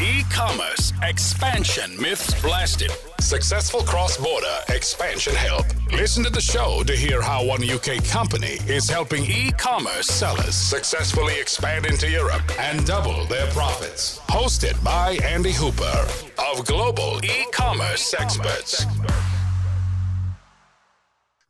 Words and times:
E 0.00 0.22
commerce 0.30 0.92
expansion 1.02 2.00
myths 2.00 2.40
blasted. 2.40 2.92
Successful 3.18 3.80
cross 3.80 4.16
border 4.16 4.60
expansion 4.68 5.34
help. 5.34 5.66
Listen 5.90 6.22
to 6.22 6.30
the 6.30 6.40
show 6.40 6.84
to 6.84 6.94
hear 6.94 7.20
how 7.20 7.44
one 7.44 7.68
UK 7.68 8.04
company 8.04 8.58
is 8.68 8.88
helping 8.88 9.24
e 9.24 9.50
commerce 9.58 10.06
sellers 10.06 10.54
successfully 10.54 11.40
expand 11.40 11.84
into 11.84 12.08
Europe 12.08 12.44
and 12.60 12.86
double 12.86 13.24
their 13.24 13.48
profits. 13.48 14.20
Hosted 14.28 14.82
by 14.84 15.18
Andy 15.24 15.50
Hooper 15.50 16.06
of 16.48 16.64
Global 16.64 17.18
E 17.24 17.46
Commerce 17.50 18.14
Experts. 18.14 18.86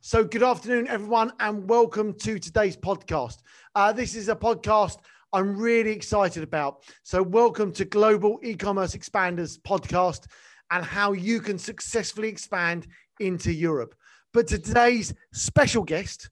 So, 0.01 0.23
good 0.23 0.41
afternoon, 0.41 0.87
everyone, 0.87 1.33
and 1.39 1.69
welcome 1.69 2.15
to 2.21 2.39
today's 2.39 2.75
podcast. 2.75 3.43
Uh, 3.75 3.93
this 3.93 4.15
is 4.15 4.27
a 4.27 4.35
podcast 4.35 4.97
I'm 5.31 5.55
really 5.55 5.91
excited 5.91 6.41
about. 6.41 6.83
So, 7.03 7.21
welcome 7.21 7.71
to 7.73 7.85
Global 7.85 8.39
E 8.41 8.55
Commerce 8.55 8.95
Expanders 8.95 9.59
podcast 9.59 10.25
and 10.71 10.83
how 10.83 11.13
you 11.13 11.39
can 11.39 11.59
successfully 11.59 12.29
expand 12.29 12.87
into 13.19 13.53
Europe. 13.53 13.93
But 14.33 14.47
today's 14.47 15.13
special 15.31 15.83
guest 15.83 16.29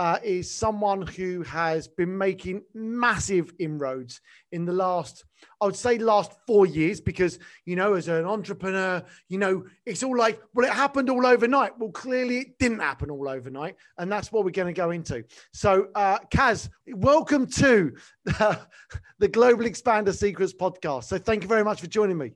uh, 0.00 0.18
is 0.24 0.50
someone 0.50 1.02
who 1.02 1.42
has 1.42 1.86
been 1.86 2.16
making 2.16 2.62
massive 2.72 3.52
inroads 3.58 4.22
in 4.50 4.64
the 4.64 4.72
last, 4.72 5.26
I 5.60 5.66
would 5.66 5.76
say, 5.76 5.98
last 5.98 6.32
four 6.46 6.64
years, 6.64 7.02
because, 7.02 7.38
you 7.66 7.76
know, 7.76 7.92
as 7.92 8.08
an 8.08 8.24
entrepreneur, 8.24 9.04
you 9.28 9.36
know, 9.36 9.66
it's 9.84 10.02
all 10.02 10.16
like, 10.16 10.40
well, 10.54 10.66
it 10.66 10.72
happened 10.72 11.10
all 11.10 11.26
overnight. 11.26 11.78
Well, 11.78 11.90
clearly 11.90 12.38
it 12.38 12.58
didn't 12.58 12.78
happen 12.78 13.10
all 13.10 13.28
overnight. 13.28 13.76
And 13.98 14.10
that's 14.10 14.32
what 14.32 14.46
we're 14.46 14.52
going 14.52 14.74
to 14.74 14.80
go 14.80 14.90
into. 14.90 15.22
So, 15.52 15.88
uh, 15.94 16.20
Cas, 16.30 16.70
welcome 16.86 17.46
to 17.56 17.92
the 18.24 19.28
Global 19.30 19.64
Expander 19.64 20.14
Secrets 20.14 20.54
podcast. 20.54 21.04
So, 21.04 21.18
thank 21.18 21.42
you 21.42 21.48
very 21.48 21.62
much 21.62 21.78
for 21.78 21.88
joining 21.88 22.16
me. 22.16 22.32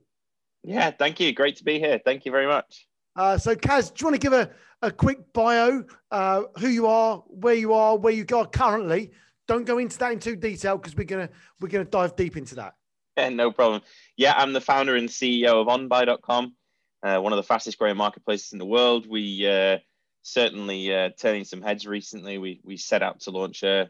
Yeah, 0.63 0.91
thank 0.91 1.19
you. 1.19 1.33
Great 1.33 1.55
to 1.55 1.63
be 1.63 1.79
here. 1.79 1.99
Thank 2.05 2.25
you 2.25 2.31
very 2.31 2.45
much. 2.45 2.85
Uh, 3.15 3.39
so, 3.39 3.55
Cas, 3.55 3.89
do 3.89 3.95
you 4.01 4.05
want 4.05 4.21
to 4.21 4.23
give 4.23 4.33
a, 4.33 4.51
a 4.81 4.91
quick 4.91 5.33
bio, 5.33 5.83
uh, 6.11 6.43
who 6.59 6.67
you 6.67 6.87
are, 6.87 7.23
where 7.27 7.55
you 7.55 7.73
are, 7.73 7.97
where 7.97 8.13
you 8.13 8.25
are 8.35 8.45
currently? 8.45 9.11
Don't 9.47 9.65
go 9.65 9.77
into 9.77 9.97
that 9.99 10.11
in 10.11 10.19
too 10.19 10.35
detail 10.35 10.77
because 10.77 10.95
we're 10.95 11.05
gonna 11.05 11.29
we're 11.59 11.69
gonna 11.69 11.85
dive 11.85 12.15
deep 12.15 12.37
into 12.37 12.55
that. 12.55 12.73
Yeah, 13.17 13.29
no 13.29 13.51
problem. 13.51 13.81
Yeah, 14.17 14.33
I'm 14.35 14.53
the 14.53 14.61
founder 14.61 14.95
and 14.95 15.07
CEO 15.07 15.61
of 15.61 15.67
OnBuy.com, 15.67 16.55
uh, 17.03 17.19
one 17.19 17.31
of 17.31 17.37
the 17.37 17.43
fastest 17.43 17.77
growing 17.77 17.95
marketplaces 17.95 18.53
in 18.53 18.59
the 18.59 18.65
world. 18.65 19.07
We 19.07 19.47
uh, 19.47 19.77
certainly 20.23 20.93
uh, 20.93 21.11
turning 21.17 21.45
some 21.45 21.61
heads 21.61 21.85
recently. 21.85 22.37
We 22.37 22.59
we 22.63 22.77
set 22.77 23.03
out 23.03 23.19
to 23.21 23.31
launch 23.31 23.63
a, 23.63 23.89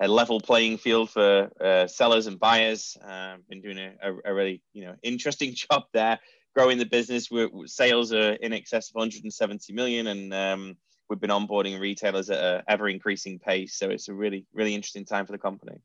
a 0.00 0.08
level 0.08 0.40
playing 0.40 0.78
field 0.78 1.10
for 1.10 1.50
uh, 1.60 1.86
sellers 1.86 2.26
and 2.26 2.38
buyers. 2.38 2.96
Uh, 3.02 3.36
been 3.48 3.62
doing 3.62 3.78
a, 3.78 3.94
a, 4.02 4.14
a 4.26 4.34
really 4.34 4.62
you 4.72 4.84
know 4.84 4.94
interesting 5.02 5.54
job 5.70 5.84
there 5.92 6.20
growing 6.54 6.78
the 6.78 6.86
business. 6.86 7.30
We're, 7.30 7.48
sales 7.66 8.12
are 8.12 8.32
in 8.34 8.52
excess 8.52 8.90
of 8.90 8.94
170 8.96 9.72
million, 9.72 10.08
and 10.08 10.34
um, 10.34 10.76
we've 11.08 11.20
been 11.20 11.30
onboarding 11.30 11.78
retailers 11.80 12.30
at 12.30 12.42
an 12.42 12.62
ever 12.68 12.88
increasing 12.88 13.38
pace. 13.38 13.76
So 13.76 13.90
it's 13.90 14.08
a 14.08 14.14
really, 14.14 14.46
really 14.52 14.74
interesting 14.74 15.04
time 15.04 15.26
for 15.26 15.32
the 15.32 15.38
company. 15.38 15.80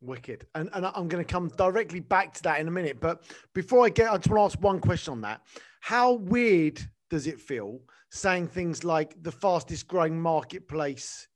Wicked. 0.00 0.46
And, 0.54 0.68
and 0.72 0.86
I'm 0.86 1.08
going 1.08 1.24
to 1.24 1.32
come 1.32 1.48
directly 1.48 2.00
back 2.00 2.34
to 2.34 2.42
that 2.44 2.60
in 2.60 2.68
a 2.68 2.70
minute. 2.70 3.00
But 3.00 3.24
before 3.54 3.84
I 3.86 3.88
get, 3.88 4.10
I 4.10 4.16
just 4.16 4.28
want 4.28 4.52
to 4.52 4.56
ask 4.56 4.62
one 4.62 4.80
question 4.80 5.12
on 5.12 5.20
that. 5.22 5.42
How 5.80 6.12
weird 6.12 6.80
does 7.10 7.26
it 7.26 7.40
feel 7.40 7.80
saying 8.10 8.48
things 8.48 8.84
like 8.84 9.22
the 9.22 9.32
fastest 9.32 9.88
growing 9.88 10.20
marketplace 10.20 11.28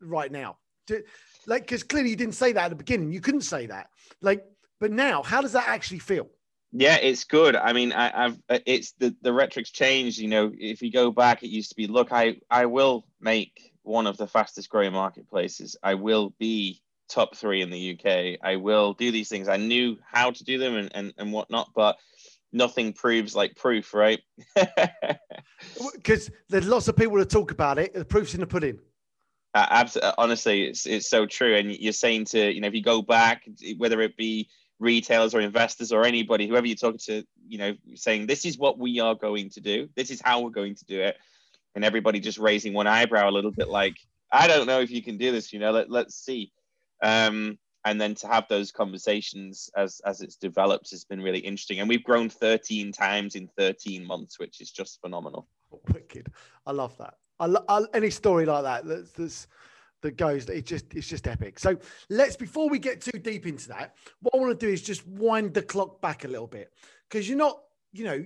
right 0.00 0.30
now? 0.30 0.58
Do, 0.86 1.02
like, 1.46 1.62
because 1.62 1.82
clearly 1.82 2.10
you 2.10 2.16
didn't 2.16 2.34
say 2.34 2.52
that 2.52 2.64
at 2.64 2.70
the 2.70 2.76
beginning. 2.76 3.12
You 3.12 3.20
couldn't 3.20 3.42
say 3.42 3.66
that. 3.66 3.88
Like, 4.22 4.44
but 4.80 4.92
now, 4.92 5.22
how 5.22 5.40
does 5.40 5.52
that 5.52 5.68
actually 5.68 5.98
feel? 5.98 6.28
Yeah, 6.72 6.96
it's 6.96 7.24
good. 7.24 7.56
I 7.56 7.72
mean, 7.72 7.92
I, 7.92 8.24
have 8.24 8.38
it's 8.50 8.92
the 8.92 9.14
the 9.22 9.32
rhetoric's 9.32 9.70
changed. 9.70 10.18
You 10.18 10.28
know, 10.28 10.52
if 10.54 10.82
you 10.82 10.92
go 10.92 11.10
back, 11.10 11.42
it 11.42 11.48
used 11.48 11.70
to 11.70 11.76
be, 11.76 11.86
look, 11.86 12.12
I 12.12 12.40
I 12.50 12.66
will 12.66 13.06
make 13.20 13.72
one 13.82 14.06
of 14.06 14.18
the 14.18 14.26
fastest 14.26 14.68
growing 14.68 14.92
marketplaces. 14.92 15.76
I 15.82 15.94
will 15.94 16.34
be 16.38 16.82
top 17.08 17.36
three 17.36 17.62
in 17.62 17.70
the 17.70 17.92
UK. 17.98 18.38
I 18.46 18.56
will 18.56 18.92
do 18.92 19.10
these 19.10 19.30
things. 19.30 19.48
I 19.48 19.56
knew 19.56 19.96
how 20.04 20.30
to 20.30 20.44
do 20.44 20.58
them 20.58 20.76
and 20.76 20.90
and, 20.94 21.14
and 21.16 21.32
whatnot, 21.32 21.70
but 21.74 21.96
nothing 22.52 22.92
proves 22.92 23.34
like 23.34 23.56
proof, 23.56 23.94
right? 23.94 24.20
Because 25.94 26.30
there's 26.48 26.68
lots 26.68 26.86
of 26.86 26.96
people 26.96 27.16
that 27.18 27.30
talk 27.30 27.50
about 27.50 27.78
it. 27.78 27.92
The 27.92 28.04
proof's 28.04 28.32
in 28.32 28.40
the 28.40 28.46
pudding. 28.46 28.78
Uh, 29.54 29.66
absolutely, 29.70 30.12
honestly, 30.16 30.64
it's 30.64 30.86
it's 30.86 31.10
so 31.10 31.26
true. 31.26 31.56
And 31.56 31.72
you're 31.72 31.92
saying 31.92 32.26
to 32.26 32.52
you 32.52 32.60
know 32.60 32.68
if 32.68 32.74
you 32.74 32.82
go 32.82 33.02
back, 33.02 33.42
whether 33.76 34.00
it 34.00 34.16
be 34.16 34.48
retailers 34.78 35.34
or 35.34 35.40
investors 35.40 35.92
or 35.92 36.04
anybody, 36.04 36.46
whoever 36.46 36.66
you're 36.66 36.76
talking 36.76 37.00
to, 37.06 37.24
you 37.46 37.58
know, 37.58 37.74
saying 37.94 38.26
this 38.26 38.44
is 38.44 38.58
what 38.58 38.78
we 38.78 39.00
are 39.00 39.14
going 39.14 39.50
to 39.50 39.60
do, 39.60 39.88
this 39.96 40.10
is 40.10 40.20
how 40.20 40.40
we're 40.40 40.50
going 40.50 40.74
to 40.74 40.84
do 40.84 41.00
it, 41.00 41.16
and 41.74 41.84
everybody 41.84 42.20
just 42.20 42.38
raising 42.38 42.72
one 42.72 42.86
eyebrow 42.86 43.28
a 43.28 43.32
little 43.32 43.50
bit, 43.50 43.68
like 43.68 43.96
I 44.30 44.46
don't 44.46 44.66
know 44.66 44.80
if 44.80 44.90
you 44.90 45.02
can 45.02 45.16
do 45.16 45.32
this, 45.32 45.52
you 45.52 45.58
know, 45.58 45.72
let 45.72 45.90
let's 45.90 46.14
see. 46.14 46.52
Um, 47.02 47.58
and 47.84 48.00
then 48.00 48.14
to 48.16 48.26
have 48.26 48.46
those 48.48 48.72
conversations 48.72 49.70
as 49.76 50.00
as 50.04 50.20
it's 50.20 50.36
developed 50.36 50.90
has 50.90 51.04
been 51.04 51.22
really 51.22 51.38
interesting, 51.38 51.80
and 51.80 51.88
we've 51.88 52.04
grown 52.04 52.28
13 52.28 52.92
times 52.92 53.34
in 53.34 53.48
13 53.56 54.04
months, 54.04 54.38
which 54.38 54.60
is 54.60 54.70
just 54.70 55.00
phenomenal. 55.00 55.48
Wicked, 55.92 56.32
I 56.66 56.72
love 56.72 56.96
that. 56.98 57.14
I, 57.40 57.46
lo- 57.46 57.64
I 57.68 57.84
any 57.94 58.10
story 58.10 58.46
like 58.46 58.64
that 58.64 58.86
that's, 58.86 59.12
that's 59.12 59.46
that 60.02 60.16
goes. 60.16 60.48
It 60.48 60.66
just 60.66 60.94
it's 60.94 61.08
just 61.08 61.26
epic. 61.26 61.58
So 61.58 61.76
let's 62.10 62.36
before 62.36 62.68
we 62.68 62.78
get 62.78 63.00
too 63.00 63.18
deep 63.18 63.46
into 63.46 63.68
that, 63.68 63.94
what 64.20 64.34
I 64.34 64.38
want 64.38 64.58
to 64.58 64.66
do 64.66 64.72
is 64.72 64.82
just 64.82 65.06
wind 65.06 65.54
the 65.54 65.62
clock 65.62 66.00
back 66.00 66.24
a 66.24 66.28
little 66.28 66.46
bit 66.46 66.72
because 67.08 67.28
you're 67.28 67.38
not, 67.38 67.60
you 67.92 68.04
know, 68.04 68.24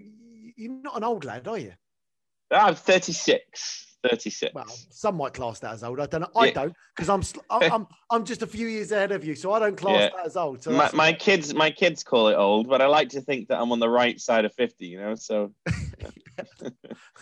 you're 0.57 0.73
not 0.73 0.97
an 0.97 1.05
old 1.05 1.25
lad, 1.25 1.49
are 1.49 1.59
you? 1.59 1.73
I'm 2.51 2.75
36. 2.75 3.93
36. 4.09 4.53
Well, 4.53 4.67
some 4.91 5.17
might 5.17 5.33
class 5.33 5.61
that 5.61 5.75
as 5.75 5.85
old. 5.85 6.01
I 6.01 6.07
don't 6.07 6.23
know. 6.23 6.31
I 6.35 6.47
yeah. 6.47 6.53
don't 6.53 6.75
because 6.97 7.09
I'm, 7.09 7.23
I'm 7.51 7.87
I'm 8.11 8.25
just 8.25 8.43
a 8.43 8.47
few 8.47 8.67
years 8.67 8.91
ahead 8.91 9.13
of 9.13 9.25
you, 9.25 9.35
so 9.35 9.53
I 9.53 9.61
don't 9.61 9.77
class 9.77 10.01
yeah. 10.01 10.09
that 10.17 10.27
as 10.27 10.37
old. 10.37 10.63
So 10.63 10.73
my, 10.73 10.91
my 10.93 11.13
kids 11.13 11.55
my 11.55 11.71
kids 11.71 12.03
call 12.03 12.29
it 12.29 12.35
old, 12.35 12.69
but 12.69 12.83
I 12.83 12.87
like 12.87 13.11
to 13.11 13.21
think 13.21 13.49
that 13.49 13.61
I'm 13.61 13.71
on 13.71 13.79
the 13.79 13.89
right 13.89 14.21
side 14.21 14.45
of 14.45 14.53
50. 14.55 14.87
You 14.87 15.01
know, 15.01 15.15
so. 15.15 15.53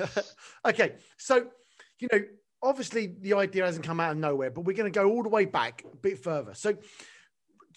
okay, 0.67 0.95
so 1.19 1.47
you 1.99 2.09
know 2.11 2.21
obviously 2.63 3.15
the 3.21 3.35
idea 3.35 3.65
hasn't 3.65 3.85
come 3.85 4.01
out 4.01 4.13
of 4.13 4.19
nowhere, 4.19 4.51
but 4.51 4.63
we're 4.63 4.77
going 4.77 4.91
to 4.91 4.97
go 4.97 5.11
all 5.11 5.23
the 5.23 5.29
way 5.29 5.45
back 5.45 5.85
a 5.91 5.97
bit 5.97 6.19
further. 6.19 6.55
So, 6.55 6.77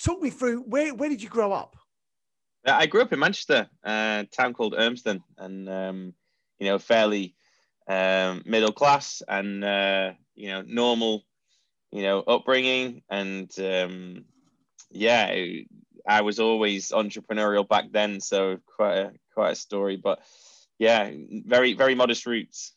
talk 0.01 0.21
me 0.21 0.29
through 0.29 0.61
where 0.61 0.94
where 0.94 1.09
did 1.09 1.21
you 1.21 1.29
grow 1.29 1.51
up? 1.51 1.75
I 2.66 2.85
grew 2.85 3.01
up 3.01 3.11
in 3.11 3.19
Manchester, 3.19 3.67
a 3.83 4.25
town 4.31 4.53
called 4.53 4.73
Urmston, 4.73 5.21
and 5.38 5.69
um, 5.69 6.13
you 6.59 6.67
know, 6.67 6.79
fairly 6.79 7.35
um, 7.88 8.44
middle 8.45 8.71
class 8.71 9.21
and 9.27 9.63
uh, 9.63 10.13
you 10.35 10.49
know, 10.49 10.63
normal, 10.66 11.23
you 11.91 12.03
know, 12.03 12.19
upbringing, 12.21 13.01
and 13.09 13.51
um, 13.59 14.25
yeah, 14.89 15.35
I 16.07 16.21
was 16.21 16.39
always 16.39 16.89
entrepreneurial 16.89 17.67
back 17.67 17.91
then, 17.91 18.21
so 18.21 18.59
quite 18.77 18.97
a 18.97 19.11
quite 19.33 19.51
a 19.51 19.55
story, 19.55 19.97
but 19.97 20.19
yeah, 20.79 21.11
very 21.45 21.73
very 21.73 21.95
modest 21.95 22.25
roots. 22.25 22.73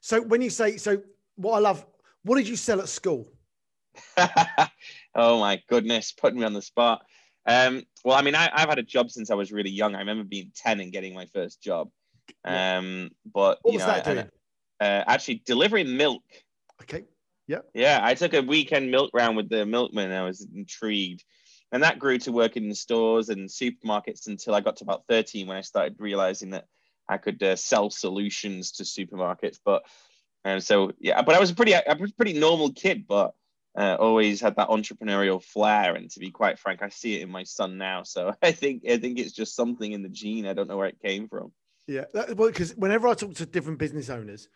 So 0.00 0.20
when 0.20 0.42
you 0.42 0.50
say 0.50 0.78
so, 0.78 1.00
what 1.36 1.54
I 1.54 1.58
love. 1.58 1.84
What 2.24 2.36
did 2.36 2.48
you 2.48 2.56
sell 2.56 2.80
at 2.80 2.88
school? 2.88 3.26
oh 5.14 5.40
my 5.40 5.60
goodness, 5.68 6.12
putting 6.12 6.40
me 6.40 6.44
on 6.44 6.52
the 6.52 6.62
spot. 6.62 7.02
Um, 7.46 7.82
well, 8.04 8.16
I 8.16 8.22
mean, 8.22 8.34
I, 8.34 8.50
have 8.54 8.68
had 8.68 8.78
a 8.78 8.84
job 8.84 9.10
since 9.10 9.30
I 9.30 9.34
was 9.34 9.52
really 9.52 9.70
young. 9.70 9.94
I 9.94 9.98
remember 9.98 10.24
being 10.24 10.52
ten 10.54 10.80
and 10.80 10.92
getting 10.92 11.14
my 11.14 11.26
first 11.34 11.60
job. 11.60 11.90
Um, 12.44 13.10
but 13.24 13.58
what 13.62 13.72
you 13.72 13.78
was 13.78 13.86
know, 13.86 13.92
that 13.92 14.04
doing? 14.04 14.30
uh, 14.80 15.04
actually 15.06 15.42
delivering 15.44 15.96
milk. 15.96 16.22
Okay. 16.82 17.04
Yeah. 17.48 17.58
Yeah, 17.74 18.00
I 18.02 18.14
took 18.14 18.34
a 18.34 18.42
weekend 18.42 18.90
milk 18.90 19.10
round 19.12 19.36
with 19.36 19.48
the 19.48 19.66
milkman. 19.66 20.12
I 20.12 20.22
was 20.22 20.46
intrigued, 20.54 21.24
and 21.72 21.82
that 21.82 21.98
grew 21.98 22.18
to 22.18 22.32
working 22.32 22.64
in 22.64 22.74
stores 22.74 23.28
and 23.28 23.48
supermarkets 23.48 24.28
until 24.28 24.54
I 24.54 24.60
got 24.60 24.76
to 24.76 24.84
about 24.84 25.04
thirteen 25.08 25.48
when 25.48 25.56
I 25.56 25.62
started 25.62 25.96
realizing 25.98 26.50
that 26.50 26.66
I 27.08 27.18
could 27.18 27.42
uh, 27.42 27.56
sell 27.56 27.90
solutions 27.90 28.72
to 28.72 28.84
supermarkets. 28.84 29.58
But 29.64 29.82
and 30.44 30.62
so 30.62 30.92
yeah, 30.98 31.22
but 31.22 31.34
I 31.34 31.40
was 31.40 31.50
a 31.50 31.54
pretty 31.54 31.74
I 31.74 31.82
was 31.98 32.10
a 32.10 32.14
pretty 32.14 32.34
normal 32.34 32.72
kid, 32.72 33.06
but 33.06 33.34
uh, 33.76 33.96
always 33.98 34.40
had 34.40 34.56
that 34.56 34.68
entrepreneurial 34.68 35.42
flair. 35.42 35.94
And 35.94 36.10
to 36.10 36.20
be 36.20 36.30
quite 36.30 36.58
frank, 36.58 36.82
I 36.82 36.88
see 36.88 37.14
it 37.14 37.22
in 37.22 37.30
my 37.30 37.44
son 37.44 37.78
now. 37.78 38.02
So 38.02 38.34
I 38.42 38.52
think 38.52 38.82
I 38.88 38.98
think 38.98 39.18
it's 39.18 39.32
just 39.32 39.56
something 39.56 39.92
in 39.92 40.02
the 40.02 40.08
gene. 40.08 40.46
I 40.46 40.52
don't 40.52 40.68
know 40.68 40.76
where 40.76 40.88
it 40.88 41.00
came 41.00 41.28
from. 41.28 41.52
Yeah, 41.88 42.04
that, 42.14 42.36
well, 42.36 42.48
because 42.48 42.76
whenever 42.76 43.08
I 43.08 43.14
talk 43.14 43.34
to 43.34 43.46
different 43.46 43.78
business 43.78 44.08
owners, 44.08 44.48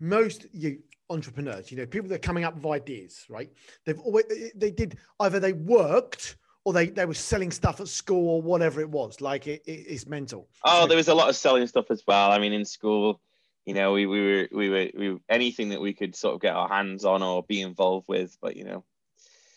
most 0.00 0.46
you 0.52 0.78
entrepreneurs, 1.10 1.70
you 1.70 1.76
know, 1.76 1.86
people 1.86 2.08
that 2.08 2.16
are 2.16 2.18
coming 2.18 2.44
up 2.44 2.54
with 2.54 2.66
ideas, 2.66 3.24
right? 3.28 3.50
They've 3.84 4.00
always 4.00 4.24
they 4.54 4.70
did 4.70 4.98
either 5.20 5.40
they 5.40 5.52
worked 5.52 6.36
or 6.64 6.72
they, 6.72 6.86
they 6.86 7.04
were 7.04 7.14
selling 7.14 7.50
stuff 7.50 7.80
at 7.80 7.88
school 7.88 8.28
or 8.28 8.42
whatever 8.42 8.80
it 8.80 8.88
was. 8.88 9.20
Like 9.20 9.46
it, 9.46 9.62
it 9.66 9.84
it's 9.88 10.06
mental. 10.06 10.48
Oh, 10.64 10.82
so, 10.82 10.86
there 10.86 10.96
was 10.96 11.08
a 11.08 11.14
lot 11.14 11.28
of 11.28 11.36
selling 11.36 11.66
stuff 11.66 11.90
as 11.90 12.02
well. 12.06 12.30
I 12.30 12.38
mean, 12.38 12.52
in 12.52 12.64
school, 12.64 13.20
you 13.66 13.74
know, 13.74 13.92
we, 13.92 14.06
we 14.06 14.20
were 14.20 14.48
we 14.52 14.68
were 14.68 14.90
we 14.94 15.10
were, 15.12 15.18
anything 15.28 15.70
that 15.70 15.80
we 15.80 15.92
could 15.92 16.14
sort 16.14 16.34
of 16.34 16.40
get 16.40 16.54
our 16.54 16.68
hands 16.68 17.04
on 17.04 17.22
or 17.22 17.42
be 17.42 17.62
involved 17.62 18.06
with, 18.08 18.36
but 18.40 18.56
you 18.56 18.64
know, 18.64 18.84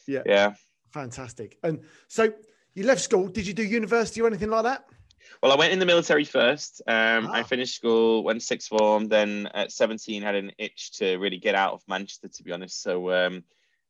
yeah, 0.08 0.24
yeah, 0.26 0.54
fantastic. 0.92 1.58
And 1.64 1.82
so, 2.08 2.32
you 2.74 2.84
left 2.84 3.02
school. 3.02 3.28
Did 3.28 3.48
you 3.48 3.54
do 3.54 3.64
university 3.64 4.22
or 4.22 4.28
anything 4.28 4.50
like 4.50 4.64
that? 4.64 4.86
Well, 5.44 5.52
I 5.52 5.56
went 5.56 5.74
in 5.74 5.80
the 5.80 5.86
military 5.86 6.24
first. 6.24 6.82
Um, 6.88 7.28
Ah. 7.28 7.34
I 7.34 7.44
finished 7.44 7.76
school, 7.76 8.24
went 8.24 8.42
sixth 8.42 8.70
form. 8.70 9.08
Then 9.08 9.50
at 9.54 9.72
17, 9.72 10.22
had 10.22 10.36
an 10.36 10.52
itch 10.58 10.94
to 11.00 11.18
really 11.18 11.38
get 11.38 11.56
out 11.56 11.74
of 11.74 11.84
Manchester, 11.88 12.30
to 12.30 12.44
be 12.44 12.52
honest. 12.52 12.82
So 12.82 13.12
um, 13.12 13.44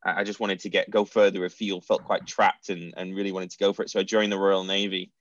I 0.04 0.22
I 0.22 0.24
just 0.24 0.40
wanted 0.40 0.62
to 0.62 0.70
get 0.70 0.90
go 0.90 1.06
further 1.06 1.46
afield. 1.46 1.86
Felt 1.86 2.04
quite 2.04 2.26
trapped 2.26 2.70
and, 2.70 2.94
and 2.98 3.16
really 3.16 3.32
wanted 3.32 3.52
to 3.52 3.58
go 3.58 3.72
for 3.72 3.84
it. 3.84 3.90
So 3.90 4.00
I 4.00 4.04
joined 4.04 4.32
the 4.32 4.40
Royal 4.40 4.64
Navy. 4.64 5.12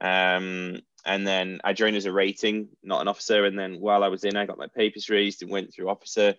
Um, 0.00 0.80
and 1.04 1.26
then 1.26 1.60
I 1.64 1.72
joined 1.72 1.96
as 1.96 2.06
a 2.06 2.12
rating, 2.12 2.68
not 2.82 3.00
an 3.00 3.08
officer. 3.08 3.44
And 3.44 3.58
then 3.58 3.80
while 3.80 4.04
I 4.04 4.08
was 4.08 4.24
in, 4.24 4.36
I 4.36 4.46
got 4.46 4.58
my 4.58 4.68
papers 4.68 5.08
raised 5.08 5.42
and 5.42 5.50
went 5.50 5.72
through 5.72 5.88
officer 5.88 6.34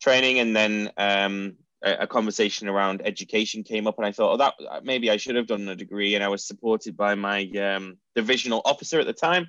training. 0.00 0.40
And 0.40 0.54
then 0.54 0.90
um, 0.96 1.56
a, 1.82 1.94
a 2.00 2.06
conversation 2.06 2.68
around 2.68 3.02
education 3.04 3.62
came 3.62 3.86
up, 3.86 3.96
and 3.98 4.06
I 4.06 4.12
thought, 4.12 4.34
oh, 4.34 4.36
that 4.36 4.84
maybe 4.84 5.10
I 5.10 5.16
should 5.16 5.36
have 5.36 5.46
done 5.46 5.68
a 5.68 5.76
degree. 5.76 6.14
And 6.14 6.24
I 6.24 6.28
was 6.28 6.44
supported 6.44 6.96
by 6.96 7.14
my 7.14 7.44
um, 7.52 7.96
divisional 8.14 8.62
officer 8.64 9.00
at 9.00 9.06
the 9.06 9.12
time. 9.12 9.46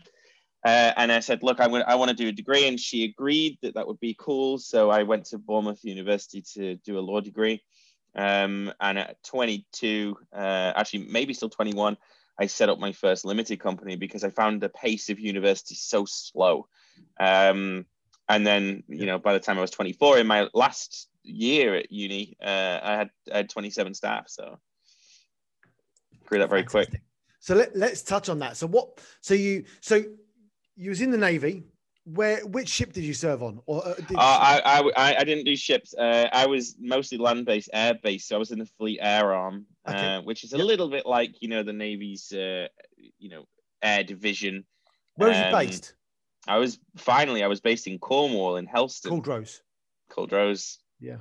Uh, 0.66 0.94
and 0.98 1.12
I 1.12 1.20
said, 1.20 1.44
look, 1.44 1.60
I 1.60 1.68
want, 1.68 1.86
want 1.88 2.10
to 2.10 2.16
do 2.16 2.30
a 2.30 2.32
degree. 2.32 2.68
And 2.68 2.80
she 2.80 3.04
agreed 3.04 3.60
that 3.62 3.76
that 3.76 3.86
would 3.86 4.00
be 4.00 4.16
cool. 4.18 4.58
So 4.58 4.90
I 4.90 5.04
went 5.04 5.26
to 5.26 5.38
Bournemouth 5.38 5.84
University 5.84 6.42
to 6.54 6.76
do 6.78 6.98
a 6.98 7.02
law 7.02 7.22
degree. 7.22 7.62
Um, 8.16 8.74
and 8.80 8.98
at 8.98 9.22
22, 9.24 10.18
uh, 10.34 10.74
actually, 10.76 11.08
maybe 11.08 11.34
still 11.34 11.50
21, 11.50 11.98
I 12.40 12.48
set 12.48 12.70
up 12.70 12.80
my 12.80 12.92
first 12.92 13.26
limited 13.26 13.60
company 13.60 13.96
because 13.96 14.24
I 14.24 14.30
found 14.30 14.62
the 14.62 14.70
pace 14.70 15.10
of 15.10 15.20
university 15.20 15.76
so 15.76 16.06
slow. 16.06 16.68
Um, 17.20 17.86
and 18.28 18.46
then, 18.46 18.84
you 18.88 19.06
know, 19.06 19.20
by 19.20 19.34
the 19.34 19.40
time 19.40 19.58
I 19.58 19.62
was 19.62 19.72
24, 19.72 20.20
in 20.20 20.28
my 20.28 20.48
last 20.54 21.08
year 21.24 21.76
at 21.76 21.92
uni, 21.92 22.36
uh, 22.44 22.80
I 22.84 22.92
had 22.98 23.10
I 23.34 23.38
had 23.38 23.50
27 23.50 23.94
staff. 23.94 24.26
So 24.28 24.60
grew 26.26 26.40
that 26.40 26.50
very 26.50 26.64
quick. 26.64 27.02
So 27.40 27.56
let, 27.56 27.76
let's 27.76 28.02
touch 28.02 28.30
on 28.30 28.40
that. 28.40 28.58
So 28.58 28.68
what? 28.68 29.00
So 29.22 29.34
you 29.34 29.66
so 29.80 30.04
you 30.76 30.90
was 30.90 31.02
in 31.02 31.12
the 31.12 31.18
navy. 31.18 31.64
Where 32.06 32.46
which 32.46 32.70
ship 32.70 32.94
did 32.94 33.04
you 33.04 33.16
serve 33.16 33.42
on? 33.42 33.62
Or 33.66 33.86
uh, 33.88 33.94
did 33.96 34.16
Uh, 34.16 34.20
I, 34.20 34.62
I, 34.64 34.92
I- 34.96 35.16
I 35.20 35.24
didn't 35.24 35.46
do 35.46 35.56
ships. 35.56 35.94
Uh, 35.96 36.28
I 36.32 36.46
was 36.46 36.76
mostly 36.80 37.18
land 37.18 37.46
based, 37.48 37.70
air 37.74 37.96
based. 37.96 38.28
So 38.28 38.36
I 38.36 38.40
was 38.40 38.52
in 38.52 38.60
the 38.60 38.66
fleet 38.78 39.00
air 39.02 39.34
arm, 39.34 39.66
Okay. 39.88 40.16
uh, 40.16 40.22
which 40.22 40.44
is 40.44 40.54
a 40.54 40.58
Yep. 40.58 40.66
little 40.68 40.90
bit 40.90 41.06
like 41.06 41.42
you 41.42 41.48
know 41.48 41.64
the 41.64 41.74
Navy's 41.74 42.32
uh, 42.32 42.68
you 43.18 43.30
know 43.30 43.46
air 43.82 44.04
division. 44.04 44.66
where 45.16 45.30
was 45.30 45.38
you 45.38 45.44
um, 45.46 45.52
based? 45.52 45.94
I 46.48 46.58
was 46.58 46.80
finally 46.98 47.44
I 47.44 47.48
was 47.48 47.62
based 47.62 47.88
in 47.88 48.00
Cornwall 48.00 48.58
in 48.58 48.66
Helston, 48.66 49.10
Culdrose. 49.12 49.62
Culdrose. 50.10 50.78
Yeah, 51.00 51.18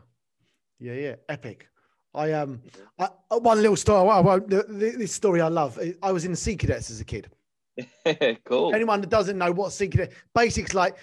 yeah, 0.78 0.94
yeah. 0.94 1.14
Epic. 1.28 1.69
I 2.14 2.32
um, 2.32 2.62
I, 2.99 3.08
uh, 3.31 3.38
one 3.40 3.61
little 3.61 3.76
story. 3.76 4.08
I 4.08 4.20
won't. 4.20 4.49
This 4.49 5.12
story 5.12 5.40
I 5.40 5.49
love. 5.49 5.78
I 6.02 6.12
was 6.12 6.25
in 6.25 6.31
the 6.31 6.37
Sea 6.37 6.56
Cadets 6.56 6.90
as 6.90 7.00
a 7.00 7.05
kid. 7.05 7.28
cool. 8.44 8.72
Anyone 8.75 9.00
that 9.00 9.11
doesn't 9.11 9.37
know 9.37 9.50
what 9.50 9.72
Sea 9.72 9.88
Cadet, 9.88 10.12
basics 10.34 10.75
like 10.75 10.96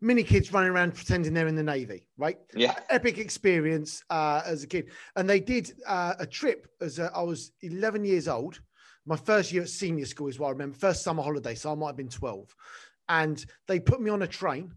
mini 0.00 0.22
kids 0.22 0.52
running 0.52 0.70
around 0.70 0.94
pretending 0.94 1.34
they're 1.34 1.48
in 1.48 1.56
the 1.56 1.62
navy, 1.62 2.06
right? 2.16 2.38
Yeah. 2.54 2.74
epic 2.88 3.18
experience 3.18 4.02
uh, 4.10 4.42
as 4.44 4.62
a 4.62 4.66
kid. 4.66 4.90
And 5.16 5.28
they 5.28 5.40
did 5.40 5.72
uh, 5.86 6.14
a 6.18 6.26
trip 6.26 6.68
as 6.80 6.98
a, 6.98 7.10
I 7.14 7.22
was 7.22 7.52
11 7.62 8.04
years 8.04 8.28
old. 8.28 8.60
My 9.06 9.16
first 9.16 9.52
year 9.52 9.62
at 9.62 9.68
senior 9.68 10.04
school 10.04 10.28
is 10.28 10.38
what 10.38 10.48
I 10.48 10.50
remember. 10.50 10.76
First 10.76 11.02
summer 11.02 11.22
holiday, 11.22 11.54
so 11.54 11.72
I 11.72 11.74
might 11.74 11.88
have 11.88 11.96
been 11.96 12.08
12. 12.08 12.54
And 13.08 13.44
they 13.66 13.80
put 13.80 14.00
me 14.00 14.10
on 14.10 14.22
a 14.22 14.26
train 14.26 14.72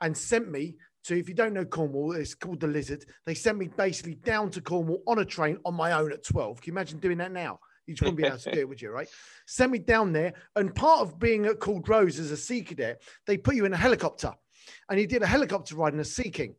and 0.00 0.16
sent 0.16 0.50
me 0.50 0.76
to, 1.04 1.18
if 1.18 1.28
you 1.28 1.34
don't 1.34 1.54
know 1.54 1.64
Cornwall, 1.64 2.12
it's 2.12 2.34
called 2.34 2.60
the 2.60 2.66
Lizard. 2.66 3.04
They 3.24 3.34
sent 3.34 3.58
me 3.58 3.68
basically 3.68 4.16
down 4.16 4.50
to 4.50 4.60
Cornwall 4.60 5.02
on 5.06 5.20
a 5.20 5.24
train 5.24 5.58
on 5.64 5.74
my 5.74 5.92
own 5.92 6.12
at 6.12 6.24
12. 6.24 6.60
Can 6.60 6.72
you 6.72 6.74
imagine 6.74 6.98
doing 6.98 7.18
that 7.18 7.32
now? 7.32 7.60
You 7.86 7.94
just 7.94 8.02
wouldn't 8.02 8.18
be 8.18 8.24
able 8.24 8.38
to 8.38 8.52
do 8.52 8.60
it, 8.60 8.68
would 8.68 8.82
you? 8.82 8.90
Right? 8.90 9.08
Sent 9.46 9.72
me 9.72 9.78
down 9.78 10.12
there. 10.12 10.34
And 10.56 10.74
part 10.74 11.00
of 11.00 11.18
being 11.18 11.46
at 11.46 11.60
Culdrose 11.60 12.18
as 12.18 12.30
a 12.30 12.36
Sea 12.36 12.62
Cadet, 12.62 13.02
they 13.26 13.36
put 13.36 13.54
you 13.54 13.64
in 13.64 13.72
a 13.72 13.76
helicopter 13.76 14.32
and 14.88 14.98
he 14.98 15.06
did 15.06 15.22
a 15.22 15.26
helicopter 15.26 15.76
ride 15.76 15.94
in 15.94 16.00
a 16.00 16.04
Sea 16.04 16.30
King 16.30 16.54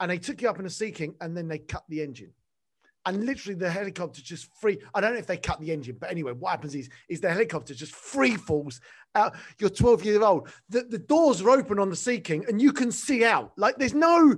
and 0.00 0.10
they 0.10 0.18
took 0.18 0.42
you 0.42 0.48
up 0.48 0.58
in 0.58 0.66
a 0.66 0.70
Sea 0.70 0.90
King 0.90 1.14
and 1.20 1.36
then 1.36 1.48
they 1.48 1.58
cut 1.58 1.84
the 1.88 2.02
engine. 2.02 2.32
And 3.04 3.24
literally 3.24 3.56
the 3.56 3.70
helicopter 3.70 4.20
just 4.20 4.48
free. 4.60 4.78
I 4.92 5.00
don't 5.00 5.12
know 5.12 5.18
if 5.18 5.28
they 5.28 5.36
cut 5.36 5.60
the 5.60 5.70
engine, 5.70 5.96
but 6.00 6.10
anyway, 6.10 6.32
what 6.32 6.50
happens 6.50 6.74
is 6.74 6.88
is 7.08 7.20
the 7.20 7.30
helicopter 7.30 7.72
just 7.72 7.94
free 7.94 8.34
falls 8.34 8.80
out. 9.14 9.36
You're 9.60 9.70
12 9.70 10.04
years 10.04 10.22
old. 10.22 10.48
The, 10.70 10.82
the 10.82 10.98
doors 10.98 11.40
are 11.40 11.50
open 11.50 11.78
on 11.78 11.88
the 11.88 11.96
Sea 11.96 12.18
King 12.18 12.44
and 12.48 12.60
you 12.60 12.72
can 12.72 12.90
see 12.90 13.24
out. 13.24 13.52
Like 13.56 13.76
there's 13.76 13.94
no 13.94 14.36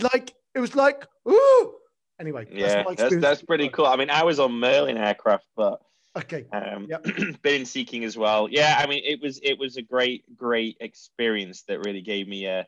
like 0.00 0.32
it 0.54 0.60
was 0.60 0.74
like 0.74 1.06
ooh. 1.28 1.74
Anyway, 2.18 2.46
Yeah, 2.50 2.82
my 2.86 2.94
that's, 2.94 3.16
that's 3.16 3.42
pretty 3.42 3.68
cool. 3.68 3.84
I 3.84 3.96
mean, 3.96 4.08
I 4.08 4.24
was 4.24 4.40
on 4.40 4.52
Merlin 4.52 4.96
aircraft, 4.96 5.44
but 5.54 5.82
Okay. 6.16 6.46
um, 6.52 6.86
Yep. 6.88 7.04
been 7.42 7.60
in 7.60 7.66
Sea 7.66 7.84
King 7.84 8.04
as 8.04 8.16
well. 8.16 8.48
Yeah, 8.50 8.76
I 8.78 8.86
mean, 8.86 9.02
it 9.04 9.20
was 9.20 9.38
it 9.42 9.58
was 9.58 9.76
a 9.76 9.82
great 9.82 10.24
great 10.36 10.76
experience 10.80 11.62
that 11.68 11.84
really 11.84 12.00
gave 12.00 12.26
me 12.26 12.46
a 12.46 12.66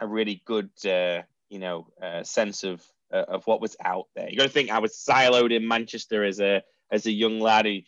a 0.00 0.06
really 0.06 0.42
good 0.44 0.70
uh, 0.84 1.22
you 1.48 1.58
know 1.58 1.88
uh, 2.02 2.22
sense 2.22 2.64
of 2.64 2.82
uh, 3.12 3.24
of 3.28 3.46
what 3.46 3.60
was 3.60 3.76
out 3.82 4.06
there. 4.14 4.28
You 4.28 4.36
got 4.36 4.44
to 4.44 4.50
think 4.50 4.70
I 4.70 4.80
was 4.80 4.92
siloed 4.92 5.54
in 5.54 5.66
Manchester 5.66 6.24
as 6.24 6.40
a 6.40 6.62
as 6.90 7.06
a 7.06 7.12
young 7.12 7.40
lad, 7.40 7.66
who, 7.66 7.80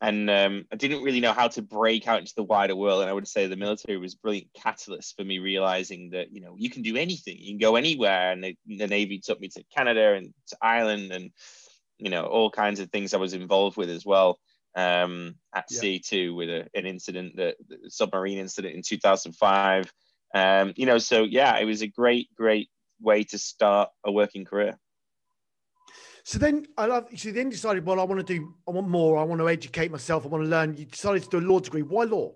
and 0.00 0.30
um, 0.30 0.64
I 0.72 0.76
didn't 0.76 1.02
really 1.02 1.20
know 1.20 1.32
how 1.32 1.48
to 1.48 1.62
break 1.62 2.08
out 2.08 2.20
into 2.20 2.34
the 2.34 2.42
wider 2.42 2.74
world. 2.74 3.02
And 3.02 3.10
I 3.10 3.12
would 3.12 3.28
say 3.28 3.46
the 3.46 3.56
military 3.56 3.98
was 3.98 4.14
a 4.14 4.18
brilliant 4.18 4.48
catalyst 4.54 5.16
for 5.16 5.24
me 5.24 5.38
realizing 5.40 6.10
that 6.10 6.32
you 6.32 6.40
know 6.40 6.54
you 6.56 6.70
can 6.70 6.82
do 6.82 6.96
anything, 6.96 7.36
you 7.38 7.52
can 7.52 7.58
go 7.58 7.76
anywhere. 7.76 8.32
And 8.32 8.42
the, 8.42 8.56
the 8.66 8.86
Navy 8.86 9.18
took 9.18 9.40
me 9.40 9.48
to 9.48 9.64
Canada 9.76 10.14
and 10.14 10.32
to 10.48 10.56
Ireland 10.62 11.12
and 11.12 11.32
you 12.02 12.10
know 12.10 12.24
all 12.24 12.50
kinds 12.50 12.80
of 12.80 12.90
things 12.90 13.14
I 13.14 13.18
was 13.18 13.32
involved 13.32 13.76
with 13.76 13.88
as 13.88 14.04
well 14.04 14.38
um, 14.74 15.36
at 15.54 15.70
Yeah. 15.70 15.80
sea 15.80 15.98
too 15.98 16.34
with 16.34 16.48
a, 16.48 16.68
an 16.74 16.86
incident 16.86 17.36
that 17.36 17.56
the 17.68 17.90
submarine 17.90 18.38
incident 18.38 18.74
in 18.74 18.82
2005 18.82 19.92
um, 20.34 20.72
you 20.76 20.86
know 20.86 20.98
so 20.98 21.22
yeah 21.22 21.58
it 21.58 21.64
was 21.64 21.82
a 21.82 21.86
great 21.86 22.28
great 22.34 22.68
way 23.00 23.24
to 23.24 23.38
start 23.38 23.90
a 24.04 24.12
working 24.12 24.44
career 24.44 24.78
So 26.24 26.38
then 26.38 26.66
I 26.78 26.86
love 26.86 27.08
you 27.10 27.32
then 27.32 27.50
decided, 27.50 27.84
well, 27.84 28.00
I 28.00 28.04
want 28.04 28.24
to 28.24 28.34
do 28.34 28.54
I 28.66 28.70
want 28.70 28.88
more, 28.88 29.18
I 29.18 29.24
want 29.24 29.40
to 29.40 29.48
educate 29.48 29.90
myself, 29.90 30.24
I 30.24 30.28
want 30.28 30.44
to 30.44 30.50
learn. 30.50 30.76
You 30.76 30.84
decided 30.86 31.24
to 31.24 31.28
do 31.30 31.38
a 31.38 31.46
law 31.46 31.58
degree. 31.60 31.82
Why 31.82 32.04
law? 32.04 32.32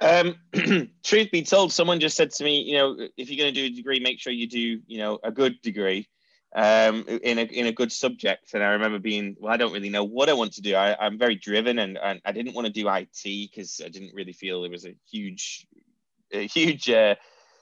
um, 0.00 0.34
truth 1.04 1.30
be 1.30 1.42
told 1.42 1.72
someone 1.72 2.00
just 2.00 2.16
said 2.16 2.30
to 2.30 2.44
me 2.44 2.62
you 2.62 2.76
know 2.76 2.96
if 3.16 3.30
you're 3.30 3.42
going 3.42 3.52
to 3.54 3.60
do 3.60 3.66
a 3.66 3.76
degree 3.76 4.00
make 4.00 4.20
sure 4.20 4.32
you 4.32 4.48
do 4.48 4.80
you 4.86 4.98
know 4.98 5.18
a 5.24 5.30
good 5.30 5.60
degree 5.62 6.06
um, 6.54 7.04
in 7.08 7.38
a 7.38 7.42
in 7.42 7.66
a 7.66 7.72
good 7.72 7.92
subject. 7.92 8.54
And 8.54 8.62
I 8.62 8.68
remember 8.68 8.98
being, 8.98 9.36
well, 9.38 9.52
I 9.52 9.56
don't 9.56 9.72
really 9.72 9.90
know 9.90 10.04
what 10.04 10.28
I 10.28 10.34
want 10.34 10.52
to 10.54 10.62
do. 10.62 10.74
I, 10.74 10.96
I'm 10.98 11.18
very 11.18 11.34
driven, 11.34 11.78
and, 11.78 11.98
and 11.98 12.20
I 12.24 12.32
didn't 12.32 12.54
want 12.54 12.66
to 12.66 12.72
do 12.72 12.88
IT 12.88 13.50
because 13.50 13.80
I 13.84 13.88
didn't 13.88 14.14
really 14.14 14.32
feel 14.32 14.64
it 14.64 14.70
was 14.70 14.86
a 14.86 14.94
huge, 15.10 15.66
a 16.32 16.46
huge 16.46 16.88
uh, 16.90 17.16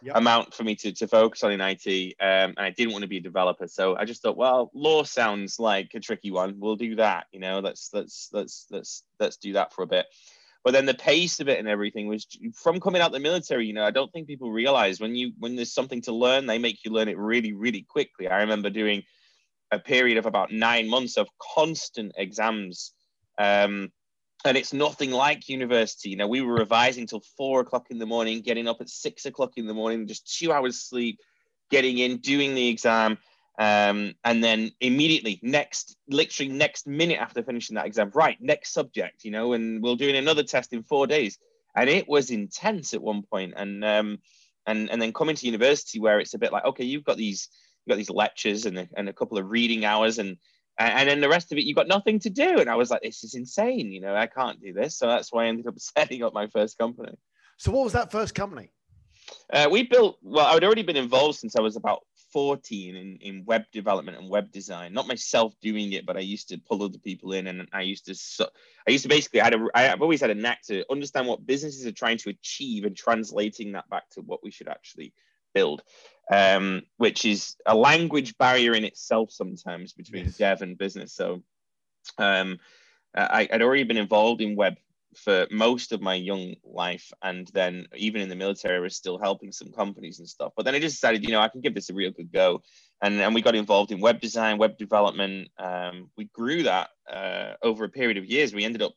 Yep. 0.05 0.17
amount 0.17 0.53
for 0.53 0.65
me 0.65 0.75
to, 0.75 0.91
to 0.91 1.07
focus 1.07 1.45
on 1.45 1.53
in 1.53 1.61
IT. 1.61 2.17
Um, 2.19 2.55
and 2.57 2.59
I 2.59 2.71
didn't 2.71 2.91
want 2.93 3.03
to 3.03 3.09
be 3.09 3.19
a 3.19 3.23
developer, 3.23 3.69
so 3.69 3.97
I 3.97 4.05
just 4.05 4.21
thought, 4.21 4.37
well, 4.37 4.69
law 4.75 5.05
sounds 5.05 5.61
like 5.61 5.93
a 5.95 6.01
tricky 6.01 6.33
one. 6.33 6.57
We'll 6.59 6.75
do 6.75 6.97
that. 6.97 7.27
You 7.31 7.39
know, 7.39 7.61
let's 7.61 7.91
let's 7.93 8.29
let's 8.33 8.67
let's 8.71 9.05
let's 9.21 9.37
do 9.37 9.53
that 9.53 9.73
for 9.73 9.83
a 9.83 9.87
bit. 9.87 10.07
But 10.65 10.73
then 10.73 10.87
the 10.87 10.95
pace 10.95 11.41
of 11.41 11.49
it 11.49 11.59
and 11.59 11.67
everything 11.67 12.07
was 12.07 12.27
from 12.55 12.79
coming 12.79 13.03
out 13.03 13.11
the 13.11 13.19
military. 13.19 13.67
You 13.67 13.73
know, 13.73 13.85
I 13.85 13.91
don't 13.91 14.13
think 14.13 14.29
people 14.29 14.53
realize 14.53 15.01
when 15.01 15.17
you 15.17 15.33
when 15.39 15.57
there's 15.57 15.75
something 15.75 16.03
to 16.03 16.13
learn, 16.13 16.47
they 16.47 16.59
make 16.59 16.85
you 16.85 16.93
learn 16.93 17.09
it 17.09 17.19
really 17.19 17.53
really 17.53 17.83
quickly. 17.83 18.29
I 18.29 18.43
remember 18.43 18.71
doing 18.71 19.03
a 19.73 19.79
period 19.79 20.19
of 20.19 20.27
about 20.27 20.53
nine 20.53 20.89
months 20.89 21.17
of 21.17 21.29
constant 21.55 22.13
exams. 22.17 22.93
Um, 23.39 23.91
and 24.45 24.57
it's 24.57 24.73
nothing 24.73 25.11
like 25.11 25.49
university. 25.49 26.11
You 26.11 26.17
know, 26.17 26.29
we 26.29 26.41
were 26.41 26.55
revising 26.55 27.07
till 27.07 27.23
four 27.37 27.61
o'clock 27.61 27.87
in 27.91 27.99
the 27.99 28.07
morning, 28.07 28.43
getting 28.43 28.69
up 28.69 28.81
at 28.81 28.89
six 28.89 29.25
o'clock 29.25 29.53
in 29.57 29.67
the 29.67 29.75
morning, 29.75 30.07
just 30.07 30.37
two 30.39 30.53
hours 30.53 30.81
sleep, 30.81 31.19
getting 31.71 31.99
in, 31.99 32.19
doing 32.19 32.55
the 32.55 32.69
exam, 32.69 33.19
um, 33.59 34.15
and 34.25 34.43
then 34.43 34.71
immediately 34.81 35.39
next, 35.43 35.97
literally 36.09 36.51
next 36.51 36.87
minute 36.87 37.19
after 37.19 37.43
finishing 37.43 37.77
that 37.77 37.87
exam, 37.87 38.11
right, 38.15 38.39
next 38.41 38.73
subject, 38.73 39.25
you 39.25 39.31
know, 39.31 39.53
and 39.53 39.83
we're 39.83 39.97
doing 39.97 40.17
another 40.17 40.43
test 40.43 40.73
in 40.73 40.83
four 40.83 41.07
days, 41.07 41.39
and 41.77 41.89
it 41.91 42.09
was 42.09 42.31
intense 42.31 42.95
at 42.95 43.03
one 43.03 43.23
point. 43.23 43.55
and 43.57 43.85
um, 43.85 44.19
and 44.67 44.91
and 44.91 45.03
then 45.03 45.13
coming 45.13 45.37
to 45.37 45.47
university 45.47 45.99
where 46.01 46.21
it's 46.21 46.35
a 46.35 46.39
bit 46.39 46.53
like, 46.53 46.65
okay, 46.65 46.85
you've 46.85 47.05
got 47.05 47.17
these, 47.17 47.49
you've 47.85 47.93
got 47.93 47.99
these 47.99 48.11
lectures 48.11 48.65
and 48.67 48.79
a, 48.79 48.89
and 48.97 49.09
a 49.09 49.13
couple 49.13 49.39
of 49.39 49.51
reading 49.51 49.85
hours 49.85 50.19
and 50.19 50.37
and 50.79 50.93
and 50.99 51.09
then 51.09 51.21
the 51.21 51.29
rest 51.29 51.53
of 51.53 51.59
it 51.59 51.65
you've 51.65 51.77
got 51.77 51.89
nothing 51.89 52.19
to 52.19 52.31
do 52.31 52.59
and 52.59 52.71
i 52.71 52.75
was 52.75 52.91
like 52.91 53.03
this 53.03 53.25
is 53.25 53.35
insane 53.35 53.93
you 53.93 54.01
know 54.01 54.15
i 54.15 54.27
can't 54.27 54.61
do 54.61 54.73
this 54.73 54.97
so 54.97 55.07
that's 55.07 55.33
why 55.33 55.45
i 55.45 55.49
ended 55.49 55.67
up 55.67 55.79
setting 55.79 56.23
up 56.23 56.33
my 56.33 56.47
first 56.47 56.79
company 56.79 57.13
So 57.59 57.73
what 57.73 57.85
was 57.85 57.93
that 57.93 58.11
first 58.11 58.35
company? 58.35 58.73
uh, 59.53 59.69
we 59.71 59.83
built 59.85 60.19
well 60.23 60.47
i'd 60.47 60.65
already 60.65 60.83
been 60.83 60.97
involved 60.97 61.39
since 61.39 61.57
i 61.57 61.61
was 61.61 61.77
about 61.77 62.01
14 62.33 62.97
in, 62.97 63.17
in 63.21 63.45
web 63.45 63.65
development 63.73 64.19
and 64.19 64.29
web 64.29 64.51
design 64.51 64.93
not 64.93 65.07
myself 65.07 65.55
doing 65.61 65.93
it 65.93 66.07
but 66.07 66.17
i 66.17 66.21
used 66.21 66.49
to 66.49 66.59
pull 66.59 66.83
other 66.83 66.99
people 66.99 67.33
in 67.33 67.47
and 67.47 67.69
i 67.73 67.83
used 67.83 68.07
to 68.07 68.15
su- 68.15 68.47
i 68.87 68.91
used 68.91 69.03
to 69.03 69.09
basically 69.09 69.41
I 69.41 69.45
had 69.45 69.55
a, 69.55 69.69
i've 69.75 70.03
always 70.03 70.21
had 70.21 70.31
a 70.31 70.35
knack 70.35 70.63
to 70.65 70.85
understand 70.91 71.27
what 71.27 71.47
businesses 71.47 71.87
are 71.87 71.93
trying 71.93 72.19
to 72.19 72.31
achieve 72.31 72.85
and 72.85 72.97
translating 72.97 73.73
that 73.73 73.89
back 73.91 74.09
to 74.11 74.21
what 74.21 74.43
we 74.43 74.51
should 74.51 74.69
actually 74.69 75.13
build 75.55 75.83
um, 76.31 76.83
which 76.97 77.25
is 77.25 77.57
a 77.67 77.75
language 77.75 78.39
barrier 78.39 78.75
in 78.75 78.85
itself 78.85 79.31
sometimes 79.31 79.93
between 79.93 80.25
Yes. 80.25 80.37
dev 80.39 80.63
and 80.63 80.79
business 80.79 81.13
so 81.13 81.43
um, 82.19 82.59
I, 83.15 83.49
would 83.53 83.63
already 83.63 83.85
been 83.85 83.97
involved 83.97 84.41
in 84.41 84.57
web 84.57 84.77
for 85.17 85.47
most 85.51 85.93
of 85.93 86.01
my 86.01 86.15
young 86.15 86.55
life, 86.65 87.13
and 87.23 87.49
then 87.55 87.87
even 87.97 88.21
in 88.21 88.29
the 88.29 88.37
military, 88.37 88.77
I 88.77 88.81
was 88.81 88.97
still 88.97 89.19
helping 89.19 89.53
some 89.53 89.73
companies 89.73 90.19
and 90.19 90.29
stuff. 90.29 90.53
But 90.57 90.65
then 90.65 90.75
I 90.75 90.81
just 90.81 90.97
decided, 90.97 91.25
you 91.25 91.31
know, 91.31 91.41
I 91.41 91.49
can 91.49 91.61
give 91.61 91.75
this 91.75 91.91
a 91.91 91.95
real 91.95 92.11
good 92.11 92.33
go, 92.33 92.63
and 93.03 93.21
and 93.21 93.35
we 93.35 93.43
got 93.43 93.55
involved 93.55 93.93
in 93.93 94.01
web 94.01 94.21
design, 94.21 94.59
web 94.59 94.79
development. 94.79 95.49
Um, 95.59 96.11
we 96.17 96.25
grew 96.27 96.65
that 96.65 96.91
uh, 97.11 97.55
over 97.63 97.85
a 97.85 97.89
period 97.89 98.19
of 98.19 98.27
years. 98.27 98.55
We 98.55 98.65
ended 98.65 98.83
up 98.83 98.93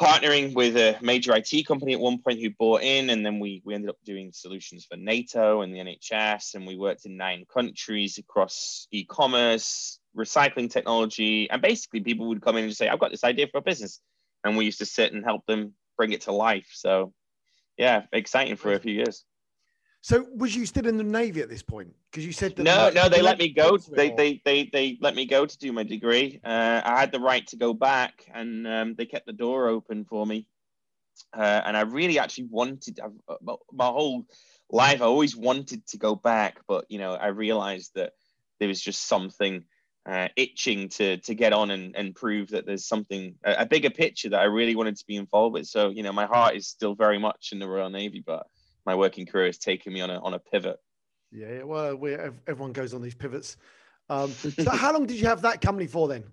partnering 0.00 0.54
with 0.54 0.76
a 0.78 0.96
major 1.02 1.36
IT 1.36 1.66
company 1.66 1.92
at 1.92 2.00
one 2.00 2.18
point 2.18 2.40
who 2.40 2.50
bought 2.58 2.82
in, 2.82 3.10
and 3.10 3.24
then 3.24 3.38
we 3.38 3.62
we 3.64 3.74
ended 3.74 3.90
up 3.90 3.98
doing 4.04 4.32
solutions 4.32 4.86
for 4.86 4.96
NATO 4.96 5.60
and 5.60 5.74
the 5.74 5.78
NHS, 5.78 6.54
and 6.54 6.66
we 6.66 6.76
worked 6.76 7.04
in 7.04 7.16
nine 7.16 7.44
countries 7.52 8.16
across 8.16 8.88
e-commerce, 8.92 9.98
recycling 10.16 10.70
technology, 10.70 11.50
and 11.50 11.60
basically 11.60 12.00
people 12.00 12.28
would 12.28 12.40
come 12.40 12.56
in 12.56 12.64
and 12.64 12.76
say, 12.76 12.88
"I've 12.88 12.98
got 12.98 13.10
this 13.10 13.24
idea 13.24 13.48
for 13.48 13.58
a 13.58 13.62
business," 13.62 14.00
and 14.44 14.56
we 14.56 14.64
used 14.64 14.78
to 14.78 14.86
sit 14.86 15.12
and 15.12 15.24
help 15.24 15.46
them 15.46 15.74
bring 15.96 16.12
it 16.12 16.22
to 16.22 16.32
life. 16.32 16.68
So, 16.72 17.12
yeah, 17.76 18.02
exciting 18.12 18.56
for 18.56 18.72
a 18.72 18.78
few 18.78 18.94
years. 18.94 19.24
So, 20.02 20.26
was 20.34 20.56
you 20.56 20.64
still 20.64 20.86
in 20.86 20.96
the 20.96 21.04
navy 21.04 21.42
at 21.42 21.50
this 21.50 21.62
point? 21.62 21.94
Because 22.10 22.24
you 22.24 22.32
said 22.32 22.58
no, 22.58 22.88
no, 22.90 23.08
they 23.08 23.20
let 23.20 23.38
me 23.38 23.50
go. 23.50 23.76
They, 23.76 24.10
they, 24.10 24.40
they, 24.44 24.70
they 24.72 24.98
let 25.00 25.14
me 25.14 25.26
go 25.26 25.44
to 25.44 25.58
do 25.58 25.72
my 25.72 25.82
degree. 25.82 26.40
Uh, 26.42 26.80
I 26.82 27.00
had 27.00 27.12
the 27.12 27.20
right 27.20 27.46
to 27.48 27.56
go 27.56 27.74
back, 27.74 28.24
and 28.32 28.66
um, 28.66 28.94
they 28.94 29.04
kept 29.04 29.26
the 29.26 29.32
door 29.32 29.68
open 29.68 30.04
for 30.04 30.26
me. 30.26 30.46
Uh, 31.36 31.60
and 31.66 31.76
I 31.76 31.82
really 31.82 32.18
actually 32.18 32.48
wanted 32.50 32.98
uh, 32.98 33.36
my 33.72 33.86
whole 33.86 34.24
life. 34.70 35.02
I 35.02 35.04
always 35.04 35.36
wanted 35.36 35.86
to 35.88 35.98
go 35.98 36.14
back, 36.14 36.60
but 36.66 36.86
you 36.88 36.98
know, 36.98 37.12
I 37.12 37.28
realized 37.28 37.92
that 37.94 38.14
there 38.58 38.68
was 38.68 38.80
just 38.80 39.06
something 39.06 39.64
uh, 40.10 40.28
itching 40.34 40.88
to 40.88 41.18
to 41.18 41.34
get 41.34 41.52
on 41.52 41.70
and, 41.70 41.94
and 41.94 42.16
prove 42.16 42.48
that 42.48 42.66
there's 42.66 42.84
something 42.84 43.36
a, 43.44 43.58
a, 43.60 43.66
bigger 43.66 43.90
picture 43.90 44.28
that 44.28 44.40
I 44.40 44.44
really 44.44 44.74
wanted 44.74 44.96
to 44.96 45.06
be 45.06 45.14
involved 45.14 45.54
with. 45.54 45.68
So 45.68 45.90
you 45.90 46.02
know, 46.02 46.12
my 46.12 46.26
heart 46.26 46.56
is 46.56 46.66
still 46.66 46.96
very 46.96 47.18
much 47.18 47.50
in 47.52 47.60
the 47.60 47.68
Royal 47.68 47.90
Navy, 47.90 48.22
but 48.26 48.46
my 48.84 48.96
working 48.96 49.24
career 49.24 49.46
has 49.46 49.58
taken 49.58 49.92
me 49.92 50.00
on 50.00 50.10
a 50.10 50.18
on 50.20 50.34
a 50.34 50.40
pivot. 50.40 50.78
Yeah, 51.30 51.62
well, 51.62 51.94
we 51.94 52.16
everyone 52.48 52.72
goes 52.72 52.92
on 52.92 53.02
these 53.02 53.14
pivots. 53.14 53.56
Um, 54.08 54.32
so, 54.32 54.70
how 54.70 54.92
long 54.92 55.06
did 55.06 55.20
you 55.20 55.28
have 55.28 55.42
that 55.42 55.60
company 55.60 55.86
for 55.86 56.08
then? 56.08 56.24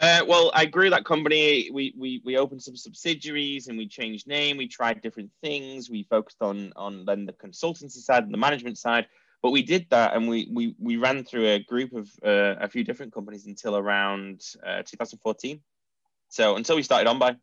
Uh, 0.00 0.22
well, 0.26 0.50
I 0.52 0.66
grew 0.66 0.90
that 0.90 1.04
company. 1.04 1.70
We, 1.72 1.94
we 1.96 2.20
we 2.24 2.36
opened 2.36 2.62
some 2.62 2.76
subsidiaries 2.76 3.68
and 3.68 3.78
we 3.78 3.86
changed 3.86 4.26
name. 4.26 4.56
We 4.56 4.66
tried 4.66 5.02
different 5.02 5.30
things. 5.40 5.88
We 5.88 6.02
focused 6.10 6.42
on 6.42 6.72
on 6.74 7.04
then 7.04 7.26
the 7.26 7.32
consultancy 7.32 7.98
side 7.98 8.24
and 8.24 8.34
the 8.34 8.38
management 8.38 8.76
side. 8.76 9.06
But 9.42 9.50
we 9.50 9.62
did 9.62 9.86
that, 9.90 10.14
and 10.14 10.28
we 10.28 10.48
we 10.52 10.74
we 10.78 10.96
ran 10.96 11.24
through 11.24 11.46
a 11.46 11.58
group 11.62 11.92
of 11.92 12.08
uh, 12.24 12.56
a 12.60 12.68
few 12.68 12.84
different 12.84 13.12
companies 13.12 13.46
until 13.46 13.76
around 13.76 14.42
uh, 14.66 14.82
2014. 14.82 15.60
So 16.28 16.56
until 16.56 16.76
we 16.76 16.82
started 16.82 17.08
OnBuy. 17.08 17.36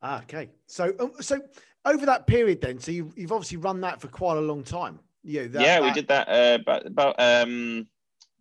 Ah, 0.00 0.22
okay. 0.22 0.48
So 0.66 0.94
um, 0.98 1.12
so 1.20 1.40
over 1.84 2.06
that 2.06 2.26
period, 2.26 2.60
then, 2.60 2.78
so 2.78 2.90
you've, 2.92 3.16
you've 3.16 3.32
obviously 3.32 3.58
run 3.58 3.80
that 3.80 4.00
for 4.00 4.08
quite 4.08 4.36
a 4.36 4.40
long 4.40 4.62
time. 4.62 4.98
Yeah, 5.22 5.46
that, 5.48 5.62
yeah, 5.62 5.80
that... 5.80 5.82
we 5.82 5.92
did 5.92 6.08
that 6.08 6.28
uh, 6.28 6.58
about 6.60 6.86
about 6.86 7.14
um, 7.18 7.86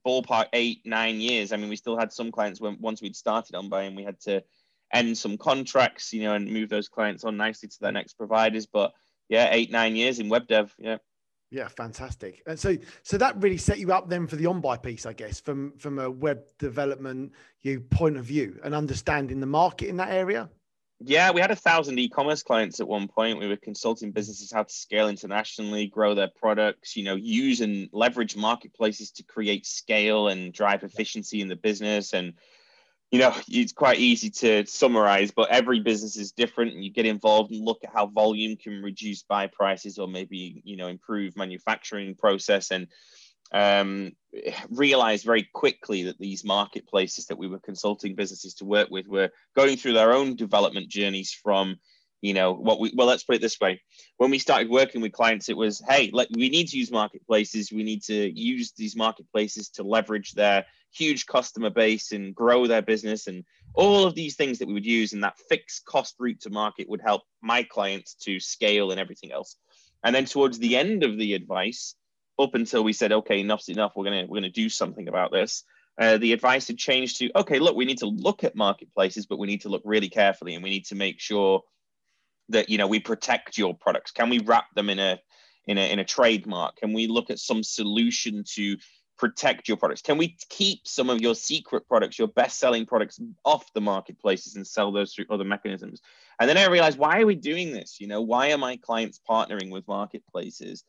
ballpark 0.05 0.47
eight 0.53 0.81
nine 0.85 1.19
years. 1.19 1.51
I 1.51 1.57
mean, 1.57 1.69
we 1.69 1.75
still 1.75 1.97
had 1.97 2.11
some 2.11 2.31
clients 2.31 2.61
when 2.61 2.77
once 2.79 3.01
we'd 3.01 3.15
started 3.15 3.55
OnBuy, 3.55 3.87
and 3.87 3.95
we 3.95 4.03
had 4.03 4.19
to 4.21 4.43
end 4.93 5.17
some 5.17 5.37
contracts, 5.37 6.13
you 6.13 6.23
know, 6.23 6.33
and 6.33 6.51
move 6.51 6.69
those 6.69 6.87
clients 6.87 7.23
on 7.23 7.37
nicely 7.37 7.69
to 7.69 7.79
their 7.81 7.91
next 7.91 8.13
providers. 8.13 8.65
But 8.65 8.93
yeah, 9.29 9.49
eight 9.51 9.71
nine 9.71 9.95
years 9.95 10.19
in 10.19 10.29
web 10.29 10.47
dev. 10.47 10.73
Yeah. 10.77 10.97
Yeah, 11.49 11.69
fantastic. 11.69 12.43
And 12.45 12.59
so, 12.59 12.77
so 13.03 13.17
that 13.17 13.41
really 13.41 13.57
set 13.57 13.79
you 13.79 13.93
up 13.93 14.09
then 14.09 14.27
for 14.27 14.35
the 14.35 14.45
OnBuy 14.45 14.83
piece, 14.83 15.05
I 15.05 15.13
guess, 15.13 15.39
from 15.39 15.71
from 15.77 15.97
a 15.99 16.11
web 16.11 16.41
development 16.59 17.31
you 17.61 17.79
point 17.79 18.17
of 18.17 18.25
view 18.25 18.59
and 18.63 18.75
understanding 18.75 19.39
the 19.39 19.45
market 19.45 19.87
in 19.87 19.97
that 19.97 20.09
area. 20.09 20.49
Yeah, 20.99 21.31
we 21.31 21.41
had 21.41 21.51
a 21.51 21.55
thousand 21.55 21.99
e-commerce 21.99 22.41
clients 22.41 22.79
at 22.79 22.87
one 22.87 23.07
point. 23.07 23.39
We 23.39 23.47
were 23.47 23.55
consulting 23.55 24.11
businesses 24.11 24.51
how 24.51 24.63
to 24.63 24.73
scale 24.73 25.09
internationally, 25.09 25.85
grow 25.85 26.15
their 26.15 26.31
products, 26.35 26.95
you 26.95 27.03
know, 27.03 27.13
use 27.15 27.61
and 27.61 27.87
leverage 27.93 28.35
marketplaces 28.35 29.11
to 29.11 29.23
create 29.23 29.67
scale 29.67 30.29
and 30.29 30.51
drive 30.51 30.83
efficiency 30.83 31.39
in 31.39 31.49
the 31.49 31.55
business. 31.55 32.13
And, 32.13 32.33
you 33.11 33.19
know, 33.19 33.33
it's 33.47 33.71
quite 33.71 33.99
easy 33.99 34.29
to 34.29 34.65
summarize, 34.65 35.31
but 35.31 35.49
every 35.49 35.79
business 35.79 36.17
is 36.17 36.33
different. 36.33 36.73
And 36.73 36.83
you 36.83 36.91
get 36.91 37.05
involved 37.05 37.51
and 37.51 37.63
look 37.63 37.79
at 37.83 37.93
how 37.93 38.07
volume 38.07 38.57
can 38.57 38.81
reduce 38.81 39.23
buy 39.23 39.47
prices 39.47 39.97
or 39.97 40.07
maybe, 40.07 40.61
you 40.65 40.75
know, 40.75 40.87
improve 40.87 41.37
manufacturing 41.37 42.15
process. 42.15 42.71
And 42.71 42.87
um, 43.53 44.11
very 45.23 45.47
quickly 45.53 46.03
that 46.03 46.19
these 46.19 46.43
marketplaces 46.43 47.27
that 47.27 47.37
we 47.37 47.47
were 47.47 47.59
consulting 47.59 48.13
businesses 48.13 48.55
to 48.55 48.65
work 48.65 48.89
with 48.91 49.07
were 49.07 49.29
going 49.55 49.77
through 49.77 49.93
their 49.93 50.11
own 50.11 50.35
development 50.35 50.89
journeys 50.89 51.31
from 51.31 51.77
you 52.21 52.33
know 52.33 52.53
what 52.53 52.79
we 52.79 52.91
well 52.95 53.07
let's 53.07 53.23
put 53.23 53.35
it 53.35 53.41
this 53.41 53.59
way 53.59 53.79
when 54.17 54.31
we 54.31 54.39
started 54.39 54.69
working 54.69 55.01
with 55.01 55.11
clients 55.11 55.49
it 55.49 55.57
was 55.57 55.81
hey 55.87 56.09
let, 56.13 56.27
we 56.31 56.49
need 56.49 56.67
to 56.67 56.77
use 56.77 56.91
marketplaces 56.91 57.71
we 57.71 57.83
need 57.83 58.01
to 58.03 58.31
use 58.37 58.71
these 58.75 58.95
marketplaces 58.95 59.69
to 59.69 59.83
leverage 59.83 60.31
their 60.33 60.65
huge 60.91 61.25
customer 61.25 61.69
base 61.69 62.11
and 62.11 62.33
grow 62.33 62.65
their 62.65 62.81
business 62.81 63.27
and 63.27 63.43
all 63.75 64.05
of 64.05 64.15
these 64.15 64.35
things 64.35 64.57
that 64.57 64.67
we 64.67 64.73
would 64.73 64.85
use 64.85 65.13
and 65.13 65.23
that 65.23 65.37
fixed 65.49 65.85
cost 65.85 66.15
route 66.17 66.41
to 66.41 66.49
market 66.49 66.89
would 66.89 67.01
help 67.01 67.21
my 67.41 67.61
clients 67.61 68.15
to 68.15 68.39
scale 68.39 68.89
and 68.91 68.99
everything 68.99 69.31
else 69.31 69.57
and 70.03 70.15
then 70.15 70.25
towards 70.25 70.57
the 70.57 70.75
end 70.75 71.03
of 71.03 71.17
the 71.17 71.33
advice 71.33 71.95
up 72.39 72.55
until 72.55 72.83
we 72.83 72.93
said, 72.93 73.11
okay, 73.11 73.39
enough's 73.39 73.69
enough. 73.69 73.93
We're 73.95 74.05
gonna 74.05 74.25
we're 74.27 74.37
gonna 74.37 74.49
do 74.49 74.69
something 74.69 75.07
about 75.07 75.31
this. 75.31 75.63
Uh, 75.99 76.17
the 76.17 76.33
advice 76.33 76.67
had 76.67 76.77
changed 76.77 77.17
to, 77.17 77.31
okay, 77.35 77.57
look, 77.57 77.75
we 77.75 77.85
need 77.85 77.97
to 77.99 78.05
look 78.05 78.43
at 78.43 78.55
marketplaces, 78.55 79.25
but 79.25 79.39
we 79.39 79.47
need 79.47 79.61
to 79.61 79.69
look 79.69 79.81
really 79.83 80.09
carefully, 80.09 80.53
and 80.53 80.63
we 80.63 80.69
need 80.69 80.85
to 80.85 80.95
make 80.95 81.19
sure 81.19 81.63
that 82.49 82.69
you 82.69 82.77
know 82.77 82.87
we 82.87 82.99
protect 82.99 83.57
your 83.57 83.75
products. 83.75 84.11
Can 84.11 84.29
we 84.29 84.39
wrap 84.39 84.73
them 84.75 84.89
in 84.89 84.99
a 84.99 85.19
in 85.67 85.77
a 85.77 85.91
in 85.91 85.99
a 85.99 86.05
trademark? 86.05 86.77
Can 86.77 86.93
we 86.93 87.07
look 87.07 87.29
at 87.29 87.39
some 87.39 87.63
solution 87.63 88.43
to 88.55 88.77
protect 89.17 89.67
your 89.67 89.77
products? 89.77 90.01
Can 90.01 90.17
we 90.17 90.37
keep 90.49 90.87
some 90.87 91.09
of 91.09 91.21
your 91.21 91.35
secret 91.35 91.87
products, 91.87 92.19
your 92.19 92.27
best 92.27 92.59
selling 92.59 92.85
products 92.85 93.19
off 93.43 93.71
the 93.73 93.81
marketplaces 93.81 94.55
and 94.55 94.65
sell 94.65 94.91
those 94.91 95.13
through 95.13 95.25
other 95.29 95.43
mechanisms? 95.43 96.01
And 96.39 96.47
then 96.47 96.57
I 96.57 96.67
realized, 96.67 96.99
why 96.99 97.21
are 97.21 97.25
we 97.25 97.35
doing 97.35 97.73
this? 97.73 97.99
You 97.99 98.07
know, 98.07 98.21
why 98.21 98.51
are 98.51 98.57
my 98.57 98.77
clients 98.77 99.19
partnering 99.27 99.71
with 99.71 99.87
marketplaces? 99.87 100.83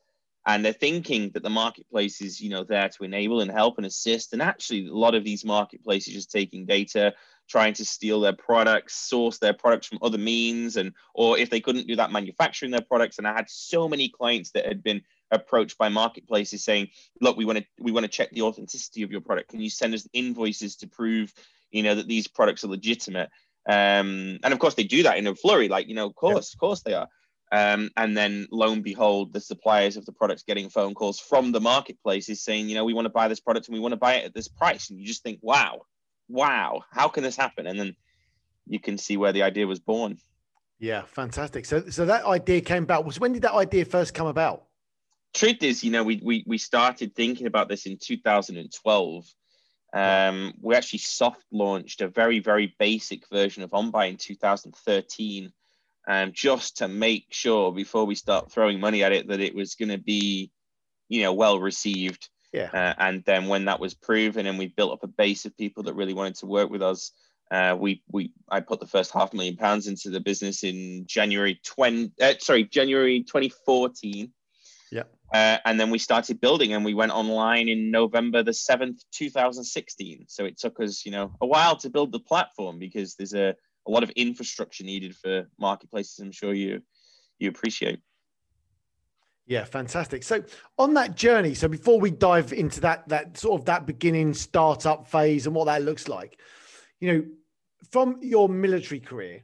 And 0.49 0.65
they're 0.65 0.73
thinking 0.73 1.29
that 1.35 1.43
the 1.43 1.49
marketplace 1.49 2.21
is 2.21 2.41
you 2.41 2.49
know 2.49 2.63
there 2.63 2.89
to 2.89 3.03
enable 3.03 3.41
and 3.41 3.51
help 3.51 3.77
and 3.77 3.85
assist. 3.85 4.33
And 4.33 4.41
actually 4.41 4.87
a 4.87 4.93
lot 4.93 5.13
of 5.13 5.23
these 5.23 5.45
marketplaces 5.45 6.13
just 6.13 6.31
taking 6.31 6.65
data 6.65 7.13
trying 7.47 7.73
to 7.73 7.85
steal 7.85 8.19
their 8.19 8.33
products 8.33 8.95
source 8.95 9.37
their 9.37 9.53
products 9.53 9.87
from 9.87 9.99
other 10.01 10.17
means. 10.17 10.75
And 10.75 10.93
or 11.13 11.37
if 11.37 11.51
they 11.51 11.59
couldn't 11.59 11.87
do 11.87 11.95
that 11.97 12.11
manufacturing 12.11 12.71
their 12.71 12.81
products. 12.81 13.19
And 13.19 13.27
i 13.27 13.33
had 13.33 13.49
so 13.49 13.87
many 13.87 14.09
clients 14.09 14.49
that 14.51 14.65
had 14.65 14.81
been 14.81 15.01
approached 15.29 15.77
by 15.77 15.89
marketplaces 15.89 16.63
saying 16.63 16.87
look 17.21 17.37
we 17.37 17.45
want 17.45 17.59
to 17.59 17.65
we 17.79 17.91
want 17.91 18.05
to 18.05 18.11
check 18.11 18.31
the 18.31 18.41
authenticity 18.41 19.03
of 19.03 19.11
your 19.11 19.21
product. 19.21 19.51
Can 19.51 19.59
you 19.59 19.69
send 19.69 19.93
us 19.93 20.07
invoices 20.13 20.75
to 20.77 20.87
prove 20.87 21.31
you 21.69 21.83
know 21.83 21.93
that 21.93 22.07
these 22.07 22.27
products 22.27 22.63
are 22.63 22.69
legitimate? 22.69 23.29
Um, 23.67 24.39
and 24.43 24.51
of 24.51 24.57
course 24.57 24.73
they 24.73 24.83
do 24.83 25.03
that 25.03 25.17
in 25.17 25.27
a 25.27 25.35
flurry 25.35 25.67
like 25.67 25.87
you 25.87 25.93
know 25.93 26.07
of 26.07 26.15
course 26.15 26.53
yeah. 26.53 26.55
of 26.55 26.59
course 26.59 26.81
they 26.81 26.93
are 26.95 27.07
um, 27.51 27.89
and 27.97 28.15
then 28.15 28.47
lo 28.51 28.71
and 28.71 28.83
behold, 28.83 29.33
the 29.33 29.39
suppliers 29.39 29.97
of 29.97 30.05
the 30.05 30.11
products 30.11 30.43
getting 30.43 30.69
phone 30.69 30.93
calls 30.93 31.19
from 31.19 31.51
the 31.51 31.59
marketplaces 31.59 32.41
saying, 32.43 32.69
you 32.69 32.75
know, 32.75 32.85
we 32.85 32.93
want 32.93 33.05
to 33.05 33.09
buy 33.09 33.27
this 33.27 33.39
product 33.39 33.67
and 33.67 33.73
we 33.73 33.79
want 33.79 33.93
to 33.93 33.97
buy 33.97 34.15
it 34.15 34.25
at 34.25 34.35
this 34.35 34.47
price. 34.47 34.89
And 34.89 34.99
you 34.99 35.07
just 35.07 35.23
think, 35.23 35.39
wow, 35.41 35.81
wow, 36.27 36.83
how 36.91 37.07
can 37.07 37.23
this 37.23 37.35
happen? 37.35 37.65
And 37.65 37.79
then 37.79 37.95
you 38.67 38.79
can 38.79 38.99
see 38.99 39.17
where 39.17 39.33
the 39.33 39.41
idea 39.41 39.65
was 39.65 39.79
born. 39.79 40.17
Yeah, 40.77 41.03
fantastic. 41.07 41.65
So, 41.65 41.89
so 41.89 42.05
that 42.05 42.23
idea 42.23 42.61
came 42.61 42.83
about. 42.83 43.03
Was 43.03 43.19
when 43.19 43.33
did 43.33 43.41
that 43.41 43.53
idea 43.53 43.83
first 43.83 44.13
come 44.13 44.27
about? 44.27 44.65
Truth 45.33 45.63
is, 45.63 45.83
you 45.83 45.91
know, 45.91 46.03
we 46.03 46.21
we 46.23 46.43
we 46.47 46.57
started 46.57 47.15
thinking 47.15 47.47
about 47.47 47.67
this 47.67 47.85
in 47.85 47.97
2012. 47.97 49.25
Um, 49.91 50.53
we 50.61 50.75
actually 50.75 50.99
soft 50.99 51.43
launched 51.51 52.01
a 52.01 52.07
very 52.07 52.39
very 52.39 52.75
basic 52.79 53.27
version 53.29 53.63
of 53.63 53.71
OnBuy 53.71 54.09
in 54.09 54.17
2013 54.17 55.51
um, 56.09 56.31
just 56.33 56.77
to 56.77 56.87
make 56.87 57.27
sure 57.29 57.71
before 57.71 58.03
we 58.03 58.15
start 58.15 58.51
throwing 58.51 58.79
money 58.79 59.03
at 59.03 59.11
it 59.11 59.27
that 59.27 59.39
it 59.39 59.53
was 59.53 59.75
going 59.75 59.89
to 59.89 59.99
be, 59.99 60.51
you 61.07 61.21
know, 61.21 61.33
well 61.33 61.59
received. 61.59 62.29
Yeah. 62.51 62.71
Uh, 62.73 62.95
and 62.97 63.23
then 63.25 63.47
when 63.47 63.65
that 63.65 63.79
was 63.79 63.93
proven 63.93 64.47
and 64.47 64.57
we 64.57 64.67
built 64.67 64.91
up 64.91 65.03
a 65.03 65.07
base 65.07 65.45
of 65.45 65.55
people 65.55 65.83
that 65.83 65.93
really 65.93 66.15
wanted 66.15 66.35
to 66.37 66.47
work 66.47 66.71
with 66.71 66.81
us, 66.81 67.11
uh, 67.51 67.77
we 67.79 68.01
we 68.11 68.31
I 68.49 68.59
put 68.59 68.79
the 68.79 68.87
first 68.87 69.11
half 69.11 69.33
million 69.33 69.55
pounds 69.55 69.87
into 69.87 70.09
the 70.09 70.19
business 70.19 70.63
in 70.63 71.05
January 71.07 71.59
20 71.63 72.11
uh, 72.19 72.33
sorry 72.39 72.63
January 72.63 73.21
2014. 73.21 74.31
Yeah. 74.91 75.03
Uh, 75.31 75.57
and 75.63 75.79
then 75.79 75.91
we 75.91 75.99
started 75.99 76.41
building 76.41 76.73
and 76.73 76.83
we 76.83 76.95
went 76.95 77.11
online 77.11 77.69
in 77.69 77.91
November 77.91 78.41
the 78.41 78.49
7th, 78.49 79.03
2016. 79.11 80.25
So 80.27 80.45
it 80.45 80.57
took 80.57 80.79
us, 80.79 81.05
you 81.05 81.11
know, 81.11 81.35
a 81.39 81.45
while 81.45 81.75
to 81.77 81.89
build 81.91 82.11
the 82.11 82.19
platform 82.19 82.79
because 82.79 83.13
there's 83.13 83.35
a 83.35 83.55
a 83.87 83.91
lot 83.91 84.03
of 84.03 84.09
infrastructure 84.11 84.83
needed 84.83 85.15
for 85.15 85.47
marketplaces. 85.57 86.19
I'm 86.19 86.31
sure 86.31 86.53
you 86.53 86.81
you 87.39 87.49
appreciate. 87.49 87.99
Yeah, 89.45 89.63
fantastic. 89.63 90.21
So 90.23 90.43
on 90.77 90.93
that 90.93 91.15
journey, 91.15 91.55
so 91.55 91.67
before 91.67 91.99
we 91.99 92.11
dive 92.11 92.53
into 92.53 92.81
that 92.81 93.07
that 93.09 93.37
sort 93.37 93.59
of 93.59 93.65
that 93.65 93.87
beginning 93.87 94.33
startup 94.35 95.07
phase 95.07 95.47
and 95.47 95.55
what 95.55 95.65
that 95.65 95.81
looks 95.81 96.07
like, 96.07 96.39
you 96.99 97.11
know, 97.11 97.25
from 97.91 98.17
your 98.21 98.47
military 98.47 98.99
career, 98.99 99.43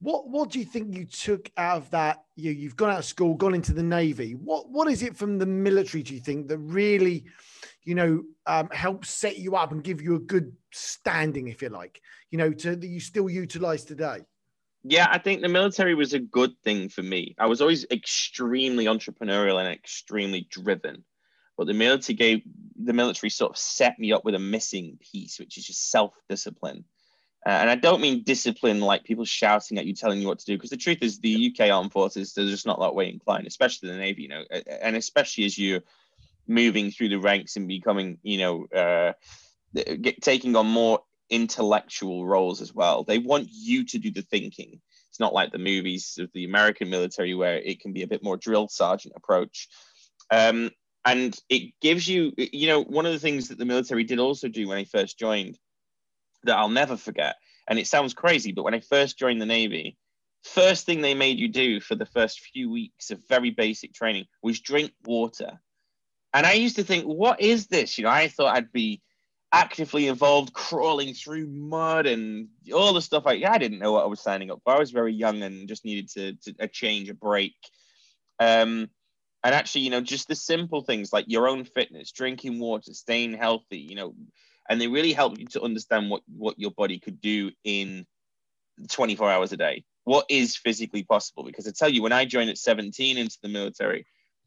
what 0.00 0.28
what 0.28 0.50
do 0.50 0.58
you 0.58 0.64
think 0.64 0.94
you 0.94 1.04
took 1.04 1.50
out 1.58 1.76
of 1.76 1.90
that? 1.90 2.24
You 2.34 2.50
you've 2.50 2.76
gone 2.76 2.90
out 2.90 3.00
of 3.00 3.04
school, 3.04 3.34
gone 3.34 3.54
into 3.54 3.74
the 3.74 3.82
navy. 3.82 4.32
What 4.32 4.70
what 4.70 4.88
is 4.88 5.02
it 5.02 5.16
from 5.16 5.38
the 5.38 5.46
military? 5.46 6.02
Do 6.02 6.14
you 6.14 6.20
think 6.20 6.48
that 6.48 6.58
really, 6.58 7.26
you 7.86 7.94
know, 7.94 8.22
um, 8.46 8.68
helps 8.70 9.10
set 9.10 9.38
you 9.38 9.56
up 9.56 9.72
and 9.72 9.82
give 9.82 10.02
you 10.02 10.16
a 10.16 10.20
good 10.20 10.52
standing, 10.72 11.48
if 11.48 11.62
you 11.62 11.70
like, 11.70 12.00
you 12.30 12.38
know, 12.38 12.52
to 12.52 12.76
that 12.76 12.86
you 12.86 13.00
still 13.00 13.30
utilize 13.30 13.84
today? 13.84 14.18
Yeah, 14.84 15.08
I 15.10 15.18
think 15.18 15.40
the 15.40 15.48
military 15.48 15.94
was 15.94 16.12
a 16.12 16.18
good 16.18 16.52
thing 16.62 16.88
for 16.88 17.02
me. 17.02 17.34
I 17.38 17.46
was 17.46 17.60
always 17.60 17.86
extremely 17.90 18.84
entrepreneurial 18.84 19.58
and 19.58 19.68
extremely 19.68 20.46
driven, 20.50 21.04
but 21.56 21.66
the 21.66 21.74
military 21.74 22.16
gave 22.16 22.42
the 22.76 22.92
military 22.92 23.30
sort 23.30 23.52
of 23.52 23.56
set 23.56 23.98
me 23.98 24.12
up 24.12 24.24
with 24.24 24.34
a 24.34 24.40
missing 24.40 24.98
piece, 25.00 25.38
which 25.38 25.56
is 25.56 25.66
just 25.66 25.90
self 25.90 26.12
discipline 26.28 26.84
uh, 27.46 27.50
and 27.50 27.70
I 27.70 27.76
don't 27.76 28.00
mean 28.00 28.24
discipline 28.24 28.80
like 28.80 29.04
people 29.04 29.24
shouting 29.24 29.78
at 29.78 29.86
you, 29.86 29.94
telling 29.94 30.20
you 30.20 30.26
what 30.26 30.40
to 30.40 30.44
do, 30.44 30.56
because 30.56 30.70
the 30.70 30.76
truth 30.76 30.98
is 31.00 31.20
the 31.20 31.54
UK 31.54 31.70
armed 31.70 31.92
forces, 31.92 32.32
they're 32.32 32.44
just 32.44 32.66
not 32.66 32.80
that 32.80 32.96
way 32.96 33.08
inclined, 33.08 33.46
especially 33.46 33.88
the 33.88 33.96
Navy, 33.96 34.22
you 34.22 34.28
know, 34.28 34.42
and 34.82 34.96
especially 34.96 35.44
as 35.44 35.56
you're 35.56 35.82
moving 36.46 36.90
through 36.90 37.08
the 37.08 37.18
ranks 37.18 37.56
and 37.56 37.68
becoming, 37.68 38.18
you 38.22 38.38
know, 38.38 38.66
uh, 38.74 39.12
get, 39.74 40.22
taking 40.22 40.56
on 40.56 40.66
more 40.66 41.00
intellectual 41.30 42.26
roles 42.26 42.60
as 42.60 42.72
well. 42.72 43.04
They 43.04 43.18
want 43.18 43.48
you 43.50 43.84
to 43.86 43.98
do 43.98 44.10
the 44.10 44.22
thinking. 44.22 44.80
It's 45.10 45.20
not 45.20 45.34
like 45.34 45.52
the 45.52 45.58
movies 45.58 46.18
of 46.20 46.30
the 46.34 46.44
American 46.44 46.90
military 46.90 47.34
where 47.34 47.56
it 47.56 47.80
can 47.80 47.92
be 47.92 48.02
a 48.02 48.06
bit 48.06 48.22
more 48.22 48.36
drill 48.36 48.68
sergeant 48.68 49.14
approach. 49.16 49.68
Um, 50.30 50.70
and 51.04 51.38
it 51.48 51.72
gives 51.80 52.06
you, 52.06 52.32
you 52.36 52.66
know, 52.66 52.82
one 52.82 53.06
of 53.06 53.12
the 53.12 53.18
things 53.18 53.48
that 53.48 53.58
the 53.58 53.64
military 53.64 54.04
did 54.04 54.18
also 54.18 54.48
do 54.48 54.68
when 54.68 54.78
I 54.78 54.84
first 54.84 55.18
joined 55.18 55.58
that 56.44 56.58
I'll 56.58 56.68
never 56.68 56.96
forget. 56.96 57.36
And 57.68 57.78
it 57.78 57.86
sounds 57.86 58.14
crazy, 58.14 58.52
but 58.52 58.64
when 58.64 58.74
I 58.74 58.80
first 58.80 59.18
joined 59.18 59.40
the 59.40 59.46
Navy, 59.46 59.96
first 60.44 60.86
thing 60.86 61.00
they 61.00 61.14
made 61.14 61.38
you 61.38 61.48
do 61.48 61.80
for 61.80 61.94
the 61.94 62.06
first 62.06 62.40
few 62.40 62.70
weeks 62.70 63.10
of 63.10 63.26
very 63.28 63.50
basic 63.50 63.94
training 63.94 64.26
was 64.42 64.60
drink 64.60 64.92
water. 65.04 65.60
And 66.36 66.44
I 66.44 66.52
used 66.52 66.76
to 66.76 66.84
think, 66.84 67.04
what 67.04 67.40
is 67.40 67.66
this? 67.68 67.96
You 67.96 68.04
know, 68.04 68.10
I 68.10 68.28
thought 68.28 68.54
I'd 68.54 68.70
be 68.70 69.00
actively 69.54 70.06
involved, 70.06 70.52
crawling 70.52 71.14
through 71.14 71.46
mud 71.46 72.04
and 72.04 72.48
all 72.74 72.92
the 72.92 73.00
stuff. 73.00 73.22
I, 73.26 73.42
I 73.48 73.56
didn't 73.56 73.78
know 73.78 73.92
what 73.92 74.04
I 74.04 74.06
was 74.06 74.20
signing 74.20 74.50
up 74.50 74.60
for. 74.62 74.74
I 74.74 74.78
was 74.78 74.90
very 74.90 75.14
young 75.14 75.42
and 75.42 75.66
just 75.66 75.86
needed 75.86 76.10
to, 76.10 76.34
to 76.34 76.54
a 76.58 76.68
change, 76.68 77.08
a 77.08 77.14
break. 77.14 77.54
Um, 78.38 78.90
and 79.42 79.54
actually, 79.54 79.82
you 79.82 79.90
know, 79.90 80.02
just 80.02 80.28
the 80.28 80.34
simple 80.34 80.82
things 80.82 81.10
like 81.10 81.24
your 81.26 81.48
own 81.48 81.64
fitness, 81.64 82.12
drinking 82.12 82.58
water, 82.58 82.92
staying 82.92 83.32
healthy, 83.32 83.78
you 83.78 83.94
know, 83.94 84.14
and 84.68 84.78
they 84.78 84.88
really 84.88 85.14
help 85.14 85.38
you 85.38 85.46
to 85.46 85.62
understand 85.62 86.10
what 86.10 86.20
what 86.36 86.58
your 86.58 86.72
body 86.72 86.98
could 86.98 87.18
do 87.22 87.50
in 87.64 88.04
24 88.90 89.30
hours 89.30 89.52
a 89.52 89.56
day 89.56 89.84
what 90.04 90.26
is 90.28 90.54
physically 90.54 91.02
possible 91.02 91.44
because 91.44 91.66
i 91.66 91.70
tell 91.70 91.88
you 91.88 92.02
when 92.02 92.12
i 92.12 92.24
joined 92.24 92.50
at 92.50 92.58
17 92.58 93.16
into 93.16 93.38
the 93.42 93.48
military 93.48 94.04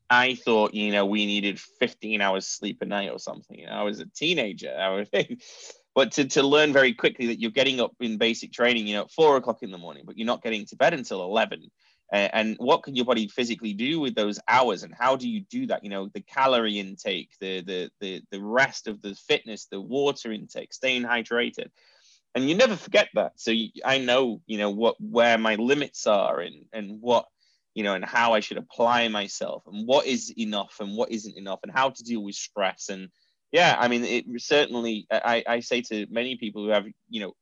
i 0.10 0.36
thought 0.36 0.74
you 0.74 0.92
know 0.92 1.06
we 1.06 1.26
needed 1.26 1.60
15 1.60 2.22
hours 2.22 2.48
sleep 2.48 2.82
a 2.82 2.86
night 2.86 3.12
or 3.12 3.20
something. 3.20 3.60
You 3.60 3.68
know, 3.68 3.74
i 3.74 3.84
was 3.84 4.00
a 4.00 4.06
teenager. 4.06 4.76
I 4.76 4.90
was, 4.90 5.08
but 5.96 6.12
to, 6.14 6.26
to 6.26 6.44
learn 6.44 6.72
very 6.74 6.94
quickly 6.94 7.28
that 7.28 7.42
you're 7.42 7.52
getting 7.52 7.82
up 7.82 7.94
in 8.00 8.18
basic 8.18 8.52
training 8.52 8.88
you 8.88 8.96
know 8.96 9.04
at 9.04 9.12
four 9.12 9.38
o'clock 9.38 9.64
in 9.64 9.72
the 9.72 9.78
morning 9.78 10.04
but 10.06 10.18
you're 10.18 10.26
not 10.28 10.44
getting 10.44 10.66
to 10.68 10.76
bed 10.76 10.94
until 10.94 11.24
11 11.24 11.70
and 12.12 12.56
what 12.58 12.84
can 12.84 12.96
your 12.96 13.06
body 13.06 13.28
physically 13.28 13.74
do 13.74 14.00
with 14.00 14.16
those 14.16 14.40
hours 14.48 14.84
and 14.84 14.94
how 14.98 15.16
do 15.16 15.30
you 15.30 15.42
do 15.42 15.68
that? 15.68 15.84
You 15.84 15.90
know 15.90 16.10
the 16.14 16.22
calorie 16.22 16.80
intake 16.80 17.30
the 17.40 17.62
the 17.62 17.92
the, 18.00 18.22
the 18.32 18.42
rest 18.42 18.88
of 18.88 19.02
the 19.02 19.14
fitness 19.16 19.66
the 19.66 19.80
water 19.82 20.32
intake 20.32 20.74
staying 20.74 21.04
hydrated. 21.04 21.70
And 22.36 22.48
you 22.48 22.56
never 22.56 22.76
forget 22.76 23.10
that. 23.16 23.34
So 23.36 23.52
you, 23.52 23.70
i 23.86 24.00
know 24.00 24.42
you 24.48 24.58
know 24.58 24.72
what 24.72 24.96
where 25.00 25.38
my 25.38 25.56
limits 25.56 26.08
are 26.08 26.40
and 26.40 26.66
and 26.74 27.00
what 27.02 27.26
you 27.74 27.84
know 27.84 27.94
and 27.94 28.06
how 28.06 28.34
i 28.34 28.40
should 28.40 28.58
apply 28.58 29.08
myself 29.08 29.64
and 29.68 29.88
what 29.88 30.06
is 30.06 30.34
enough 30.38 30.78
and 30.80 30.96
what 30.96 31.12
isn't 31.12 31.38
enough 31.38 31.60
and 31.64 31.72
how 31.72 31.90
to 31.90 32.04
deal 32.04 32.24
with 32.24 32.36
stress 32.36 32.90
and 32.90 33.10
yeah 33.52 33.76
i 33.80 33.88
mean 33.88 34.04
it 34.04 34.26
certainly 34.38 35.08
i 35.12 35.44
i 35.48 35.60
say 35.60 35.82
to 35.82 36.06
many 36.10 36.36
people 36.36 36.64
who 36.64 36.70
have 36.70 36.86
you 37.10 37.22
know 37.22 37.34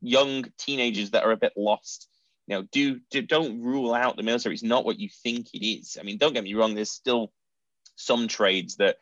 young 0.00 0.44
teenagers 0.58 1.10
that 1.10 1.24
are 1.24 1.32
a 1.32 1.36
bit 1.36 1.52
lost 1.56 2.08
you 2.48 2.56
know, 2.56 2.62
do, 2.72 2.98
do 3.10 3.20
don't 3.20 3.60
rule 3.60 3.92
out 3.92 4.16
the 4.16 4.22
military. 4.22 4.54
It's 4.54 4.64
not 4.64 4.86
what 4.86 4.98
you 4.98 5.10
think 5.22 5.48
it 5.52 5.64
is. 5.64 5.98
I 6.00 6.02
mean, 6.02 6.16
don't 6.16 6.32
get 6.32 6.44
me 6.44 6.54
wrong. 6.54 6.74
There's 6.74 6.90
still 6.90 7.30
some 7.96 8.26
trades 8.26 8.76
that 8.76 8.96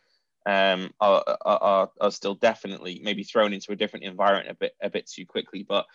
um, 0.45 0.91
are, 1.01 1.23
are, 1.45 1.91
are 2.01 2.11
still 2.11 2.35
definitely 2.35 3.01
maybe 3.05 3.23
thrown 3.23 3.53
into 3.53 3.71
a 3.71 3.77
different 3.77 4.05
environment 4.05 4.51
a 4.51 4.55
bit 4.55 4.73
a 4.83 4.91
bit 4.91 5.09
too 5.09 5.27
quickly, 5.27 5.63
but 5.63 5.87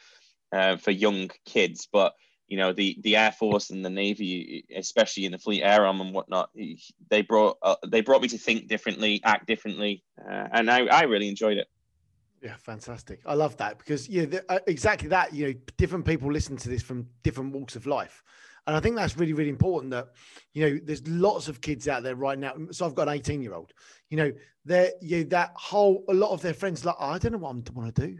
uh, 0.54 0.78
for 0.78 0.91
young 0.91 1.30
kids. 1.46 1.89
But 1.91 2.13
you 2.52 2.58
know, 2.58 2.74
the 2.74 2.98
the 3.00 3.16
Air 3.16 3.32
Force 3.32 3.70
and 3.70 3.84
the 3.84 3.90
Navy, 3.90 4.66
especially 4.76 5.24
in 5.24 5.32
the 5.32 5.38
Fleet 5.38 5.64
Air 5.64 5.86
Arm 5.86 6.02
and 6.02 6.14
whatnot, 6.14 6.50
they 7.10 7.22
brought 7.22 7.58
uh, 7.64 7.78
they 7.88 8.02
brought 8.02 8.22
me 8.22 8.28
to 8.28 8.38
think 8.38 8.68
differently, 8.68 9.22
act 9.24 9.48
differently, 9.48 10.04
uh, 10.20 10.50
and 10.52 10.70
I, 10.70 10.86
I 10.88 11.04
really 11.04 11.30
enjoyed 11.30 11.58
it. 11.58 11.70
Yeah, 12.44 12.58
fantastic. 12.58 13.22
I 13.26 13.36
love 13.36 13.56
that 13.58 13.78
because 13.78 14.10
yeah, 14.10 14.26
the, 14.26 14.52
uh, 14.52 14.60
exactly 14.68 15.08
that. 15.08 15.34
You 15.34 15.48
know, 15.48 15.54
different 15.78 16.04
people 16.04 16.30
listen 16.30 16.58
to 16.58 16.68
this 16.68 16.84
from 16.84 17.08
different 17.24 17.54
walks 17.54 17.78
of 17.78 17.88
life, 17.88 18.22
and 18.68 18.76
I 18.76 18.82
think 18.82 18.98
that's 18.98 19.16
really, 19.16 19.32
really 19.32 19.50
important. 19.50 19.92
That 19.92 20.10
you 20.54 20.70
know, 20.70 20.80
there's 20.84 21.08
lots 21.08 21.48
of 21.48 21.62
kids 21.62 21.88
out 21.88 22.04
there 22.04 22.18
right 22.18 22.38
now. 22.38 22.54
So 22.72 22.86
I've 22.86 22.96
got 22.96 23.08
an 23.08 23.14
18 23.14 23.42
year 23.42 23.54
old. 23.54 23.72
You 24.10 24.18
know, 24.18 24.34
they're 24.66 24.92
you 25.02 25.20
know, 25.20 25.24
that 25.30 25.54
whole 25.56 26.04
a 26.10 26.14
lot 26.14 26.32
of 26.32 26.42
their 26.42 26.54
friends 26.54 26.84
like, 26.84 26.96
oh, 27.00 27.12
I 27.12 27.18
don't 27.18 27.32
know 27.32 27.38
what 27.38 27.56
I 27.56 27.72
want 27.72 27.96
to 27.96 28.08
do. 28.08 28.18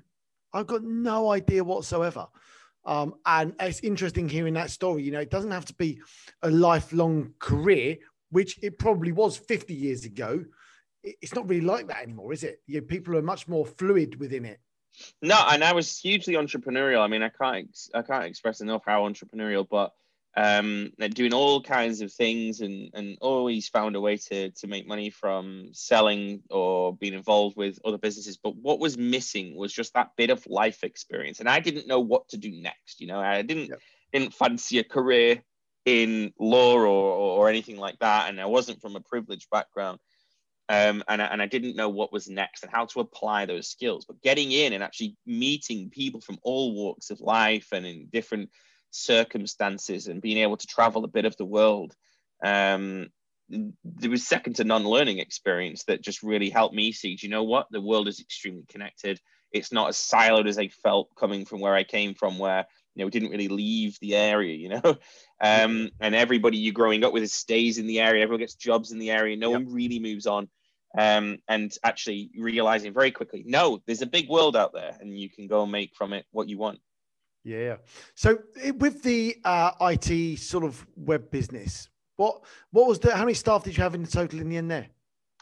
I've 0.54 0.68
got 0.68 0.84
no 0.84 1.34
idea 1.34 1.66
whatsoever. 1.66 2.28
Um, 2.86 3.16
and 3.26 3.54
it's 3.60 3.80
interesting 3.82 4.28
hearing 4.28 4.56
that 4.56 4.72
story. 4.72 5.04
You 5.04 5.12
know, 5.12 5.20
it 5.20 5.30
doesn't 5.30 5.52
have 5.52 5.66
to 5.66 5.74
be 5.76 6.00
a 6.42 6.50
lifelong 6.50 7.34
career, 7.40 7.98
which 8.32 8.60
it 8.64 8.80
probably 8.80 9.12
was 9.12 9.38
50 9.38 9.74
years 9.74 10.06
ago 10.06 10.44
it's 11.04 11.36
not 11.36 11.50
really 11.50 11.66
like 11.66 11.88
that 11.88 12.04
anymore, 12.04 12.34
is 12.34 12.44
it? 12.44 12.62
You 12.68 12.80
know, 12.80 12.88
people 12.88 13.16
are 13.18 13.22
much 13.22 13.48
more 13.48 13.66
fluid 13.66 14.20
within 14.20 14.46
it. 14.46 14.60
No, 15.22 15.38
and 15.50 15.64
I 15.64 15.74
was 15.74 15.98
hugely 15.98 16.34
entrepreneurial. 16.34 17.02
I 17.02 17.08
mean, 17.08 17.24
I 17.24 17.30
can't 17.30 17.78
I 17.94 18.02
can't 18.02 18.26
express 18.26 18.62
enough 18.62 18.84
how 18.86 19.08
entrepreneurial, 19.08 19.66
but 19.70 19.94
um, 20.38 20.92
doing 21.14 21.34
all 21.34 21.62
kinds 21.62 22.02
of 22.02 22.12
things 22.12 22.62
and 22.62 22.90
and 22.94 23.18
always 23.22 23.68
found 23.68 23.96
a 23.96 24.02
way 24.02 24.18
to 24.18 24.50
to 24.52 24.68
make 24.68 24.88
money 24.88 25.10
from 25.10 25.70
selling 25.74 26.42
or 26.50 26.96
being 26.96 27.14
involved 27.14 27.58
with 27.58 27.80
other 27.84 27.98
businesses. 27.98 28.38
But 28.38 28.56
what 28.56 28.80
was 28.80 28.98
missing 28.98 29.56
was 29.56 29.74
just 29.74 29.94
that 29.94 30.12
bit 30.16 30.30
of 30.30 30.46
life 30.48 30.84
experience, 30.84 31.40
and 31.40 31.50
I 31.50 31.60
didn't 31.60 31.88
know 31.88 32.00
what 32.00 32.30
to 32.30 32.38
do 32.38 32.52
next. 32.52 33.02
You 33.02 33.08
know, 33.08 33.20
I 33.20 33.42
didn't 33.42 33.72
didn't 34.14 34.34
fancy 34.34 34.80
a 34.80 34.84
career 34.84 35.42
in 35.86 36.32
law 36.40 36.76
or, 36.76 36.88
or 36.88 37.50
anything 37.50 37.78
like 37.78 38.00
that, 38.00 38.30
and 38.30 38.40
I 38.40 38.46
wasn't 38.46 38.82
from 38.82 38.96
a 38.96 39.02
privileged 39.02 39.50
background 39.50 40.00
um, 40.72 41.04
and, 41.10 41.22
I, 41.22 41.26
and 41.26 41.42
I 41.42 41.48
didn't 41.48 41.76
know 41.76 41.90
what 41.90 42.14
was 42.14 42.30
next 42.30 42.64
and 42.64 42.72
how 42.72 42.86
to 42.86 43.02
apply 43.02 43.46
those 43.46 43.68
skills. 43.68 44.06
But 44.06 44.22
getting 44.22 44.54
in 44.54 44.72
and 44.72 44.82
actually 44.82 45.18
meeting 45.26 45.90
people 45.90 46.22
from 46.22 46.40
all 46.44 46.74
walks 46.74 47.10
of 47.10 47.20
life 47.20 47.68
and 47.74 47.86
in 47.86 48.08
different 48.10 48.50
circumstances 48.92 50.08
and 50.08 50.22
being 50.22 50.38
able 50.38 50.58
to 50.58 50.68
travel 50.68 51.04
a 51.04 51.10
bit 51.10 51.26
of 51.26 51.36
the 51.38 51.46
world, 51.46 51.96
um, 52.44 53.10
there 53.50 54.10
was 54.10 54.26
second 54.26 54.56
to 54.56 54.64
none 54.64 54.86
learning 54.86 55.20
experience 55.20 55.84
that 55.86 56.02
just 56.02 56.24
really 56.24 56.50
helped 56.50 56.76
me 56.76 56.92
see, 56.92 57.16
do 57.16 57.28
you 57.28 57.32
know 57.32 57.44
what? 57.44 57.68
The 57.72 57.82
world 57.82 58.08
is 58.08 58.20
extremely 58.20 58.64
connected. 58.70 59.20
It's 59.52 59.74
not 59.74 59.90
as 59.90 59.98
siloed 59.98 60.48
as 60.48 60.58
I 60.58 60.70
felt 60.70 61.14
coming 61.18 61.46
from 61.46 61.60
where 61.60 61.76
I 61.76 61.84
came 61.84 62.14
from, 62.14 62.40
where 62.40 62.66
you 62.96 63.02
know 63.02 63.06
we 63.06 63.12
didn't 63.12 63.32
really 63.32 63.48
leave 63.48 63.98
the 64.02 64.18
area 64.18 64.54
you 64.54 64.68
know 64.68 64.82
um, 65.42 65.90
and 66.02 66.14
everybody 66.14 66.58
you're 66.58 66.74
growing 66.74 67.06
up 67.06 67.14
with 67.14 67.30
stays 67.32 67.78
in 67.78 67.88
the 67.88 68.02
area 68.02 68.22
everyone 68.22 68.42
gets 68.42 68.56
jobs 68.56 68.92
in 68.92 69.00
the 69.00 69.12
area 69.12 69.38
no 69.38 69.52
yep. 69.52 69.62
one 69.62 69.74
really 69.74 69.98
moves 69.98 70.28
on 70.28 70.50
um, 70.98 71.38
and 71.48 71.74
actually 71.84 72.32
realizing 72.38 72.94
very 72.94 73.12
quickly, 73.12 73.44
no, 73.46 73.82
there's 73.86 74.02
a 74.02 74.08
big 74.08 74.30
world 74.30 74.56
out 74.56 74.74
there, 74.74 74.98
and 75.00 75.18
you 75.18 75.30
can 75.30 75.48
go 75.48 75.64
and 75.64 75.72
make 75.72 75.96
from 75.96 76.14
it 76.14 76.26
what 76.32 76.50
you 76.50 76.58
want. 76.58 76.80
Yeah. 77.44 77.78
So 78.16 78.40
with 78.78 79.04
the 79.04 79.38
uh, 79.44 79.72
IT 79.82 80.40
sort 80.40 80.64
of 80.64 80.86
web 80.96 81.32
business, 81.32 81.90
what 82.18 82.42
what 82.72 82.88
was 82.88 83.00
the 83.00 83.16
how 83.16 83.24
many 83.24 83.34
staff 83.34 83.64
did 83.64 83.76
you 83.78 83.84
have 83.84 83.96
in 83.96 84.06
total 84.06 84.40
in 84.40 84.50
the 84.50 84.58
end 84.58 84.70
there? 84.70 84.88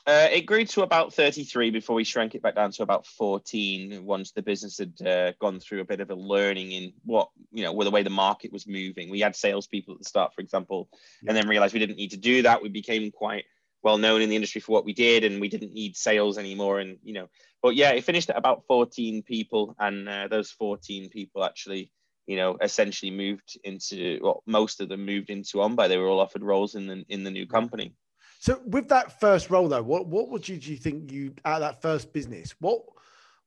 Uh, 0.07 0.27
it 0.31 0.45
grew 0.47 0.65
to 0.65 0.81
about 0.81 1.13
33 1.13 1.69
before 1.69 1.95
we 1.95 2.03
shrank 2.03 2.33
it 2.33 2.41
back 2.41 2.55
down 2.55 2.71
to 2.71 2.81
about 2.81 3.05
14 3.05 4.03
once 4.03 4.31
the 4.31 4.41
business 4.41 4.79
had 4.79 5.07
uh, 5.07 5.33
gone 5.39 5.59
through 5.59 5.81
a 5.81 5.85
bit 5.85 5.99
of 5.99 6.09
a 6.09 6.15
learning 6.15 6.71
in 6.71 6.93
what, 7.05 7.29
you 7.51 7.63
know, 7.63 7.83
the 7.83 7.91
way 7.91 8.01
the 8.01 8.09
market 8.09 8.51
was 8.51 8.65
moving. 8.65 9.09
We 9.09 9.19
had 9.19 9.35
salespeople 9.35 9.93
at 9.93 9.99
the 9.99 10.05
start, 10.05 10.33
for 10.33 10.41
example, 10.41 10.89
yeah. 11.21 11.29
and 11.29 11.37
then 11.37 11.47
realized 11.47 11.73
we 11.73 11.79
didn't 11.79 11.97
need 11.97 12.11
to 12.11 12.17
do 12.17 12.41
that. 12.41 12.59
We 12.59 12.69
became 12.69 13.11
quite 13.11 13.43
well 13.83 13.97
known 13.97 14.21
in 14.21 14.29
the 14.29 14.35
industry 14.35 14.61
for 14.61 14.71
what 14.71 14.85
we 14.85 14.93
did 14.93 15.23
and 15.23 15.39
we 15.39 15.49
didn't 15.49 15.73
need 15.73 15.95
sales 15.95 16.37
anymore. 16.37 16.79
And 16.79 16.97
you 17.03 17.13
know 17.13 17.27
but 17.61 17.75
yeah 17.75 17.91
it 17.91 18.03
finished 18.03 18.29
at 18.29 18.37
about 18.37 18.63
14 18.67 19.23
people. 19.23 19.75
And 19.79 20.07
uh, 20.07 20.27
those 20.27 20.51
14 20.51 21.09
people 21.09 21.43
actually 21.43 21.91
you 22.27 22.37
know 22.37 22.57
essentially 22.61 23.11
moved 23.11 23.57
into 23.63 24.19
well 24.21 24.43
most 24.45 24.81
of 24.81 24.89
them 24.89 25.05
moved 25.05 25.29
into 25.29 25.57
OnBuy 25.57 25.87
they 25.87 25.97
were 25.97 26.07
all 26.07 26.19
offered 26.19 26.43
roles 26.43 26.75
in 26.75 26.87
the 26.87 27.03
in 27.09 27.23
the 27.23 27.31
new 27.31 27.47
company. 27.47 27.95
So 28.39 28.61
with 28.65 28.87
that 28.89 29.19
first 29.19 29.49
role 29.49 29.67
though 29.67 29.83
what 29.83 30.07
what 30.07 30.29
would 30.29 30.47
you, 30.47 30.57
do 30.57 30.71
you 30.71 30.77
think 30.77 31.11
you 31.11 31.33
at 31.45 31.59
that 31.59 31.81
first 31.81 32.13
business 32.13 32.55
what 32.59 32.81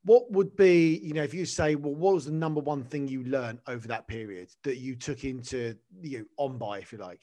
what 0.04 0.30
would 0.32 0.56
be, 0.56 0.98
you 1.02 1.12
know, 1.12 1.22
if 1.22 1.32
you 1.32 1.46
say, 1.46 1.74
well, 1.74 1.94
what 1.94 2.14
was 2.14 2.24
the 2.24 2.32
number 2.32 2.60
one 2.60 2.84
thing 2.84 3.06
you 3.06 3.22
learned 3.24 3.60
over 3.68 3.86
that 3.88 4.08
period 4.08 4.48
that 4.64 4.78
you 4.78 4.96
took 4.96 5.24
into 5.24 5.76
you 6.00 6.18
know, 6.18 6.24
OnBuy, 6.48 6.82
if 6.82 6.92
you 6.92 6.98
like? 6.98 7.22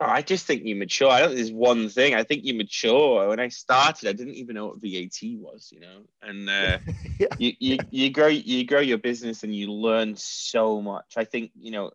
Oh, 0.00 0.06
I 0.06 0.22
just 0.22 0.46
think 0.46 0.64
you 0.64 0.76
mature. 0.76 1.10
I 1.10 1.20
don't 1.20 1.30
think 1.30 1.38
there's 1.38 1.52
one 1.52 1.88
thing. 1.88 2.14
I 2.14 2.22
think 2.22 2.44
you 2.44 2.54
mature. 2.54 3.28
When 3.28 3.40
I 3.40 3.48
started, 3.48 4.08
I 4.08 4.12
didn't 4.12 4.34
even 4.34 4.54
know 4.54 4.66
what 4.66 4.80
VAT 4.80 5.18
was, 5.38 5.70
you 5.72 5.80
know. 5.80 6.02
And 6.22 6.48
uh, 6.48 6.78
yeah. 7.18 7.26
you, 7.36 7.52
you 7.58 7.78
you 7.90 8.10
grow 8.10 8.28
you 8.28 8.64
grow 8.64 8.80
your 8.80 8.98
business 8.98 9.42
and 9.42 9.54
you 9.54 9.72
learn 9.72 10.14
so 10.16 10.80
much. 10.80 11.14
I 11.16 11.24
think 11.24 11.50
you 11.58 11.72
know, 11.72 11.90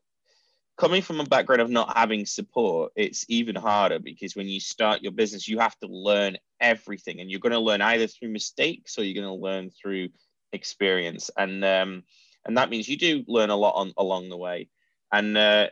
coming 0.77 1.01
from 1.01 1.21
a 1.21 1.25
background 1.25 1.61
of 1.61 1.69
not 1.69 1.95
having 1.95 2.25
support, 2.25 2.91
it's 2.97 3.25
even 3.29 3.55
harder 3.55 3.99
because 3.99 4.35
when 4.35 4.49
you 4.49 4.59
start 4.59 5.01
your 5.01 5.13
business, 5.13 5.47
you 5.47 5.59
have 5.59 5.77
to 5.79 5.87
learn 5.87 6.37
everything, 6.59 7.21
and 7.21 7.31
you're 7.31 7.39
going 7.39 7.53
to 7.53 7.59
learn 7.59 7.81
either 7.81 8.07
through 8.07 8.29
mistakes 8.29 8.97
or 8.97 9.05
you're 9.05 9.23
going 9.23 9.33
to 9.33 9.41
learn 9.41 9.69
through 9.69 10.09
experience. 10.51 11.31
And 11.37 11.63
um, 11.63 12.03
and 12.45 12.57
that 12.57 12.69
means 12.69 12.89
you 12.89 12.97
do 12.97 13.23
learn 13.27 13.49
a 13.49 13.55
lot 13.55 13.75
on 13.75 13.93
along 13.97 14.27
the 14.27 14.37
way. 14.37 14.67
And 15.09 15.37
uh, 15.37 15.67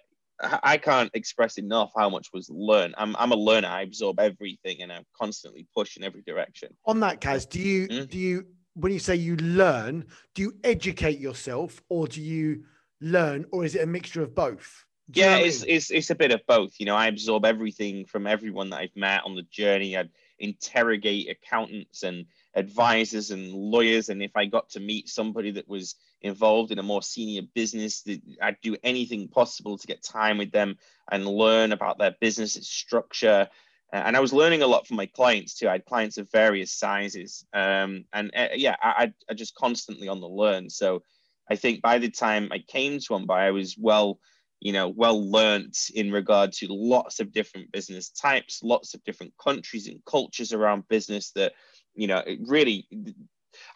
I 0.63 0.77
can't 0.77 1.11
express 1.13 1.57
enough 1.57 1.91
how 1.95 2.09
much 2.09 2.29
was 2.33 2.49
learned. 2.49 2.95
I'm, 2.97 3.15
I'm 3.17 3.31
a 3.31 3.35
learner. 3.35 3.67
I 3.67 3.81
absorb 3.81 4.19
everything 4.19 4.81
and 4.81 4.91
I'm 4.91 5.05
constantly 5.19 5.67
pushing 5.75 6.03
in 6.03 6.07
every 6.07 6.21
direction. 6.21 6.69
On 6.85 6.99
that, 7.01 7.21
Cas, 7.21 7.45
do 7.45 7.59
you 7.59 7.87
mm-hmm. 7.87 8.05
do 8.05 8.17
you 8.17 8.45
when 8.73 8.93
you 8.93 8.99
say 8.99 9.15
you 9.15 9.35
learn, 9.37 10.05
do 10.33 10.41
you 10.41 10.53
educate 10.63 11.19
yourself 11.19 11.81
or 11.89 12.07
do 12.07 12.21
you 12.21 12.63
learn, 13.01 13.45
or 13.51 13.65
is 13.65 13.75
it 13.75 13.83
a 13.83 13.87
mixture 13.87 14.21
of 14.21 14.33
both? 14.33 14.85
Yeah, 15.13 15.37
it's, 15.37 15.63
it's 15.67 15.91
it's 15.91 16.09
a 16.09 16.15
bit 16.15 16.31
of 16.31 16.41
both. 16.47 16.73
You 16.79 16.85
know, 16.85 16.95
I 16.95 17.07
absorb 17.07 17.45
everything 17.45 18.05
from 18.05 18.27
everyone 18.27 18.69
that 18.69 18.79
I've 18.79 18.95
met 18.95 19.23
on 19.25 19.35
the 19.35 19.43
journey. 19.43 19.97
I'd 19.97 20.09
interrogate 20.39 21.29
accountants 21.29 22.03
and 22.03 22.25
advisors 22.55 23.31
and 23.31 23.53
lawyers, 23.53 24.09
and 24.09 24.21
if 24.21 24.31
I 24.35 24.45
got 24.45 24.69
to 24.71 24.79
meet 24.79 25.09
somebody 25.09 25.51
that 25.51 25.67
was 25.67 25.95
involved 26.21 26.71
in 26.71 26.79
a 26.79 26.83
more 26.83 27.01
senior 27.01 27.41
business. 27.53 28.03
I'd 28.41 28.61
do 28.61 28.77
anything 28.83 29.27
possible 29.27 29.77
to 29.77 29.87
get 29.87 30.03
time 30.03 30.37
with 30.37 30.51
them 30.51 30.77
and 31.11 31.25
learn 31.25 31.71
about 31.71 31.97
their 31.97 32.15
business, 32.19 32.55
its 32.55 32.69
structure. 32.69 33.47
And 33.91 34.15
I 34.15 34.19
was 34.19 34.33
learning 34.33 34.61
a 34.61 34.67
lot 34.67 34.87
from 34.87 34.97
my 34.97 35.07
clients 35.07 35.55
too. 35.55 35.67
I 35.67 35.73
had 35.73 35.85
clients 35.85 36.17
of 36.17 36.31
various 36.31 36.71
sizes. 36.71 37.45
Um, 37.53 38.05
and 38.13 38.31
uh, 38.35 38.49
yeah, 38.53 38.75
I, 38.81 39.13
I 39.29 39.33
just 39.33 39.55
constantly 39.55 40.07
on 40.07 40.21
the 40.21 40.29
learn. 40.29 40.69
So 40.69 41.03
I 41.49 41.55
think 41.55 41.81
by 41.81 41.97
the 41.97 42.09
time 42.09 42.49
I 42.51 42.59
came 42.59 42.99
to 42.99 43.13
OnBuy, 43.13 43.31
I 43.31 43.51
was 43.51 43.75
well, 43.77 44.19
you 44.61 44.71
know, 44.71 44.87
well 44.87 45.29
learnt 45.29 45.89
in 45.93 46.11
regard 46.11 46.53
to 46.53 46.67
lots 46.69 47.19
of 47.19 47.33
different 47.33 47.71
business 47.71 48.09
types, 48.09 48.61
lots 48.63 48.93
of 48.93 49.03
different 49.03 49.33
countries 49.37 49.87
and 49.87 49.99
cultures 50.05 50.53
around 50.53 50.87
business 50.87 51.31
that, 51.31 51.53
you 51.95 52.07
know, 52.07 52.17
it 52.19 52.39
really 52.45 52.87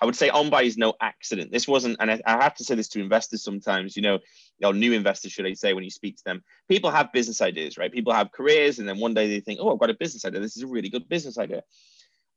I 0.01 0.05
would 0.05 0.15
say 0.15 0.29
OnBuy 0.29 0.65
is 0.65 0.77
no 0.77 0.93
accident. 1.01 1.51
This 1.51 1.67
wasn't, 1.67 1.97
and 1.99 2.11
I, 2.11 2.21
I, 2.25 2.43
have 2.43 2.55
to 2.55 2.63
say 2.63 2.75
this 2.75 2.87
to 2.89 3.01
investors 3.01 3.43
sometimes, 3.43 3.95
you 3.95 4.01
know, 4.01 4.19
or 4.63 4.73
new 4.73 4.93
investors, 4.93 5.31
should 5.31 5.45
I 5.45 5.53
say, 5.53 5.73
when 5.73 5.83
you 5.83 5.89
speak 5.89 6.17
to 6.17 6.23
them, 6.23 6.43
people 6.69 6.91
have 6.91 7.11
business 7.11 7.41
ideas, 7.41 7.77
right? 7.77 7.91
People 7.91 8.13
have 8.13 8.31
careers, 8.31 8.79
and 8.79 8.87
then 8.87 8.99
one 8.99 9.13
day 9.13 9.27
they 9.27 9.39
think, 9.39 9.59
oh, 9.61 9.73
I've 9.73 9.79
got 9.79 9.89
a 9.89 9.95
business 9.95 10.25
idea. 10.25 10.39
This 10.39 10.57
is 10.57 10.63
a 10.63 10.67
really 10.67 10.89
good 10.89 11.09
business 11.09 11.37
idea. 11.37 11.63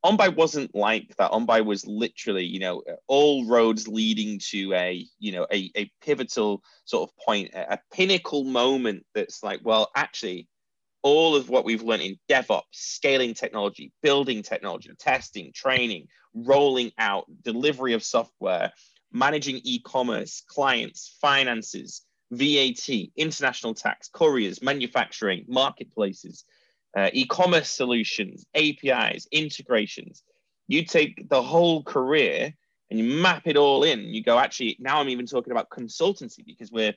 OnBuy 0.05 0.37
wasn't 0.37 0.75
like 0.75 1.15
that. 1.17 1.33
OnBuy 1.33 1.65
was 1.65 1.87
literally, 1.87 2.45
you 2.45 2.61
know, 2.61 2.83
all 3.09 3.45
roads 3.47 3.89
leading 3.89 4.39
to 4.51 4.73
a, 4.75 5.05
you 5.19 5.33
know, 5.33 5.47
a, 5.53 5.71
a 5.77 5.91
pivotal 6.01 6.63
sort 6.85 7.09
of 7.09 7.17
point, 7.25 7.51
a, 7.53 7.75
a 7.75 7.79
pinnacle 7.93 8.45
moment 8.45 9.05
that's 9.15 9.43
like, 9.43 9.61
well, 9.65 9.91
actually, 9.97 10.49
all 11.03 11.37
of 11.37 11.49
what 11.49 11.65
we've 11.65 11.83
learned 11.83 12.03
in 12.03 12.19
DevOps, 12.29 12.63
scaling 12.73 13.35
technology, 13.35 13.93
building 14.03 14.43
technology, 14.43 14.91
testing, 14.99 15.53
training, 15.55 16.09
rolling 16.35 16.93
out, 16.99 17.27
delivery 17.43 17.95
of 17.95 18.03
software, 18.03 18.73
managing 19.13 19.61
e 19.65 19.81
commerce, 19.81 20.43
clients, 20.47 21.17
finances, 21.21 22.03
VAT, 22.31 22.89
international 23.17 23.75
tax, 23.75 24.09
couriers, 24.09 24.63
manufacturing, 24.63 25.45
marketplaces, 25.49 26.45
uh, 26.97 27.11
e 27.13 27.27
commerce 27.27 27.71
solutions, 27.71 28.45
APIs, 28.55 29.27
integrations. 29.31 30.23
You 30.67 30.85
take 30.85 31.29
the 31.29 31.43
whole 31.43 31.83
career 31.83 32.55
and 32.91 32.99
you 32.99 33.05
map 33.05 33.43
it 33.47 33.57
all 33.57 33.83
in. 33.85 34.01
You 34.01 34.23
go, 34.23 34.39
actually, 34.39 34.77
now 34.81 35.01
I'm 35.01 35.09
even 35.09 35.27
talking 35.27 35.53
about 35.53 35.71
consultancy 35.71 36.45
because 36.45 36.71
we're 36.71 36.95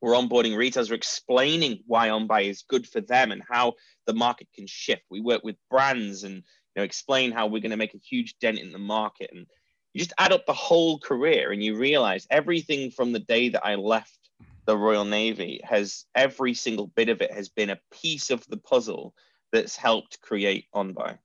we're 0.00 0.12
onboarding 0.12 0.56
retailers, 0.56 0.90
we're 0.90 0.96
explaining 0.96 1.80
why 1.86 2.08
OnBuy 2.08 2.44
is 2.44 2.64
good 2.68 2.86
for 2.86 3.00
them 3.00 3.32
and 3.32 3.42
how 3.48 3.74
the 4.06 4.12
market 4.12 4.48
can 4.54 4.66
shift. 4.66 5.02
We 5.10 5.20
work 5.20 5.42
with 5.42 5.56
brands 5.70 6.24
and 6.24 6.36
you 6.36 6.42
know, 6.76 6.82
explain 6.82 7.32
how 7.32 7.46
we're 7.46 7.62
going 7.62 7.70
to 7.70 7.76
make 7.76 7.94
a 7.94 7.98
huge 7.98 8.36
dent 8.38 8.58
in 8.58 8.72
the 8.72 8.78
market. 8.78 9.30
And 9.32 9.46
you 9.94 10.00
just 10.00 10.12
add 10.18 10.32
up 10.32 10.44
the 10.46 10.52
whole 10.52 10.98
career 10.98 11.50
and 11.50 11.62
you 11.62 11.76
realize 11.76 12.26
everything 12.30 12.90
from 12.90 13.12
the 13.12 13.20
day 13.20 13.48
that 13.50 13.64
I 13.64 13.76
left 13.76 14.18
the 14.66 14.76
Royal 14.76 15.04
Navy 15.04 15.60
has 15.64 16.04
every 16.14 16.52
single 16.52 16.88
bit 16.88 17.08
of 17.08 17.22
it 17.22 17.32
has 17.32 17.48
been 17.48 17.70
a 17.70 17.80
piece 18.02 18.30
of 18.30 18.44
the 18.48 18.56
puzzle 18.56 19.14
that's 19.52 19.76
helped 19.76 20.20
create 20.20 20.66
OnBuy. 20.74 21.18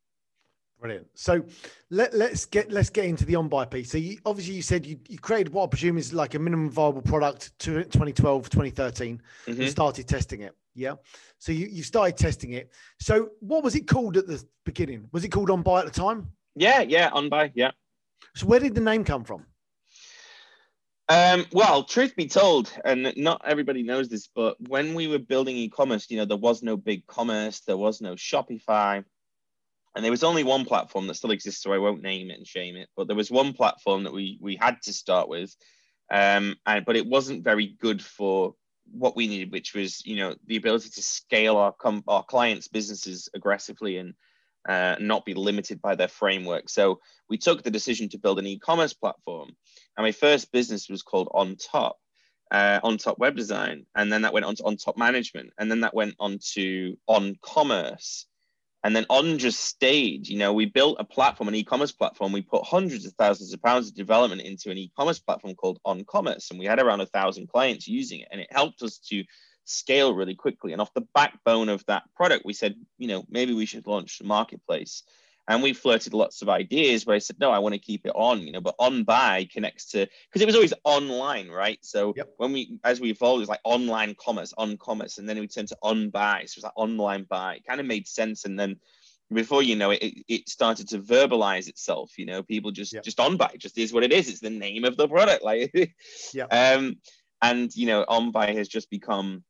Brilliant. 0.81 1.07
So 1.13 1.45
let, 1.91 2.11
us 2.15 2.45
get 2.45 2.71
let's 2.71 2.89
get 2.89 3.05
into 3.05 3.23
the 3.23 3.33
OnBuy 3.33 3.69
piece. 3.69 3.91
So 3.91 3.99
you, 3.99 4.17
obviously 4.25 4.55
you 4.55 4.63
said 4.63 4.83
you, 4.83 4.99
you 5.07 5.19
created 5.19 5.53
what 5.53 5.65
I 5.65 5.67
presume 5.67 5.99
is 5.99 6.11
like 6.11 6.33
a 6.33 6.39
minimum 6.39 6.71
viable 6.71 7.03
product 7.03 7.57
to 7.59 7.83
2012, 7.83 8.49
2013. 8.49 9.21
Mm-hmm. 9.45 9.61
You 9.61 9.67
started 9.69 10.07
testing 10.07 10.41
it. 10.41 10.55
Yeah. 10.73 10.95
So 11.37 11.51
you, 11.51 11.67
you 11.67 11.83
started 11.83 12.17
testing 12.17 12.53
it. 12.53 12.71
So 12.99 13.29
what 13.41 13.63
was 13.63 13.75
it 13.75 13.87
called 13.87 14.17
at 14.17 14.25
the 14.25 14.43
beginning? 14.65 15.07
Was 15.11 15.23
it 15.23 15.29
called 15.29 15.49
OnBuy 15.49 15.81
at 15.81 15.85
the 15.85 15.91
time? 15.91 16.31
Yeah, 16.55 16.81
yeah, 16.81 17.11
OnBuy, 17.11 17.51
yeah. 17.53 17.71
So 18.35 18.47
where 18.47 18.59
did 18.59 18.73
the 18.73 18.81
name 18.81 19.03
come 19.03 19.23
from? 19.23 19.45
Um, 21.09 21.45
well, 21.51 21.83
truth 21.83 22.15
be 22.15 22.27
told, 22.27 22.71
and 22.85 23.13
not 23.17 23.41
everybody 23.45 23.83
knows 23.83 24.07
this, 24.09 24.29
but 24.33 24.55
when 24.67 24.93
we 24.93 25.07
were 25.07 25.19
building 25.19 25.57
e-commerce, 25.57 26.09
you 26.09 26.17
know, 26.17 26.25
there 26.25 26.37
was 26.37 26.63
no 26.63 26.77
BigCommerce, 26.77 27.65
there 27.65 27.77
was 27.77 28.01
no 28.01 28.15
Shopify, 28.15 29.03
and 29.95 30.03
there 30.03 30.11
was 30.11 30.23
only 30.23 30.43
one 30.43 30.65
platform 30.65 31.07
that 31.07 31.15
still 31.15 31.31
exists, 31.31 31.63
so 31.63 31.73
I 31.73 31.77
won't 31.77 32.01
name 32.01 32.31
it 32.31 32.37
and 32.37 32.47
shame 32.47 32.75
it. 32.75 32.89
But 32.95 33.07
there 33.07 33.15
was 33.15 33.29
one 33.29 33.53
platform 33.53 34.03
that 34.03 34.13
we 34.13 34.37
we 34.41 34.55
had 34.55 34.81
to 34.83 34.93
start 34.93 35.27
with, 35.27 35.55
um, 36.11 36.55
and 36.65 36.85
but 36.85 36.95
it 36.95 37.05
wasn't 37.05 37.43
very 37.43 37.75
good 37.79 38.01
for 38.01 38.55
what 38.91 39.15
we 39.15 39.27
needed, 39.27 39.51
which 39.51 39.73
was 39.73 40.05
you 40.05 40.15
know 40.15 40.35
the 40.45 40.55
ability 40.55 40.89
to 40.91 41.01
scale 41.01 41.57
our 41.57 41.73
com- 41.73 42.03
our 42.07 42.23
clients' 42.23 42.69
businesses 42.69 43.29
aggressively 43.33 43.97
and 43.97 44.13
uh, 44.67 44.95
not 44.99 45.25
be 45.25 45.33
limited 45.33 45.81
by 45.81 45.95
their 45.95 46.07
framework. 46.07 46.69
So 46.69 46.99
we 47.29 47.37
took 47.37 47.63
the 47.63 47.71
decision 47.71 48.09
to 48.09 48.19
build 48.19 48.39
an 48.39 48.47
e-commerce 48.47 48.93
platform, 48.93 49.49
and 49.97 50.05
my 50.05 50.11
first 50.13 50.51
business 50.51 50.89
was 50.89 51.03
called 51.03 51.29
On 51.33 51.55
Top. 51.55 51.97
Uh, 52.49 52.81
on 52.83 52.97
top 52.97 53.17
web 53.17 53.33
design, 53.37 53.85
and 53.95 54.11
then 54.11 54.23
that 54.23 54.33
went 54.33 54.45
on 54.45 54.53
to 54.53 54.63
on 54.65 54.75
top 54.75 54.97
management, 54.97 55.53
and 55.57 55.71
then 55.71 55.79
that 55.79 55.93
went 55.93 56.13
on 56.19 56.37
to 56.41 56.97
on 57.07 57.33
commerce, 57.41 58.25
and 58.83 58.95
then 58.95 59.05
on 59.09 59.37
just 59.37 59.59
stage, 59.59 60.29
you 60.29 60.37
know, 60.37 60.53
we 60.53 60.65
built 60.65 60.97
a 60.99 61.03
platform, 61.03 61.47
an 61.47 61.55
e-commerce 61.55 61.91
platform. 61.91 62.31
We 62.31 62.41
put 62.41 62.63
hundreds 62.65 63.05
of 63.05 63.13
thousands 63.13 63.53
of 63.53 63.61
pounds 63.61 63.87
of 63.87 63.95
development 63.95 64.41
into 64.41 64.71
an 64.71 64.77
e-commerce 64.77 65.19
platform 65.19 65.53
called 65.55 65.79
On 65.85 66.03
Commerce, 66.05 66.49
and 66.49 66.59
we 66.59 66.65
had 66.65 66.79
around 66.79 67.01
a 67.01 67.05
thousand 67.05 67.47
clients 67.47 67.87
using 67.87 68.21
it, 68.21 68.27
and 68.31 68.41
it 68.41 68.47
helped 68.51 68.81
us 68.81 68.97
to 69.09 69.23
scale 69.65 70.13
really 70.15 70.35
quickly. 70.35 70.73
And 70.73 70.81
off 70.81 70.93
the 70.93 71.07
backbone 71.13 71.69
of 71.69 71.85
that 71.85 72.03
product, 72.15 72.45
we 72.45 72.53
said, 72.53 72.75
you 72.97 73.07
know, 73.07 73.23
maybe 73.29 73.53
we 73.53 73.67
should 73.67 73.85
launch 73.85 74.19
a 74.19 74.25
marketplace. 74.25 75.03
And 75.51 75.61
we 75.61 75.73
flirted 75.73 76.13
lots 76.13 76.41
of 76.41 76.47
ideas, 76.47 77.05
where 77.05 77.13
I 77.13 77.19
said, 77.19 77.37
no, 77.37 77.51
I 77.51 77.59
want 77.59 77.73
to 77.73 77.79
keep 77.79 78.05
it 78.05 78.13
on, 78.15 78.39
you 78.39 78.53
know, 78.53 78.61
but 78.61 78.77
OnBuy 78.77 79.51
connects 79.51 79.83
to, 79.87 80.07
because 80.29 80.41
it 80.41 80.45
was 80.45 80.55
always 80.55 80.73
online, 80.85 81.49
right? 81.49 81.77
So 81.81 82.13
yep. 82.15 82.29
when 82.37 82.53
we, 82.53 82.79
as 82.85 83.01
we 83.01 83.09
evolved, 83.09 83.39
it 83.39 83.41
was 83.41 83.49
like 83.49 83.59
online 83.65 84.15
commerce, 84.17 84.53
on 84.57 84.77
commerce, 84.77 85.17
and 85.17 85.27
then 85.27 85.37
we 85.37 85.49
turned 85.49 85.67
to 85.67 85.77
on 85.81 86.09
buy. 86.09 86.43
So 86.45 86.53
it 86.53 86.55
was 86.55 86.63
like 86.63 86.77
online 86.77 87.25
buy. 87.29 87.55
It 87.55 87.65
kind 87.67 87.81
of 87.81 87.85
made 87.85 88.07
sense. 88.07 88.45
And 88.45 88.57
then 88.57 88.77
before 89.33 89.61
you 89.61 89.75
know 89.75 89.89
it, 89.89 90.01
it, 90.01 90.23
it 90.29 90.49
started 90.49 90.87
to 90.87 90.99
verbalize 90.99 91.67
itself, 91.67 92.17
you 92.17 92.25
know, 92.25 92.43
people 92.43 92.71
just, 92.71 92.93
yep. 92.93 93.03
just 93.03 93.17
OnBuy 93.17 93.57
just 93.57 93.77
is 93.77 93.91
what 93.91 94.05
it 94.05 94.13
is. 94.13 94.29
It's 94.29 94.39
the 94.39 94.49
name 94.49 94.85
of 94.85 94.95
the 94.95 95.09
product. 95.09 95.43
Like, 95.43 95.91
yeah. 96.33 96.45
Um, 96.49 96.95
and, 97.41 97.75
you 97.75 97.87
know, 97.87 98.05
OnBuy 98.07 98.55
has 98.55 98.69
just 98.69 98.89
become, 98.89 99.43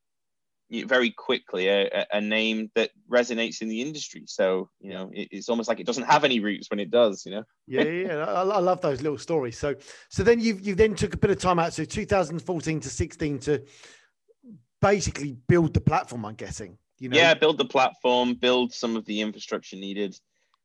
very 0.71 1.11
quickly 1.11 1.67
a, 1.67 2.05
a, 2.13 2.21
name 2.21 2.71
that 2.75 2.91
resonates 3.09 3.61
in 3.61 3.67
the 3.67 3.81
industry. 3.81 4.23
So 4.25 4.69
you 4.79 4.93
know, 4.93 5.11
it, 5.13 5.27
it's 5.31 5.49
almost 5.49 5.67
like 5.67 5.79
it 5.79 5.85
doesn't 5.85 6.05
have 6.05 6.23
any 6.23 6.39
roots 6.39 6.69
when 6.69 6.79
it 6.79 6.89
does. 6.89 7.25
You 7.25 7.33
know. 7.33 7.43
yeah, 7.67 7.83
yeah, 7.83 8.25
I, 8.25 8.41
I, 8.41 8.59
love 8.59 8.79
those 8.81 9.01
little 9.01 9.17
stories. 9.17 9.57
So, 9.57 9.75
so 10.09 10.23
then 10.23 10.39
you 10.39 10.57
you 10.61 10.75
then 10.75 10.95
took 10.95 11.13
a 11.13 11.17
bit 11.17 11.29
of 11.29 11.39
time 11.39 11.59
out. 11.59 11.73
So 11.73 11.83
2014 11.83 12.79
to 12.79 12.89
16 12.89 13.39
to 13.39 13.65
basically 14.79 15.37
build 15.47 15.73
the 15.73 15.81
platform. 15.81 16.25
I'm 16.25 16.35
guessing. 16.35 16.77
You 16.99 17.09
know? 17.09 17.17
Yeah, 17.17 17.33
build 17.33 17.57
the 17.57 17.65
platform, 17.65 18.35
build 18.35 18.73
some 18.73 18.95
of 18.95 19.05
the 19.05 19.21
infrastructure 19.21 19.75
needed. 19.75 20.15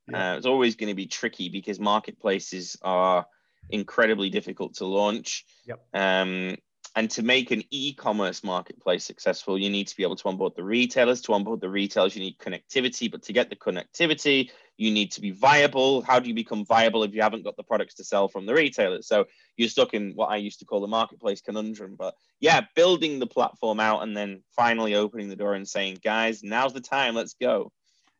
Yeah. 0.08 0.34
Uh, 0.34 0.36
it's 0.36 0.46
always 0.46 0.76
going 0.76 0.90
to 0.90 0.94
be 0.94 1.06
tricky 1.06 1.48
because 1.48 1.80
marketplaces 1.80 2.76
are 2.82 3.26
incredibly 3.70 4.30
difficult 4.30 4.74
to 4.74 4.86
launch. 4.86 5.44
Yep. 5.66 5.84
Um, 5.94 6.56
and 6.96 7.10
to 7.10 7.22
make 7.22 7.50
an 7.50 7.62
e-commerce 7.70 8.42
marketplace 8.42 9.04
successful, 9.04 9.58
you 9.58 9.68
need 9.68 9.86
to 9.86 9.96
be 9.96 10.02
able 10.02 10.16
to 10.16 10.28
onboard 10.28 10.56
the 10.56 10.64
retailers. 10.64 11.20
To 11.22 11.34
onboard 11.34 11.60
the 11.60 11.68
retailers, 11.68 12.16
you 12.16 12.22
need 12.22 12.38
connectivity. 12.38 13.10
But 13.10 13.22
to 13.24 13.34
get 13.34 13.50
the 13.50 13.56
connectivity, 13.56 14.50
you 14.78 14.90
need 14.90 15.12
to 15.12 15.20
be 15.20 15.30
viable. 15.30 16.00
How 16.00 16.18
do 16.18 16.28
you 16.28 16.34
become 16.34 16.64
viable 16.64 17.02
if 17.02 17.14
you 17.14 17.20
haven't 17.20 17.44
got 17.44 17.58
the 17.58 17.62
products 17.62 17.94
to 17.96 18.04
sell 18.04 18.28
from 18.28 18.46
the 18.46 18.54
retailers? 18.54 19.06
So 19.06 19.26
you're 19.58 19.68
stuck 19.68 19.92
in 19.92 20.12
what 20.14 20.30
I 20.30 20.36
used 20.36 20.58
to 20.60 20.64
call 20.64 20.80
the 20.80 20.86
marketplace 20.86 21.42
conundrum. 21.42 21.96
But 21.98 22.14
yeah, 22.40 22.62
building 22.74 23.18
the 23.18 23.26
platform 23.26 23.78
out 23.78 24.02
and 24.02 24.16
then 24.16 24.42
finally 24.56 24.94
opening 24.94 25.28
the 25.28 25.36
door 25.36 25.52
and 25.52 25.68
saying, 25.68 25.98
guys, 26.02 26.42
now's 26.42 26.72
the 26.72 26.80
time, 26.80 27.14
let's 27.14 27.34
go. 27.34 27.72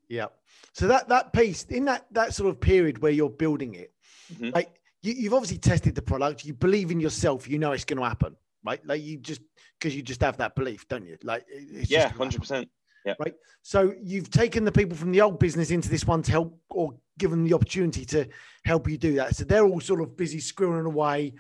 Yeah. 0.07 0.27
So 0.75 0.87
that 0.89 1.09
that 1.09 1.33
piece 1.33 1.65
in 1.65 1.87
that 1.87 2.07
that 2.11 2.35
sort 2.35 2.51
of 2.51 2.61
period 2.61 2.99
where 2.99 3.13
you're 3.13 3.31
building 3.31 3.75
it, 3.75 3.95
mm-hmm. 4.35 4.51
like 4.55 4.71
you, 5.01 5.15
you've 5.15 5.35
obviously 5.35 5.59
tested 5.59 5.95
the 5.95 6.03
product, 6.03 6.45
you 6.45 6.53
believe 6.53 6.91
in 6.91 7.01
yourself, 7.01 7.49
you 7.49 7.59
know 7.59 7.73
it's 7.73 7.87
going 7.87 7.99
to 7.99 8.07
happen, 8.07 8.37
right? 8.67 8.85
Like 8.85 9.03
you 9.03 9.19
just 9.19 9.41
because 9.79 9.95
you 9.95 10.03
just 10.03 10.21
have 10.21 10.37
that 10.39 10.55
belief, 10.55 10.87
don't 10.89 11.07
you? 11.07 11.17
Like 11.23 11.45
yeah, 11.71 12.09
hundred 12.09 12.41
percent. 12.41 12.69
Yeah. 13.05 13.15
Right. 13.21 13.35
So 13.63 13.95
you've 14.03 14.31
taken 14.31 14.65
the 14.65 14.73
people 14.73 14.97
from 14.97 15.13
the 15.13 15.21
old 15.21 15.39
business 15.39 15.71
into 15.71 15.89
this 15.89 16.05
one 16.05 16.23
to 16.23 16.33
help 16.33 16.59
or 16.69 16.95
given 17.19 17.45
the 17.45 17.55
opportunity 17.55 18.05
to 18.07 18.29
help 18.65 18.89
you 18.91 18.99
do 18.99 19.15
that. 19.15 19.37
So 19.37 19.45
they're 19.45 19.65
all 19.65 19.81
sort 19.81 20.01
of 20.01 20.17
busy 20.17 20.39
squirreling 20.39 20.87
away. 20.87 21.35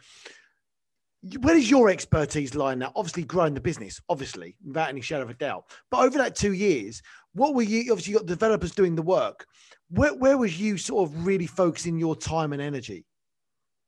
Where 1.40 1.54
does 1.54 1.68
your 1.68 1.90
expertise 1.90 2.54
lie 2.54 2.76
now? 2.76 2.92
Obviously, 2.94 3.24
growing 3.24 3.54
the 3.54 3.60
business, 3.60 4.00
obviously, 4.08 4.56
without 4.64 4.90
any 4.90 5.00
shadow 5.00 5.24
of 5.24 5.30
a 5.30 5.34
doubt. 5.34 5.64
But 5.90 6.04
over 6.04 6.18
that 6.18 6.36
two 6.36 6.52
years, 6.52 7.02
what 7.34 7.54
were 7.54 7.62
you? 7.62 7.90
Obviously, 7.90 8.12
you 8.12 8.18
got 8.20 8.26
developers 8.26 8.70
doing 8.70 8.94
the 8.94 9.02
work. 9.02 9.44
Where, 9.90 10.14
where 10.14 10.38
was 10.38 10.60
you 10.60 10.78
sort 10.78 11.10
of 11.10 11.26
really 11.26 11.46
focusing 11.46 11.98
your 11.98 12.14
time 12.14 12.52
and 12.52 12.62
energy? 12.62 13.06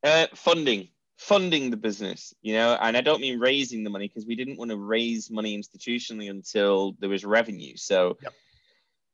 Uh, 0.02 0.26
funding 0.34 0.88
funding 1.18 1.70
the 1.70 1.76
business, 1.76 2.32
you 2.42 2.54
know, 2.54 2.78
and 2.80 2.96
I 2.96 3.00
don't 3.00 3.20
mean 3.20 3.40
raising 3.40 3.82
the 3.82 3.90
money 3.90 4.06
because 4.06 4.24
we 4.24 4.36
didn't 4.36 4.56
want 4.56 4.70
to 4.70 4.76
raise 4.76 5.30
money 5.30 5.58
institutionally 5.58 6.30
until 6.30 6.92
there 7.00 7.10
was 7.10 7.24
revenue. 7.24 7.76
So 7.76 8.16
yep. 8.22 8.32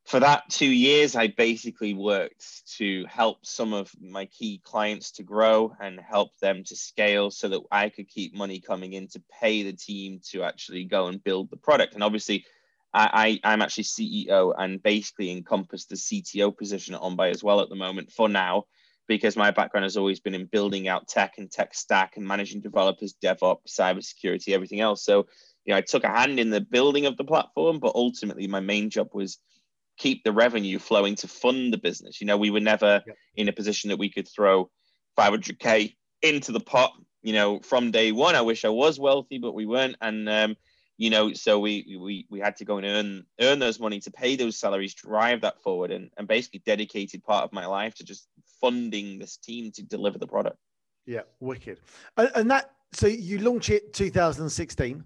for 0.04 0.20
that 0.20 0.42
two 0.50 0.70
years, 0.70 1.16
I 1.16 1.28
basically 1.28 1.94
worked 1.94 2.44
to 2.76 3.06
help 3.06 3.46
some 3.46 3.72
of 3.72 3.90
my 3.98 4.26
key 4.26 4.60
clients 4.64 5.12
to 5.12 5.22
grow 5.22 5.74
and 5.80 5.98
help 5.98 6.36
them 6.42 6.62
to 6.64 6.76
scale 6.76 7.30
so 7.30 7.48
that 7.48 7.62
I 7.72 7.88
could 7.88 8.08
keep 8.08 8.36
money 8.36 8.60
coming 8.60 8.92
in 8.92 9.08
to 9.08 9.22
pay 9.40 9.62
the 9.62 9.72
team 9.72 10.20
to 10.30 10.42
actually 10.42 10.84
go 10.84 11.06
and 11.06 11.24
build 11.24 11.50
the 11.50 11.56
product. 11.56 11.94
And 11.94 12.04
obviously, 12.04 12.44
I, 12.92 13.40
I, 13.42 13.54
am 13.54 13.62
actually 13.62 13.84
CEO 13.84 14.54
and 14.56 14.80
basically 14.82 15.32
encompass 15.32 15.86
the 15.86 15.96
CTO 15.96 16.56
position 16.56 16.94
at 16.94 17.00
OnBuy 17.00 17.30
as 17.30 17.42
well 17.42 17.60
at 17.60 17.70
the 17.70 17.76
moment 17.76 18.12
for 18.12 18.28
now 18.28 18.66
because 19.06 19.36
my 19.36 19.50
background 19.50 19.84
has 19.84 19.96
always 19.96 20.20
been 20.20 20.34
in 20.34 20.46
building 20.46 20.88
out 20.88 21.08
tech 21.08 21.34
and 21.38 21.50
tech 21.50 21.74
stack 21.74 22.16
and 22.16 22.26
managing 22.26 22.60
developers, 22.60 23.14
DevOps, 23.22 23.78
cybersecurity, 23.78 24.50
everything 24.50 24.80
else. 24.80 25.04
So, 25.04 25.26
you 25.64 25.72
know, 25.72 25.76
I 25.76 25.82
took 25.82 26.04
a 26.04 26.08
hand 26.08 26.40
in 26.40 26.50
the 26.50 26.60
building 26.60 27.06
of 27.06 27.16
the 27.16 27.24
platform, 27.24 27.78
but 27.78 27.94
ultimately 27.94 28.46
my 28.46 28.60
main 28.60 28.90
job 28.90 29.08
was 29.12 29.38
keep 29.96 30.24
the 30.24 30.32
revenue 30.32 30.78
flowing 30.78 31.14
to 31.16 31.28
fund 31.28 31.72
the 31.72 31.78
business. 31.78 32.20
You 32.20 32.26
know, 32.26 32.36
we 32.36 32.50
were 32.50 32.60
never 32.60 33.02
yep. 33.06 33.16
in 33.36 33.48
a 33.48 33.52
position 33.52 33.90
that 33.90 33.98
we 33.98 34.10
could 34.10 34.28
throw 34.28 34.70
500k 35.18 35.94
into 36.22 36.52
the 36.52 36.60
pot. 36.60 36.92
You 37.22 37.32
know, 37.32 37.60
from 37.60 37.90
day 37.90 38.12
one, 38.12 38.34
I 38.34 38.42
wish 38.42 38.64
I 38.64 38.70
was 38.70 38.98
wealthy, 38.98 39.38
but 39.38 39.54
we 39.54 39.66
weren't. 39.66 39.96
And 40.00 40.28
um, 40.28 40.56
you 40.96 41.10
know, 41.10 41.32
so 41.32 41.58
we 41.58 41.96
we 41.98 42.26
we 42.30 42.40
had 42.40 42.56
to 42.56 42.64
go 42.64 42.76
and 42.76 42.86
earn 42.86 43.26
earn 43.40 43.58
those 43.58 43.80
money 43.80 44.00
to 44.00 44.10
pay 44.10 44.36
those 44.36 44.58
salaries, 44.58 44.94
drive 44.94 45.40
that 45.40 45.62
forward, 45.62 45.90
and 45.90 46.10
and 46.16 46.28
basically 46.28 46.62
dedicated 46.66 47.24
part 47.24 47.44
of 47.44 47.52
my 47.52 47.66
life 47.66 47.94
to 47.96 48.04
just 48.04 48.28
funding 48.64 49.18
this 49.18 49.36
team 49.36 49.70
to 49.70 49.82
deliver 49.82 50.18
the 50.18 50.26
product. 50.26 50.56
Yeah, 51.04 51.20
wicked. 51.38 51.80
And, 52.16 52.30
and 52.34 52.50
that 52.50 52.70
so 52.92 53.06
you 53.06 53.38
launch 53.38 53.68
it 53.68 53.92
2016. 53.92 55.04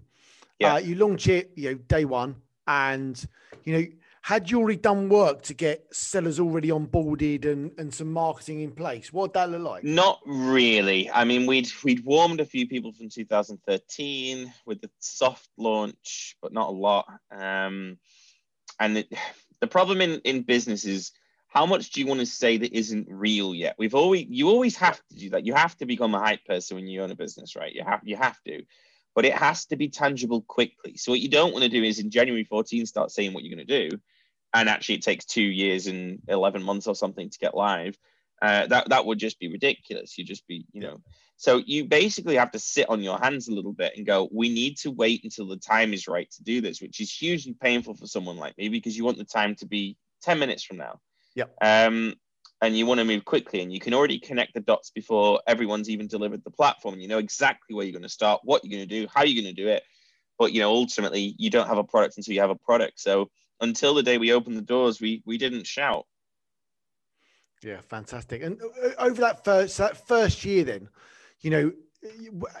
Yeah, 0.59 0.75
uh, 0.75 0.77
you 0.77 0.95
launch 0.95 1.27
it, 1.27 1.51
you 1.55 1.71
know, 1.71 1.77
day 1.87 2.05
one, 2.05 2.37
and 2.67 3.21
you 3.65 3.73
know, 3.73 3.85
had 4.21 4.49
you 4.49 4.59
already 4.59 4.77
done 4.77 5.09
work 5.09 5.41
to 5.43 5.53
get 5.53 5.93
sellers 5.93 6.39
already 6.39 6.69
onboarded 6.69 7.45
and, 7.45 7.71
and 7.77 7.93
some 7.93 8.13
marketing 8.13 8.61
in 8.61 8.71
place? 8.71 9.11
What'd 9.11 9.33
that 9.33 9.49
look 9.49 9.61
like? 9.61 9.83
Not 9.83 10.21
really. 10.25 11.09
I 11.11 11.25
mean, 11.25 11.45
we'd 11.45 11.69
we'd 11.83 12.05
warmed 12.05 12.39
a 12.39 12.45
few 12.45 12.65
people 12.65 12.93
from 12.93 13.09
2013 13.09 14.53
with 14.65 14.79
the 14.79 14.89
soft 14.99 15.49
launch, 15.57 16.37
but 16.41 16.53
not 16.53 16.69
a 16.69 16.71
lot. 16.71 17.07
Um, 17.29 17.97
and 18.79 18.99
it, 18.99 19.13
the 19.59 19.67
problem 19.67 19.99
in 19.99 20.21
in 20.23 20.43
business 20.43 20.85
is 20.85 21.11
how 21.49 21.65
much 21.65 21.89
do 21.89 21.99
you 21.99 22.05
want 22.05 22.19
to 22.19 22.27
say 22.27 22.57
that 22.57 22.77
isn't 22.77 23.07
real 23.09 23.55
yet? 23.55 23.75
We've 23.79 23.95
always 23.95 24.27
you 24.29 24.49
always 24.49 24.77
have 24.77 25.01
to 25.09 25.15
do 25.15 25.31
that. 25.31 25.45
You 25.45 25.55
have 25.55 25.75
to 25.77 25.85
become 25.87 26.13
a 26.13 26.19
hype 26.19 26.45
person 26.45 26.77
when 26.77 26.87
you 26.87 27.01
own 27.01 27.11
a 27.11 27.15
business, 27.15 27.55
right? 27.55 27.73
You 27.73 27.83
have 27.83 28.01
you 28.03 28.15
have 28.17 28.37
to, 28.45 28.63
but 29.15 29.25
it 29.25 29.33
has 29.33 29.65
to 29.67 29.75
be 29.75 29.89
tangible 29.89 30.43
quickly. 30.43 30.95
So 30.95 31.11
what 31.11 31.19
you 31.19 31.27
don't 31.27 31.51
want 31.51 31.63
to 31.63 31.69
do 31.69 31.83
is 31.83 31.97
in 31.97 32.11
January 32.11 32.43
14 32.43 32.85
start 32.85 33.11
saying 33.11 33.33
what 33.33 33.43
you're 33.43 33.55
going 33.55 33.67
to 33.67 33.89
do, 33.89 33.97
and 34.53 34.69
actually 34.69 34.95
it 34.95 35.01
takes 35.01 35.25
two 35.25 35.41
years 35.41 35.87
and 35.87 36.21
11 36.27 36.61
months 36.61 36.85
or 36.85 36.95
something 36.95 37.29
to 37.29 37.39
get 37.39 37.55
live. 37.55 37.97
Uh, 38.41 38.67
that 38.67 38.89
that 38.89 39.05
would 39.07 39.17
just 39.17 39.39
be 39.39 39.51
ridiculous. 39.51 40.17
You'd 40.17 40.27
just 40.27 40.47
be 40.47 40.65
you 40.71 40.81
know. 40.81 41.01
So 41.37 41.63
you 41.65 41.85
basically 41.85 42.35
have 42.35 42.51
to 42.51 42.59
sit 42.59 42.89
on 42.89 43.01
your 43.01 43.17
hands 43.17 43.47
a 43.47 43.53
little 43.53 43.73
bit 43.73 43.93
and 43.97 44.05
go. 44.05 44.29
We 44.31 44.49
need 44.49 44.77
to 44.79 44.91
wait 44.91 45.23
until 45.23 45.47
the 45.47 45.57
time 45.57 45.93
is 45.93 46.07
right 46.07 46.29
to 46.31 46.43
do 46.43 46.61
this, 46.61 46.79
which 46.79 47.01
is 47.01 47.11
hugely 47.11 47.55
painful 47.59 47.95
for 47.95 48.05
someone 48.05 48.37
like 48.37 48.55
me 48.57 48.69
because 48.69 48.95
you 48.95 49.03
want 49.03 49.17
the 49.17 49.23
time 49.23 49.55
to 49.55 49.65
be 49.65 49.97
10 50.21 50.37
minutes 50.37 50.63
from 50.63 50.77
now 50.77 50.99
Yep. 51.35 51.55
Um, 51.61 52.15
and 52.61 52.77
you 52.77 52.85
want 52.85 52.99
to 52.99 53.05
move 53.05 53.23
quickly 53.23 53.61
and 53.61 53.71
you 53.71 53.79
can 53.79 53.93
already 53.93 54.19
connect 54.19 54.53
the 54.53 54.59
dots 54.59 54.89
before 54.89 55.41
everyone's 55.47 55.89
even 55.89 56.07
delivered 56.07 56.43
the 56.43 56.51
platform. 56.51 56.99
You 56.99 57.07
know 57.07 57.17
exactly 57.17 57.75
where 57.75 57.85
you're 57.85 57.93
going 57.93 58.03
to 58.03 58.09
start, 58.09 58.41
what 58.43 58.63
you're 58.63 58.77
going 58.77 58.87
to 58.87 59.01
do, 59.01 59.07
how 59.13 59.23
you're 59.23 59.41
going 59.41 59.55
to 59.55 59.61
do 59.61 59.69
it. 59.69 59.83
But 60.37 60.53
you 60.53 60.61
know, 60.61 60.71
ultimately, 60.71 61.35
you 61.37 61.49
don't 61.49 61.67
have 61.67 61.77
a 61.77 61.83
product 61.83 62.17
until 62.17 62.33
you 62.33 62.41
have 62.41 62.49
a 62.49 62.55
product. 62.55 62.99
So 62.99 63.29
until 63.61 63.93
the 63.93 64.03
day 64.03 64.17
we 64.17 64.33
opened 64.33 64.57
the 64.57 64.61
doors, 64.61 65.01
we 65.01 65.21
we 65.25 65.37
didn't 65.37 65.67
shout. 65.67 66.05
Yeah, 67.61 67.81
fantastic. 67.81 68.41
And 68.41 68.61
uh, 68.61 68.91
over 68.99 69.21
that 69.21 69.43
first 69.43 69.77
that 69.77 70.07
first 70.07 70.45
year, 70.45 70.63
then, 70.63 70.87
you 71.41 71.49
know, 71.49 71.71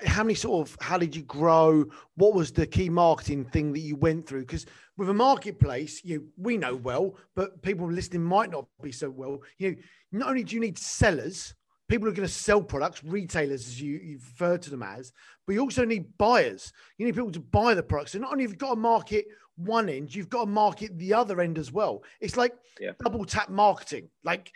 how 0.05 0.23
many 0.23 0.35
sort 0.35 0.67
of 0.67 0.77
how 0.81 0.97
did 0.97 1.15
you 1.15 1.21
grow 1.23 1.85
what 2.15 2.33
was 2.33 2.51
the 2.51 2.67
key 2.67 2.89
marketing 2.89 3.45
thing 3.45 3.71
that 3.71 3.79
you 3.79 3.95
went 3.95 4.27
through 4.27 4.41
because 4.41 4.65
with 4.99 5.09
a 5.09 5.13
marketplace 5.13 6.01
you 6.03 6.27
we 6.37 6.57
know 6.57 6.75
well 6.75 7.15
but 7.33 7.61
people 7.61 7.89
listening 7.89 8.21
might 8.21 8.51
not 8.51 8.65
be 8.81 8.91
so 8.91 9.09
well 9.09 9.39
you 9.57 9.71
know 9.71 9.77
not 10.11 10.27
only 10.27 10.43
do 10.43 10.53
you 10.53 10.59
need 10.59 10.77
sellers 10.77 11.55
people 11.87 12.05
who 12.05 12.11
are 12.11 12.15
going 12.15 12.27
to 12.27 12.33
sell 12.33 12.61
products 12.61 13.01
retailers 13.05 13.65
as 13.65 13.81
you 13.81 13.97
you 13.97 14.17
refer 14.17 14.57
to 14.57 14.69
them 14.69 14.83
as 14.83 15.13
but 15.47 15.53
you 15.53 15.61
also 15.61 15.85
need 15.85 16.05
buyers 16.17 16.73
you 16.97 17.05
need 17.05 17.15
people 17.15 17.31
to 17.31 17.39
buy 17.39 17.73
the 17.73 17.81
products 17.81 18.11
so 18.11 18.19
not 18.19 18.33
only 18.33 18.43
have 18.43 18.51
you 18.51 18.57
got 18.57 18.71
to 18.71 18.75
market 18.75 19.25
one 19.55 19.87
end 19.87 20.13
you've 20.13 20.29
got 20.29 20.41
to 20.41 20.51
market 20.51 20.97
the 20.99 21.13
other 21.13 21.39
end 21.39 21.57
as 21.57 21.71
well 21.71 22.03
it's 22.19 22.35
like 22.35 22.53
yeah. 22.81 22.91
double 23.01 23.23
tap 23.23 23.49
marketing 23.49 24.09
like 24.25 24.51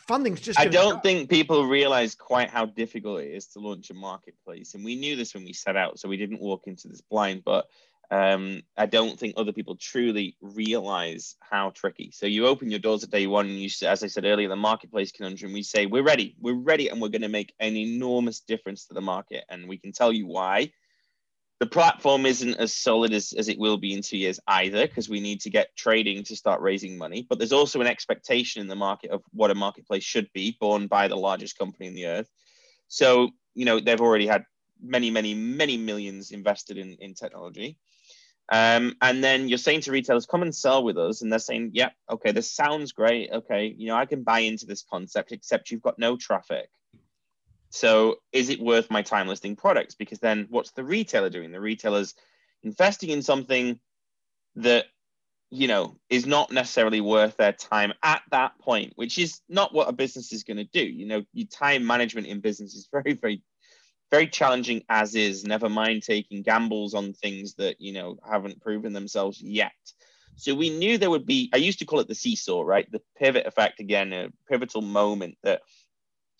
funding's 0.00 0.40
just. 0.40 0.58
I 0.58 0.66
don't 0.66 1.02
think 1.02 1.30
people 1.30 1.64
realize 1.66 2.14
quite 2.14 2.50
how 2.50 2.66
difficult 2.66 3.20
it 3.20 3.30
is 3.30 3.46
to 3.48 3.60
launch 3.60 3.90
a 3.90 3.94
marketplace, 3.94 4.74
and 4.74 4.84
we 4.84 4.96
knew 4.96 5.16
this 5.16 5.32
when 5.34 5.44
we 5.44 5.52
set 5.52 5.76
out, 5.76 5.98
so 5.98 6.08
we 6.08 6.16
didn't 6.16 6.40
walk 6.40 6.66
into 6.66 6.88
this 6.88 7.00
blind. 7.00 7.42
But 7.44 7.66
um, 8.12 8.62
I 8.76 8.84
don't 8.84 9.18
think 9.18 9.34
other 9.36 9.54
people 9.54 9.74
truly 9.76 10.36
realize 10.42 11.34
how 11.40 11.70
tricky. 11.70 12.10
So 12.12 12.26
you 12.26 12.46
open 12.46 12.70
your 12.70 12.78
doors 12.78 13.02
at 13.02 13.10
day 13.10 13.26
one, 13.26 13.46
and 13.46 13.58
you, 13.58 13.70
as 13.86 14.02
I 14.04 14.06
said 14.06 14.26
earlier, 14.26 14.50
the 14.50 14.56
marketplace 14.56 15.12
conundrum. 15.12 15.54
We 15.54 15.62
say 15.62 15.86
we're 15.86 16.02
ready, 16.02 16.36
we're 16.38 16.52
ready, 16.52 16.88
and 16.88 17.00
we're 17.00 17.08
going 17.08 17.22
to 17.22 17.28
make 17.28 17.54
an 17.58 17.74
enormous 17.74 18.40
difference 18.40 18.84
to 18.86 18.94
the 18.94 19.00
market, 19.00 19.44
and 19.48 19.66
we 19.66 19.78
can 19.78 19.92
tell 19.92 20.12
you 20.12 20.26
why 20.26 20.72
the 21.58 21.66
platform 21.66 22.26
isn't 22.26 22.56
as 22.56 22.74
solid 22.74 23.14
as, 23.14 23.32
as 23.32 23.48
it 23.48 23.58
will 23.58 23.78
be 23.78 23.94
in 23.94 24.02
two 24.02 24.18
years 24.18 24.38
either, 24.46 24.86
because 24.86 25.08
we 25.08 25.20
need 25.20 25.40
to 25.40 25.48
get 25.48 25.74
trading 25.74 26.22
to 26.24 26.36
start 26.36 26.60
raising 26.60 26.98
money. 26.98 27.24
But 27.26 27.38
there's 27.38 27.52
also 27.52 27.80
an 27.80 27.86
expectation 27.86 28.60
in 28.60 28.68
the 28.68 28.74
market 28.74 29.10
of 29.10 29.22
what 29.32 29.50
a 29.50 29.54
marketplace 29.54 30.04
should 30.04 30.28
be, 30.34 30.56
born 30.60 30.86
by 30.86 31.08
the 31.08 31.16
largest 31.16 31.56
company 31.56 31.86
in 31.86 31.94
the 31.94 32.06
earth. 32.06 32.28
So, 32.88 33.30
you 33.54 33.64
know, 33.64 33.80
they've 33.80 34.00
already 34.00 34.26
had 34.26 34.44
many, 34.82 35.10
many, 35.10 35.32
many 35.32 35.78
millions 35.78 36.32
invested 36.32 36.76
in, 36.76 36.96
in 37.00 37.14
technology. 37.14 37.78
Um, 38.50 38.96
and 39.00 39.22
then 39.22 39.48
you're 39.48 39.58
saying 39.58 39.82
to 39.82 39.92
retailers, 39.92 40.26
come 40.26 40.42
and 40.42 40.54
sell 40.54 40.84
with 40.84 40.98
us. 40.98 41.22
And 41.22 41.30
they're 41.30 41.38
saying, 41.38 41.70
yeah, 41.74 41.90
okay, 42.10 42.32
this 42.32 42.50
sounds 42.50 42.92
great. 42.92 43.30
Okay, 43.32 43.74
you 43.76 43.88
know, 43.88 43.96
I 43.96 44.06
can 44.06 44.22
buy 44.22 44.40
into 44.40 44.66
this 44.66 44.84
concept, 44.88 45.32
except 45.32 45.70
you've 45.70 45.82
got 45.82 45.98
no 45.98 46.16
traffic. 46.16 46.68
So 47.70 48.16
is 48.32 48.50
it 48.50 48.60
worth 48.60 48.90
my 48.90 49.00
time 49.00 49.28
listing 49.28 49.56
products? 49.56 49.94
Because 49.94 50.18
then 50.18 50.46
what's 50.50 50.72
the 50.72 50.84
retailer 50.84 51.30
doing? 51.30 51.52
The 51.52 51.60
retailer's 51.60 52.14
investing 52.62 53.08
in 53.08 53.22
something 53.22 53.80
that 54.56 54.86
you 55.50 55.68
know 55.68 55.96
is 56.10 56.26
not 56.26 56.52
necessarily 56.52 57.00
worth 57.00 57.36
their 57.38 57.52
time 57.52 57.94
at 58.02 58.22
that 58.30 58.58
point, 58.58 58.92
which 58.96 59.16
is 59.16 59.40
not 59.48 59.72
what 59.72 59.88
a 59.88 59.92
business 59.92 60.32
is 60.32 60.44
going 60.44 60.58
to 60.58 60.64
do. 60.64 60.84
You 60.84 61.06
know, 61.06 61.22
your 61.32 61.46
time 61.46 61.86
management 61.86 62.26
in 62.26 62.40
business 62.40 62.74
is 62.74 62.88
very, 62.92 63.14
very, 63.14 63.42
very 64.12 64.28
challenging 64.28 64.84
as 64.88 65.16
is. 65.16 65.44
Never 65.44 65.68
mind 65.68 66.04
taking 66.04 66.42
gambles 66.42 66.94
on 66.94 67.14
things 67.14 67.54
that 67.54 67.80
you 67.80 67.92
know 67.92 68.18
haven't 68.30 68.62
proven 68.62 68.92
themselves 68.92 69.42
yet. 69.42 69.72
So 70.36 70.54
we 70.54 70.70
knew 70.70 70.98
there 70.98 71.10
would 71.10 71.26
be. 71.26 71.50
I 71.52 71.56
used 71.56 71.80
to 71.80 71.84
call 71.84 71.98
it 71.98 72.06
the 72.06 72.14
seesaw, 72.14 72.62
right? 72.62 72.90
The 72.92 73.02
pivot 73.18 73.46
effect 73.46 73.80
again, 73.80 74.12
a 74.12 74.28
pivotal 74.48 74.82
moment 74.82 75.38
that 75.42 75.62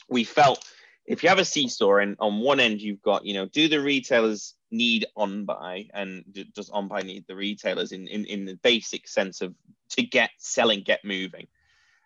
we 0.09 0.23
felt 0.23 0.65
if 1.07 1.23
you 1.23 1.29
have 1.29 1.39
a 1.39 1.45
seesaw 1.45 1.97
and 1.97 2.17
on 2.21 2.41
one 2.41 2.61
end 2.61 2.81
you've 2.81 3.03
got, 3.03 3.25
you 3.25 3.35
know, 3.35 3.47
do 3.47 3.69
the 3.69 3.81
retailers 3.81 4.55
need 4.71 5.07
OnBuy 5.17 5.91
and 5.93 6.25
does 6.55 6.71
OnBuy 6.71 7.05
need 7.05 7.25
the 7.27 7.37
retailers 7.37 7.93
in, 7.93 8.07
in, 8.07 8.25
in 8.27 8.45
the 8.45 8.55
basic 8.63 9.09
sense 9.09 9.41
of 9.41 9.55
to 9.91 10.03
get 10.03 10.31
selling, 10.39 10.83
get 10.83 11.05
moving? 11.05 11.49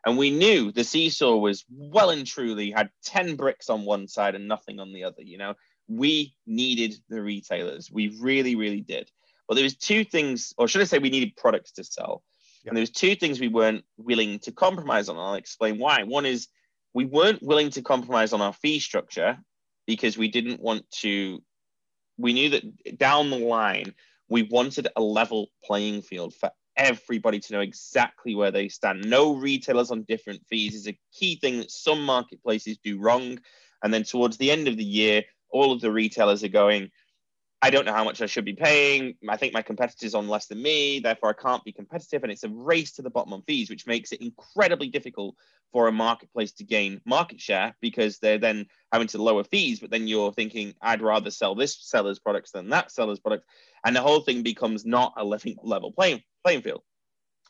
And 0.06 0.16
we 0.16 0.30
knew 0.30 0.70
the 0.70 0.84
seesaw 0.84 1.34
was 1.36 1.64
well 1.68 2.10
and 2.10 2.24
truly 2.24 2.70
had 2.70 2.90
10 3.04 3.34
bricks 3.34 3.68
on 3.68 3.84
one 3.84 4.06
side 4.06 4.36
and 4.36 4.46
nothing 4.46 4.78
on 4.78 4.92
the 4.92 5.02
other. 5.02 5.20
You 5.20 5.36
know, 5.36 5.54
we 5.88 6.36
needed 6.46 6.94
the 7.08 7.20
retailers. 7.20 7.90
We 7.90 8.16
really, 8.20 8.54
really 8.54 8.82
did. 8.82 9.10
But 9.48 9.56
there 9.56 9.64
was 9.64 9.76
two 9.76 10.04
things, 10.04 10.54
or 10.58 10.68
should 10.68 10.80
I 10.80 10.84
say 10.84 10.98
we 10.98 11.10
needed 11.10 11.36
products 11.36 11.72
to 11.72 11.84
sell. 11.84 12.22
Yep. 12.62 12.70
And 12.70 12.76
there 12.76 12.82
was 12.82 12.90
two 12.90 13.16
things 13.16 13.40
we 13.40 13.48
weren't 13.48 13.84
willing 13.96 14.38
to 14.40 14.52
compromise 14.52 15.08
on. 15.08 15.18
I'll 15.18 15.34
explain 15.34 15.78
why. 15.78 16.04
One 16.04 16.24
is 16.24 16.48
we 16.94 17.04
weren't 17.04 17.42
willing 17.42 17.70
to 17.70 17.82
compromise 17.82 18.32
on 18.32 18.40
our 18.40 18.52
fee 18.52 18.78
structure 18.78 19.38
because 19.88 20.16
we 20.16 20.28
didn't 20.28 20.60
want 20.60 20.88
to 21.02 21.42
we 22.18 22.32
knew 22.32 22.48
that 22.50 22.98
down 22.98 23.30
the 23.30 23.38
line 23.38 23.94
we 24.28 24.42
wanted 24.44 24.88
a 24.96 25.02
level 25.02 25.48
playing 25.62 26.02
field 26.02 26.34
for 26.34 26.50
everybody 26.76 27.40
to 27.40 27.52
know 27.52 27.60
exactly 27.60 28.34
where 28.34 28.50
they 28.50 28.68
stand. 28.68 29.08
No 29.08 29.34
retailers 29.34 29.90
on 29.90 30.04
different 30.04 30.42
fees 30.48 30.74
is 30.74 30.88
a 30.88 30.98
key 31.12 31.36
thing 31.36 31.58
that 31.58 31.70
some 31.70 32.04
marketplaces 32.04 32.78
do 32.78 32.98
wrong. 32.98 33.38
And 33.82 33.92
then 33.92 34.04
towards 34.04 34.36
the 34.36 34.50
end 34.50 34.68
of 34.68 34.76
the 34.76 34.84
year, 34.84 35.22
all 35.50 35.72
of 35.72 35.80
the 35.80 35.92
retailers 35.92 36.44
are 36.44 36.48
going, 36.48 36.90
I 37.62 37.70
don't 37.70 37.86
know 37.86 37.92
how 37.92 38.04
much 38.04 38.20
I 38.20 38.26
should 38.26 38.44
be 38.44 38.52
paying. 38.52 39.14
I 39.28 39.36
think 39.36 39.54
my 39.54 39.62
competitor's 39.62 40.14
on 40.14 40.28
less 40.28 40.46
than 40.46 40.62
me, 40.62 41.00
therefore 41.00 41.30
I 41.30 41.42
can't 41.42 41.64
be 41.64 41.72
competitive. 41.72 42.22
And 42.22 42.30
it's 42.30 42.44
a 42.44 42.50
race 42.50 42.92
to 42.92 43.02
the 43.02 43.10
bottom 43.10 43.32
on 43.32 43.42
fees, 43.42 43.70
which 43.70 43.86
makes 43.86 44.12
it 44.12 44.20
incredibly 44.20 44.88
difficult 44.88 45.34
for 45.72 45.88
a 45.88 45.92
marketplace 45.92 46.52
to 46.52 46.64
gain 46.64 47.00
market 47.06 47.40
share 47.40 47.74
because 47.80 48.18
they're 48.18 48.38
then 48.38 48.66
having 48.92 49.08
to 49.08 49.22
lower 49.22 49.42
fees. 49.42 49.80
But 49.80 49.90
then 49.90 50.06
you're 50.06 50.32
thinking, 50.32 50.74
I'd 50.82 51.02
rather 51.02 51.30
sell 51.30 51.54
this 51.54 51.76
seller's 51.80 52.18
products 52.18 52.50
than 52.50 52.68
that 52.70 52.92
seller's 52.92 53.20
product. 53.20 53.46
And 53.84 53.96
the 53.96 54.02
whole 54.02 54.20
thing 54.20 54.42
becomes 54.42 54.84
not 54.84 55.14
a 55.16 55.24
level 55.24 55.92
playing, 55.92 56.22
playing 56.46 56.62
field. 56.62 56.82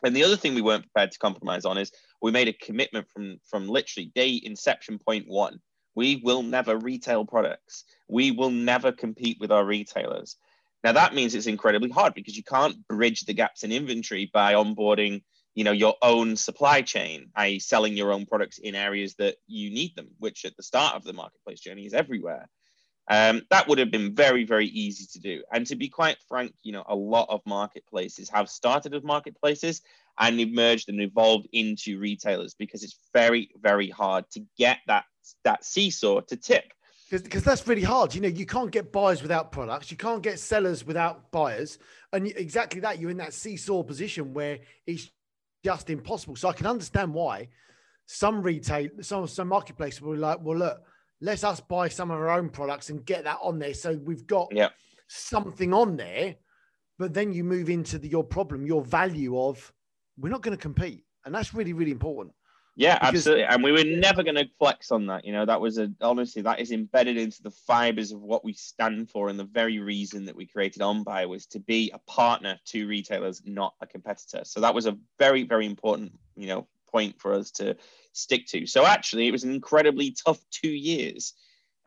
And 0.02 0.14
the 0.16 0.24
other 0.24 0.36
thing 0.36 0.54
we 0.54 0.62
weren't 0.62 0.84
prepared 0.84 1.12
to 1.12 1.18
compromise 1.18 1.64
on 1.64 1.78
is 1.78 1.92
we 2.22 2.30
made 2.30 2.48
a 2.48 2.52
commitment 2.52 3.06
from, 3.12 3.38
from 3.50 3.68
literally 3.68 4.10
day 4.14 4.40
inception 4.42 4.98
point 4.98 5.26
one 5.28 5.60
we 5.96 6.20
will 6.22 6.42
never 6.42 6.76
retail 6.76 7.24
products. 7.24 7.84
We 8.06 8.30
will 8.30 8.50
never 8.50 8.92
compete 8.92 9.38
with 9.40 9.50
our 9.50 9.64
retailers. 9.64 10.36
Now 10.84 10.92
that 10.92 11.14
means 11.14 11.34
it's 11.34 11.46
incredibly 11.46 11.88
hard 11.88 12.14
because 12.14 12.36
you 12.36 12.44
can't 12.44 12.86
bridge 12.86 13.22
the 13.22 13.32
gaps 13.32 13.64
in 13.64 13.72
inventory 13.72 14.30
by 14.32 14.52
onboarding, 14.52 15.22
you 15.54 15.64
know, 15.64 15.72
your 15.72 15.94
own 16.02 16.36
supply 16.36 16.82
chain, 16.82 17.30
i.e., 17.34 17.58
selling 17.58 17.96
your 17.96 18.12
own 18.12 18.26
products 18.26 18.58
in 18.58 18.74
areas 18.74 19.14
that 19.14 19.36
you 19.46 19.70
need 19.70 19.96
them, 19.96 20.08
which 20.18 20.44
at 20.44 20.54
the 20.56 20.62
start 20.62 20.94
of 20.94 21.02
the 21.02 21.14
marketplace 21.14 21.60
journey 21.60 21.86
is 21.86 21.94
everywhere. 21.94 22.46
Um, 23.08 23.42
that 23.50 23.68
would 23.68 23.78
have 23.78 23.90
been 23.90 24.14
very, 24.14 24.44
very 24.44 24.66
easy 24.66 25.06
to 25.12 25.20
do. 25.20 25.42
And 25.52 25.66
to 25.68 25.76
be 25.76 25.88
quite 25.88 26.16
frank, 26.28 26.54
you 26.62 26.72
know, 26.72 26.84
a 26.88 26.94
lot 26.94 27.28
of 27.28 27.40
marketplaces 27.46 28.28
have 28.30 28.48
started 28.50 28.94
as 28.94 29.04
marketplaces 29.04 29.82
and 30.18 30.40
emerged 30.40 30.88
and 30.88 31.00
evolved 31.00 31.46
into 31.52 31.98
retailers 31.98 32.54
because 32.54 32.82
it's 32.82 32.98
very, 33.12 33.50
very 33.60 33.88
hard 33.88 34.28
to 34.30 34.40
get 34.58 34.78
that 34.86 35.04
that 35.44 35.64
seesaw 35.64 36.20
to 36.20 36.36
tip. 36.36 36.72
Because 37.10 37.44
that's 37.44 37.68
really 37.68 37.82
hard. 37.82 38.14
You 38.14 38.20
know, 38.20 38.28
you 38.28 38.46
can't 38.46 38.72
get 38.72 38.92
buyers 38.92 39.22
without 39.22 39.52
products. 39.52 39.92
You 39.92 39.96
can't 39.96 40.22
get 40.22 40.40
sellers 40.40 40.84
without 40.84 41.30
buyers. 41.30 41.78
And 42.12 42.26
exactly 42.26 42.80
that, 42.80 42.98
you're 42.98 43.10
in 43.10 43.16
that 43.18 43.32
seesaw 43.32 43.84
position 43.84 44.34
where 44.34 44.58
it's 44.88 45.08
just 45.64 45.88
impossible. 45.88 46.34
So 46.34 46.48
I 46.48 46.52
can 46.52 46.66
understand 46.66 47.14
why 47.14 47.48
some 48.06 48.42
retail, 48.42 48.88
some 49.02 49.28
some 49.28 49.48
marketplaces 49.48 50.00
will 50.00 50.14
be 50.14 50.18
like, 50.18 50.38
well, 50.42 50.58
look, 50.58 50.82
let's 51.20 51.44
us 51.44 51.60
buy 51.60 51.88
some 51.88 52.10
of 52.10 52.18
our 52.18 52.30
own 52.30 52.50
products 52.50 52.90
and 52.90 53.04
get 53.04 53.24
that 53.24 53.38
on 53.42 53.58
there. 53.58 53.74
So 53.74 53.98
we've 54.04 54.26
got 54.26 54.48
yeah. 54.52 54.68
something 55.08 55.72
on 55.72 55.96
there. 55.96 56.36
But 56.98 57.12
then 57.12 57.32
you 57.32 57.44
move 57.44 57.68
into 57.68 57.98
the, 57.98 58.08
your 58.08 58.24
problem, 58.24 58.66
your 58.66 58.82
value 58.82 59.38
of 59.38 59.72
we're 60.18 60.30
not 60.30 60.42
going 60.42 60.56
to 60.56 60.60
compete. 60.60 61.04
And 61.24 61.34
that's 61.34 61.52
really, 61.52 61.72
really 61.72 61.90
important. 61.90 62.34
Yeah, 62.78 62.98
because, 62.98 63.26
absolutely. 63.26 63.44
And 63.44 63.64
we 63.64 63.72
were 63.72 63.84
never 63.84 64.22
going 64.22 64.36
to 64.36 64.46
flex 64.58 64.90
on 64.90 65.06
that. 65.06 65.24
You 65.24 65.32
know, 65.32 65.46
that 65.46 65.60
was 65.60 65.78
a 65.78 65.90
honestly 66.02 66.42
that 66.42 66.60
is 66.60 66.72
embedded 66.72 67.16
into 67.16 67.42
the 67.42 67.50
fibers 67.50 68.12
of 68.12 68.20
what 68.20 68.44
we 68.44 68.52
stand 68.52 69.10
for, 69.10 69.28
and 69.28 69.40
the 69.40 69.44
very 69.44 69.78
reason 69.78 70.26
that 70.26 70.36
we 70.36 70.46
created 70.46 70.82
OnBuy 70.82 71.26
was 71.26 71.46
to 71.46 71.58
be 71.58 71.90
a 71.94 71.98
partner 72.10 72.58
to 72.66 72.86
retailers, 72.86 73.42
not 73.46 73.74
a 73.80 73.86
competitor. 73.86 74.42
So 74.44 74.60
that 74.60 74.74
was 74.74 74.84
a 74.84 74.98
very, 75.18 75.42
very 75.44 75.64
important, 75.64 76.12
you 76.36 76.48
know, 76.48 76.68
point 76.96 77.20
for 77.20 77.34
us 77.34 77.50
to 77.52 77.76
stick 78.12 78.46
to. 78.46 78.66
So 78.66 78.86
actually, 78.86 79.28
it 79.28 79.32
was 79.32 79.44
an 79.44 79.54
incredibly 79.54 80.14
tough 80.24 80.40
two 80.50 80.70
years, 80.90 81.34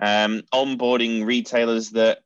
um, 0.02 0.44
onboarding 0.54 1.26
retailers 1.26 1.92
that 1.92 2.20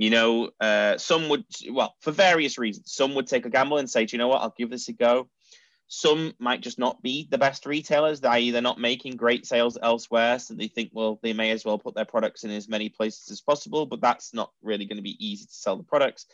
you 0.00 0.08
know, 0.08 0.48
uh, 0.58 0.96
some 0.96 1.28
would, 1.28 1.44
well, 1.70 1.94
for 2.00 2.10
various 2.10 2.56
reasons, 2.56 2.90
some 2.90 3.14
would 3.14 3.26
take 3.26 3.44
a 3.44 3.50
gamble 3.50 3.76
and 3.76 3.90
say, 3.90 4.06
do 4.06 4.16
you 4.16 4.18
know 4.18 4.28
what, 4.28 4.40
I'll 4.40 4.54
give 4.56 4.70
this 4.70 4.88
a 4.88 4.94
go. 4.94 5.28
Some 5.88 6.32
might 6.38 6.62
just 6.62 6.78
not 6.78 7.02
be 7.02 7.28
the 7.30 7.36
best 7.36 7.66
retailers, 7.66 8.24
i.e., 8.24 8.50
they're 8.50 8.62
not 8.62 8.80
making 8.80 9.16
great 9.16 9.44
sales 9.44 9.76
elsewhere. 9.82 10.38
So 10.38 10.54
they 10.54 10.68
think, 10.68 10.88
well, 10.94 11.20
they 11.22 11.34
may 11.34 11.50
as 11.50 11.66
well 11.66 11.78
put 11.78 11.94
their 11.94 12.06
products 12.06 12.44
in 12.44 12.50
as 12.50 12.66
many 12.66 12.88
places 12.88 13.30
as 13.30 13.42
possible, 13.42 13.84
but 13.84 14.00
that's 14.00 14.32
not 14.32 14.50
really 14.62 14.86
going 14.86 14.96
to 14.96 15.02
be 15.02 15.18
easy 15.20 15.44
to 15.44 15.52
sell 15.52 15.76
the 15.76 15.82
products. 15.82 16.24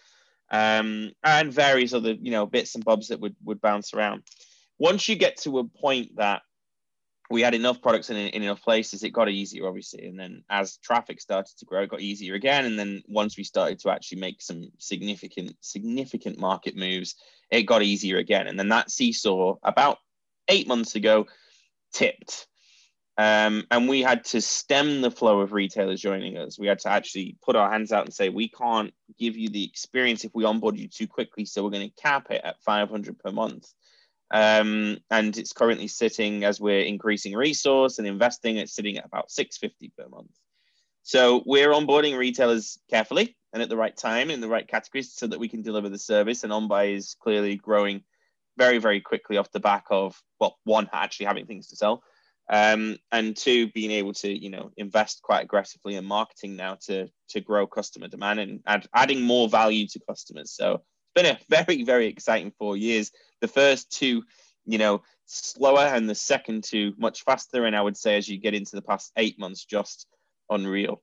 Um, 0.48 1.11
and 1.24 1.52
various 1.52 1.92
other, 1.92 2.12
you 2.12 2.31
know, 2.31 2.46
bits 2.46 2.76
and 2.76 2.85
bobs 2.85 3.09
that 3.09 3.18
would, 3.18 3.35
would 3.42 3.61
bounce 3.61 3.94
around. 3.94 4.22
Once 4.78 5.08
you 5.08 5.16
get 5.16 5.38
to 5.38 5.58
a 5.58 5.64
point 5.64 6.16
that 6.16 6.42
we 7.30 7.42
had 7.42 7.54
enough 7.54 7.82
products 7.82 8.10
in, 8.10 8.16
in 8.16 8.42
enough 8.42 8.62
places, 8.62 9.02
it 9.02 9.10
got 9.10 9.28
easier, 9.28 9.66
obviously. 9.66 10.06
And 10.06 10.18
then 10.18 10.44
as 10.48 10.76
traffic 10.76 11.20
started 11.20 11.56
to 11.58 11.64
grow, 11.64 11.82
it 11.82 11.90
got 11.90 12.00
easier 12.00 12.34
again. 12.34 12.66
And 12.66 12.78
then 12.78 13.02
once 13.08 13.36
we 13.36 13.44
started 13.44 13.80
to 13.80 13.90
actually 13.90 14.20
make 14.20 14.40
some 14.40 14.70
significant, 14.78 15.56
significant 15.60 16.38
market 16.38 16.76
moves, 16.76 17.16
it 17.50 17.62
got 17.62 17.82
easier 17.82 18.18
again. 18.18 18.46
And 18.46 18.58
then 18.58 18.68
that 18.68 18.90
seesaw 18.90 19.56
about 19.62 19.98
eight 20.48 20.68
months 20.68 20.94
ago 20.94 21.26
tipped. 21.92 22.46
Um, 23.18 23.64
and 23.70 23.88
we 23.88 24.02
had 24.02 24.24
to 24.26 24.42
stem 24.42 25.00
the 25.00 25.10
flow 25.10 25.40
of 25.40 25.52
retailers 25.52 26.02
joining 26.02 26.36
us. 26.36 26.58
We 26.58 26.66
had 26.66 26.80
to 26.80 26.90
actually 26.90 27.36
put 27.42 27.56
our 27.56 27.70
hands 27.70 27.90
out 27.90 28.04
and 28.04 28.14
say, 28.14 28.28
we 28.28 28.48
can't 28.48 28.92
give 29.18 29.36
you 29.36 29.48
the 29.48 29.64
experience 29.64 30.24
if 30.24 30.34
we 30.34 30.44
onboard 30.44 30.76
you 30.76 30.86
too 30.86 31.06
quickly. 31.06 31.46
So 31.46 31.64
we're 31.64 31.70
going 31.70 31.88
to 31.88 32.02
cap 32.02 32.26
it 32.30 32.42
at 32.44 32.60
500 32.60 33.18
per 33.18 33.32
month. 33.32 33.72
Um, 34.30 34.98
and 35.10 35.36
it's 35.36 35.52
currently 35.52 35.88
sitting 35.88 36.44
as 36.44 36.60
we're 36.60 36.80
increasing 36.80 37.34
resource 37.34 37.98
and 37.98 38.06
investing, 38.06 38.56
it's 38.56 38.74
sitting 38.74 38.98
at 38.98 39.06
about 39.06 39.30
650 39.30 39.92
per 39.96 40.08
month. 40.08 40.30
So 41.02 41.42
we're 41.46 41.70
onboarding 41.70 42.18
retailers 42.18 42.78
carefully 42.90 43.36
and 43.52 43.62
at 43.62 43.68
the 43.68 43.76
right 43.76 43.96
time 43.96 44.30
in 44.30 44.40
the 44.40 44.48
right 44.48 44.66
categories 44.66 45.14
so 45.14 45.28
that 45.28 45.38
we 45.38 45.48
can 45.48 45.62
deliver 45.62 45.88
the 45.88 45.98
service. 45.98 46.42
And 46.42 46.52
OnBuy 46.52 46.96
is 46.96 47.16
clearly 47.20 47.56
growing 47.56 48.02
very, 48.58 48.78
very 48.78 49.00
quickly 49.00 49.36
off 49.36 49.52
the 49.52 49.60
back 49.60 49.84
of, 49.90 50.20
well, 50.40 50.58
one, 50.64 50.88
actually 50.92 51.26
having 51.26 51.46
things 51.46 51.68
to 51.68 51.76
sell. 51.76 52.02
Um, 52.48 52.98
and 53.12 53.36
two, 53.36 53.70
being 53.72 53.90
able 53.90 54.14
to, 54.14 54.28
you 54.28 54.50
know, 54.50 54.70
invest 54.76 55.22
quite 55.22 55.42
aggressively 55.42 55.96
in 55.96 56.04
marketing 56.04 56.56
now 56.56 56.76
to 56.86 57.08
to 57.30 57.40
grow 57.40 57.66
customer 57.66 58.06
demand 58.06 58.38
and 58.38 58.60
add, 58.66 58.86
adding 58.94 59.22
more 59.22 59.48
value 59.48 59.86
to 59.88 60.00
customers. 60.08 60.52
So 60.52 60.82
been 61.16 61.26
a 61.26 61.38
very, 61.48 61.83
very 61.83 62.07
exciting 62.07 62.52
four 62.57 62.76
years. 62.76 63.11
The 63.40 63.48
first 63.48 63.90
two, 63.90 64.22
you 64.64 64.79
know, 64.79 65.02
slower, 65.24 65.81
and 65.81 66.09
the 66.09 66.14
second 66.14 66.62
two 66.62 66.92
much 66.96 67.24
faster. 67.24 67.64
And 67.64 67.74
I 67.74 67.83
would 67.83 67.96
say 67.96 68.16
as 68.16 68.29
you 68.29 68.38
get 68.38 68.55
into 68.55 68.76
the 68.76 68.83
past 68.83 69.11
eight 69.16 69.38
months, 69.40 69.64
just 69.64 70.07
unreal. 70.48 71.02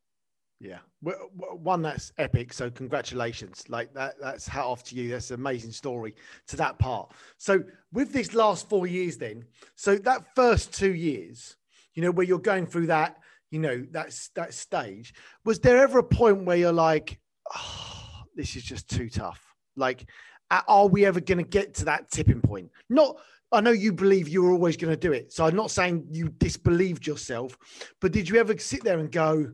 Yeah, 0.59 0.77
one 1.01 1.81
that's 1.81 2.13
epic. 2.17 2.53
So 2.53 2.69
congratulations, 2.69 3.65
like 3.67 3.93
that. 3.95 4.15
That's 4.21 4.47
hat 4.47 4.63
off 4.63 4.83
to 4.85 4.95
you. 4.95 5.09
That's 5.09 5.29
an 5.31 5.41
amazing 5.41 5.73
story 5.73 6.15
to 6.47 6.55
that 6.55 6.79
part. 6.79 7.11
So 7.37 7.63
with 7.91 8.13
this 8.13 8.33
last 8.33 8.69
four 8.69 8.87
years, 8.87 9.17
then, 9.17 9.43
so 9.75 9.97
that 9.97 10.23
first 10.35 10.73
two 10.73 10.93
years, 10.93 11.57
you 11.95 12.01
know, 12.01 12.11
where 12.11 12.25
you're 12.25 12.39
going 12.39 12.65
through 12.65 12.87
that, 12.87 13.17
you 13.51 13.59
know, 13.59 13.85
that's 13.91 14.29
that 14.29 14.53
stage. 14.53 15.13
Was 15.43 15.59
there 15.59 15.79
ever 15.79 15.99
a 15.99 16.03
point 16.03 16.45
where 16.45 16.55
you're 16.55 16.71
like, 16.71 17.19
oh, 17.53 18.23
this 18.33 18.55
is 18.55 18.63
just 18.63 18.89
too 18.89 19.09
tough? 19.09 19.52
Like, 19.75 20.05
are 20.49 20.87
we 20.87 21.05
ever 21.05 21.19
going 21.19 21.39
to 21.39 21.43
get 21.43 21.73
to 21.75 21.85
that 21.85 22.11
tipping 22.11 22.41
point? 22.41 22.71
Not, 22.89 23.17
I 23.51 23.61
know 23.61 23.71
you 23.71 23.93
believe 23.93 24.27
you 24.27 24.43
were 24.43 24.51
always 24.51 24.77
going 24.77 24.93
to 24.93 24.99
do 24.99 25.13
it. 25.13 25.33
So 25.33 25.45
I'm 25.45 25.55
not 25.55 25.71
saying 25.71 26.07
you 26.11 26.29
disbelieved 26.29 27.07
yourself, 27.07 27.57
but 28.01 28.11
did 28.11 28.29
you 28.29 28.39
ever 28.39 28.57
sit 28.57 28.83
there 28.83 28.99
and 28.99 29.11
go, 29.11 29.51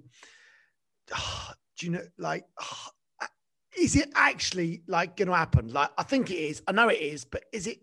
oh, 1.16 1.52
do 1.78 1.86
you 1.86 1.92
know, 1.94 2.04
like, 2.18 2.46
oh, 2.62 2.88
is 3.78 3.96
it 3.96 4.10
actually 4.16 4.82
like 4.88 5.16
going 5.16 5.30
to 5.30 5.36
happen? 5.36 5.72
Like, 5.72 5.90
I 5.98 6.04
think 6.04 6.32
it 6.32 6.36
is. 6.36 6.62
I 6.68 6.72
know 6.72 6.90
it 6.90 7.00
is, 7.00 7.26
but 7.26 7.46
is 7.54 7.68
it? 7.68 7.80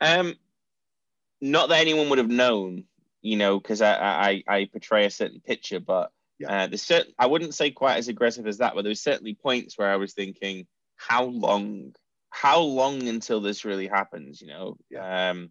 Um, 0.00 0.34
not 1.40 1.68
that 1.68 1.80
anyone 1.80 2.08
would 2.08 2.18
have 2.18 2.28
known, 2.28 2.84
you 3.22 3.36
know, 3.36 3.60
because 3.60 3.82
I, 3.82 3.94
I 3.94 4.42
I 4.48 4.64
portray 4.66 5.06
a 5.06 5.10
certain 5.10 5.40
picture, 5.40 5.80
but 5.80 6.10
yeah. 6.38 6.64
uh, 6.64 6.66
there's 6.66 6.82
certain 6.82 7.12
I 7.18 7.26
wouldn't 7.26 7.54
say 7.54 7.70
quite 7.70 7.98
as 7.98 8.08
aggressive 8.08 8.46
as 8.46 8.58
that, 8.58 8.74
but 8.74 8.82
there 8.82 8.90
there's 8.90 9.02
certainly 9.02 9.34
points 9.34 9.78
where 9.78 9.90
I 9.90 9.96
was 9.96 10.14
thinking, 10.14 10.66
how 11.08 11.24
long 11.24 11.92
how 12.30 12.60
long 12.60 13.08
until 13.08 13.40
this 13.40 13.64
really 13.64 13.88
happens 13.88 14.40
you 14.40 14.48
know 14.48 14.76
yeah. 14.90 15.30
um 15.30 15.50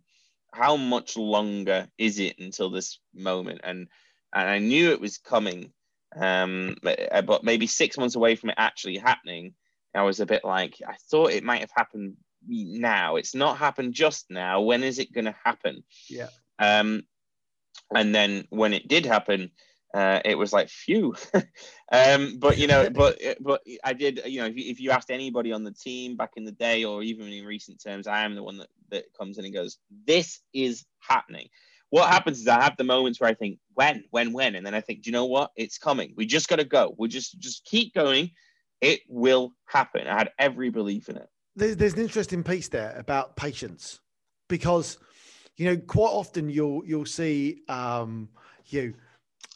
how 0.53 0.75
much 0.75 1.17
longer 1.17 1.87
is 1.97 2.19
it 2.19 2.39
until 2.39 2.69
this 2.69 2.99
moment 3.13 3.61
and 3.63 3.87
and 4.33 4.49
i 4.49 4.59
knew 4.59 4.91
it 4.91 5.01
was 5.01 5.17
coming 5.17 5.71
um 6.15 6.75
but, 6.81 6.99
uh, 7.11 7.21
but 7.21 7.43
maybe 7.43 7.67
six 7.67 7.97
months 7.97 8.15
away 8.15 8.35
from 8.35 8.49
it 8.49 8.55
actually 8.57 8.97
happening 8.97 9.53
i 9.93 10.01
was 10.01 10.19
a 10.19 10.25
bit 10.25 10.43
like 10.43 10.75
i 10.87 10.95
thought 11.09 11.31
it 11.31 11.43
might 11.43 11.61
have 11.61 11.71
happened 11.75 12.15
now. 12.47 13.15
It's 13.15 13.35
not 13.35 13.57
happened 13.57 13.93
just 13.93 14.29
now. 14.29 14.61
When 14.61 14.83
is 14.83 14.99
it 14.99 15.11
going 15.11 15.25
to 15.25 15.35
happen? 15.43 15.83
Yeah. 16.09 16.29
Um, 16.57 17.03
and 17.93 18.13
then 18.13 18.45
when 18.49 18.73
it 18.73 18.87
did 18.87 19.05
happen, 19.05 19.51
uh, 19.93 20.19
it 20.23 20.37
was 20.37 20.53
like 20.53 20.69
phew. 20.69 21.15
um, 21.91 22.37
but 22.37 22.57
you 22.57 22.67
know, 22.67 22.89
but 22.93 23.19
but 23.39 23.61
I 23.83 23.93
did. 23.93 24.21
You 24.25 24.41
know, 24.41 24.47
if 24.47 24.55
you, 24.55 24.71
if 24.71 24.79
you 24.79 24.91
asked 24.91 25.11
anybody 25.11 25.51
on 25.51 25.63
the 25.63 25.71
team 25.71 26.15
back 26.15 26.31
in 26.35 26.45
the 26.45 26.51
day, 26.51 26.83
or 26.83 27.03
even 27.03 27.27
in 27.27 27.45
recent 27.45 27.81
terms, 27.81 28.07
I 28.07 28.23
am 28.23 28.35
the 28.35 28.43
one 28.43 28.57
that 28.57 28.69
that 28.91 29.05
comes 29.17 29.37
in 29.37 29.45
and 29.45 29.53
goes, 29.53 29.77
"This 30.05 30.41
is 30.53 30.85
happening." 30.99 31.49
What 31.91 32.09
happens 32.09 32.39
is 32.39 32.47
I 32.47 32.61
have 32.61 32.77
the 32.77 32.83
moments 32.83 33.19
where 33.19 33.29
I 33.29 33.33
think, 33.33 33.57
"When, 33.73 34.03
when, 34.11 34.31
when," 34.31 34.55
and 34.55 34.65
then 34.65 34.75
I 34.75 34.81
think, 34.81 35.01
"Do 35.01 35.09
you 35.09 35.11
know 35.11 35.25
what? 35.25 35.51
It's 35.55 35.77
coming. 35.77 36.13
We 36.15 36.25
just 36.25 36.47
got 36.47 36.57
to 36.57 36.65
go. 36.65 36.93
We 36.97 37.07
just 37.07 37.39
just 37.39 37.65
keep 37.65 37.93
going. 37.93 38.31
It 38.81 39.01
will 39.07 39.53
happen." 39.65 40.07
I 40.07 40.17
had 40.17 40.31
every 40.37 40.69
belief 40.69 41.09
in 41.09 41.17
it. 41.17 41.29
There's 41.55 41.75
there's 41.77 41.93
an 41.93 42.01
interesting 42.01 42.43
piece 42.43 42.67
there 42.67 42.95
about 42.95 43.35
patience, 43.35 44.01
because 44.47 44.99
you 45.57 45.65
know 45.65 45.77
quite 45.77 46.11
often 46.11 46.47
you'll 46.47 46.85
you'll 46.85 47.07
see 47.07 47.63
um, 47.67 48.29
you 48.67 48.93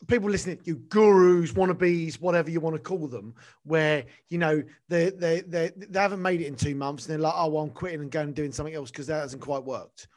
people 0.08 0.30
listening, 0.30 0.60
you 0.64 0.76
gurus, 0.76 1.54
wannabes, 1.54 2.20
whatever 2.20 2.50
you 2.50 2.60
want 2.60 2.76
to 2.76 2.82
call 2.82 3.08
them, 3.08 3.34
where 3.64 4.06
you 4.30 4.38
know 4.38 4.64
they 4.90 5.10
they 5.12 5.42
they 5.42 5.72
they 5.76 6.00
haven't 6.00 6.22
made 6.22 6.42
it 6.42 6.48
in 6.48 6.56
two 6.56 6.76
months, 6.76 7.06
and 7.06 7.14
they're 7.14 7.20
like, 7.20 7.34
oh, 7.36 7.50
well, 7.50 7.64
I'm 7.64 7.70
quitting 7.70 8.02
and 8.02 8.12
going 8.12 8.28
and 8.28 8.36
doing 8.36 8.52
something 8.52 8.76
else 8.76 8.92
because 8.92 9.08
that 9.08 9.22
hasn't 9.22 9.42
quite 9.42 9.64
worked. 9.64 10.08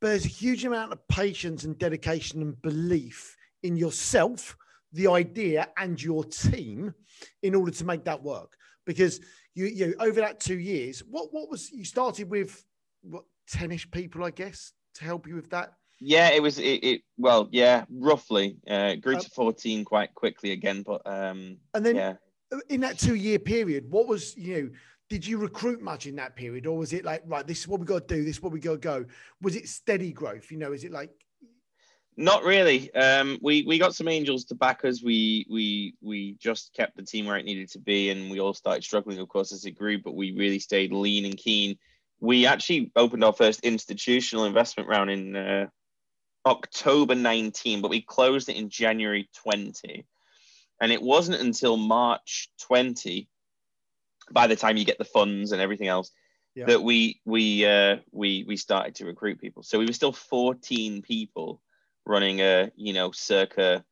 But 0.00 0.08
there's 0.08 0.24
a 0.24 0.28
huge 0.28 0.64
amount 0.64 0.92
of 0.92 1.06
patience 1.08 1.64
and 1.64 1.78
dedication 1.78 2.40
and 2.40 2.60
belief 2.62 3.36
in 3.62 3.76
yourself, 3.76 4.56
the 4.92 5.08
idea, 5.08 5.68
and 5.76 6.02
your 6.02 6.24
team 6.24 6.94
in 7.42 7.54
order 7.54 7.70
to 7.72 7.84
make 7.84 8.04
that 8.04 8.22
work. 8.22 8.56
Because 8.86 9.20
you 9.54 9.66
you 9.66 9.94
over 10.00 10.20
that 10.20 10.40
two 10.40 10.58
years, 10.58 11.02
what 11.08 11.32
what 11.32 11.50
was 11.50 11.70
you 11.70 11.84
started 11.84 12.30
with 12.30 12.64
what 13.02 13.24
tenish 13.50 13.90
people, 13.90 14.24
I 14.24 14.30
guess, 14.30 14.72
to 14.94 15.04
help 15.04 15.26
you 15.26 15.34
with 15.34 15.50
that 15.50 15.74
yeah, 16.00 16.30
it 16.30 16.42
was 16.42 16.58
it, 16.58 16.82
it 16.82 17.02
well, 17.18 17.48
yeah, 17.52 17.84
roughly. 17.90 18.56
Uh 18.68 18.94
grew 18.96 19.18
to 19.18 19.30
14 19.30 19.84
quite 19.84 20.14
quickly 20.14 20.52
again, 20.52 20.82
but 20.82 21.02
um 21.06 21.58
and 21.74 21.84
then 21.84 21.96
yeah. 21.96 22.14
in 22.68 22.80
that 22.80 22.98
two 22.98 23.14
year 23.14 23.38
period, 23.38 23.90
what 23.90 24.06
was 24.06 24.36
you 24.36 24.62
know, 24.62 24.70
did 25.08 25.26
you 25.26 25.38
recruit 25.38 25.82
much 25.82 26.06
in 26.06 26.16
that 26.16 26.36
period, 26.36 26.66
or 26.66 26.78
was 26.78 26.92
it 26.92 27.04
like 27.04 27.22
right, 27.26 27.46
this 27.46 27.60
is 27.60 27.68
what 27.68 27.80
we 27.80 27.86
got 27.86 28.08
to 28.08 28.14
do, 28.14 28.24
this 28.24 28.36
is 28.36 28.42
what 28.42 28.52
we 28.52 28.60
got 28.60 28.72
to 28.72 28.78
go? 28.78 29.04
Was 29.42 29.56
it 29.56 29.68
steady 29.68 30.12
growth? 30.12 30.50
You 30.50 30.58
know, 30.58 30.72
is 30.72 30.84
it 30.84 30.92
like 30.92 31.10
not 32.16 32.44
really. 32.44 32.92
Um, 32.94 33.38
we 33.40 33.62
we 33.62 33.78
got 33.78 33.94
some 33.94 34.08
angels 34.08 34.44
to 34.46 34.54
back 34.54 34.84
us. 34.84 35.02
We 35.02 35.46
we 35.48 35.94
we 36.02 36.36
just 36.38 36.74
kept 36.74 36.96
the 36.96 37.02
team 37.02 37.26
where 37.26 37.38
it 37.38 37.44
needed 37.44 37.70
to 37.70 37.78
be, 37.78 38.10
and 38.10 38.30
we 38.30 38.40
all 38.40 38.52
started 38.52 38.84
struggling, 38.84 39.18
of 39.18 39.28
course, 39.28 39.52
as 39.52 39.64
it 39.64 39.72
grew. 39.72 39.98
But 39.98 40.14
we 40.14 40.32
really 40.32 40.58
stayed 40.58 40.92
lean 40.92 41.24
and 41.24 41.36
keen. 41.36 41.78
We 42.20 42.46
actually 42.46 42.92
opened 42.96 43.24
our 43.24 43.32
first 43.32 43.60
institutional 43.60 44.44
investment 44.44 44.88
round 44.88 45.10
in 45.10 45.34
uh, 45.34 45.66
October 46.46 47.14
19, 47.14 47.82
but 47.82 47.90
we 47.90 48.00
closed 48.00 48.48
it 48.48 48.56
in 48.56 48.70
January 48.70 49.28
20. 49.42 50.06
And 50.80 50.92
it 50.92 51.02
wasn't 51.02 51.40
until 51.40 51.76
March 51.76 52.50
20, 52.62 53.28
by 54.30 54.46
the 54.46 54.56
time 54.56 54.76
you 54.76 54.84
get 54.84 54.98
the 54.98 55.04
funds 55.04 55.52
and 55.52 55.60
everything 55.60 55.88
else, 55.88 56.10
yeah. 56.54 56.66
that 56.66 56.82
we 56.82 57.20
we 57.24 57.64
uh, 57.64 57.96
we 58.12 58.44
we 58.46 58.56
started 58.56 58.94
to 58.96 59.06
recruit 59.06 59.40
people. 59.40 59.62
So 59.62 59.78
we 59.78 59.86
were 59.86 59.92
still 59.92 60.12
14 60.12 61.02
people 61.02 61.60
running 62.06 62.40
a 62.40 62.70
you 62.76 62.92
know 62.92 63.10
circa 63.12 63.84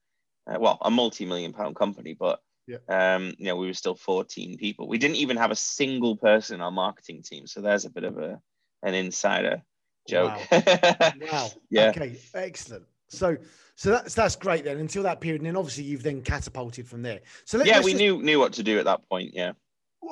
uh, 0.51 0.59
well 0.59 0.79
a 0.83 0.91
multi-million 0.91 1.53
pound 1.53 1.77
company, 1.77 2.17
but 2.19 2.41
yeah. 2.67 2.79
um, 2.89 3.35
you 3.39 3.47
know 3.47 3.57
we 3.57 3.67
were 3.67 3.75
still 3.75 3.95
14 3.95 4.57
people. 4.57 4.89
We 4.89 4.99
didn't 4.99 5.17
even 5.17 5.37
have 5.37 5.51
a 5.51 5.57
single 5.57 6.17
person 6.17 6.57
in 6.57 6.61
our 6.61 6.71
marketing 6.71 7.23
team. 7.23 7.47
So 7.47 7.61
there's 7.61 7.85
a 7.85 7.91
bit 7.91 8.05
of 8.05 8.19
a 8.19 8.41
an 8.83 8.95
insider 8.95 9.63
joke. 10.09 10.41
Wow. 10.51 11.13
wow. 11.33 11.49
Yeah. 11.71 11.91
Okay. 11.91 12.17
Excellent. 12.35 12.85
So, 13.09 13.37
so 13.77 13.91
that's 13.91 14.15
that's 14.15 14.37
great 14.37 14.65
then. 14.65 14.79
Until 14.79 15.03
that 15.05 15.21
period, 15.21 15.41
and 15.41 15.47
then 15.47 15.57
obviously 15.57 15.85
you've 15.85 16.03
then 16.03 16.23
catapulted 16.23 16.87
from 16.87 17.03
there. 17.03 17.21
So 17.45 17.59
let, 17.59 17.67
yeah, 17.67 17.81
we 17.81 17.93
just, 17.93 18.01
knew 18.01 18.23
knew 18.23 18.39
what 18.39 18.53
to 18.55 18.63
do 18.63 18.79
at 18.79 18.85
that 18.87 19.09
point. 19.09 19.33
Yeah. 19.35 19.53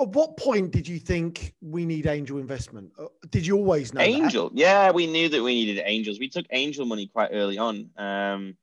At 0.01 0.09
what 0.09 0.37
point 0.37 0.73
did 0.73 0.87
you 0.87 0.99
think 0.99 1.55
we 1.61 1.87
need 1.87 2.07
angel 2.07 2.39
investment? 2.39 2.93
Uh, 2.99 3.07
did 3.31 3.47
you 3.47 3.57
always 3.57 3.95
know 3.95 4.01
angel? 4.01 4.51
That? 4.51 4.59
Yeah, 4.59 4.91
we 4.91 5.07
knew 5.07 5.29
that 5.29 5.43
we 5.43 5.55
needed 5.55 5.83
angels. 5.85 6.19
We 6.19 6.29
took 6.29 6.47
angel 6.51 6.85
money 6.87 7.07
quite 7.07 7.31
early 7.33 7.57
on, 7.57 7.91
um, 7.97 8.57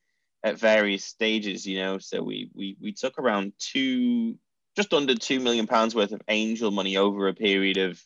at 0.44 0.60
various 0.60 1.06
stages. 1.06 1.66
You 1.66 1.80
know, 1.80 1.98
so 1.98 2.22
we 2.22 2.50
we 2.54 2.78
we 2.82 2.92
took 2.94 3.18
around 3.18 3.54
two, 3.58 4.38
just 4.76 4.94
under 4.94 5.16
two 5.16 5.40
million 5.40 5.66
pounds 5.66 5.96
worth 5.96 6.12
of 6.12 6.22
angel 6.28 6.72
money 6.72 6.98
over 6.98 7.28
a 7.28 7.34
period 7.34 7.78
of 7.78 8.02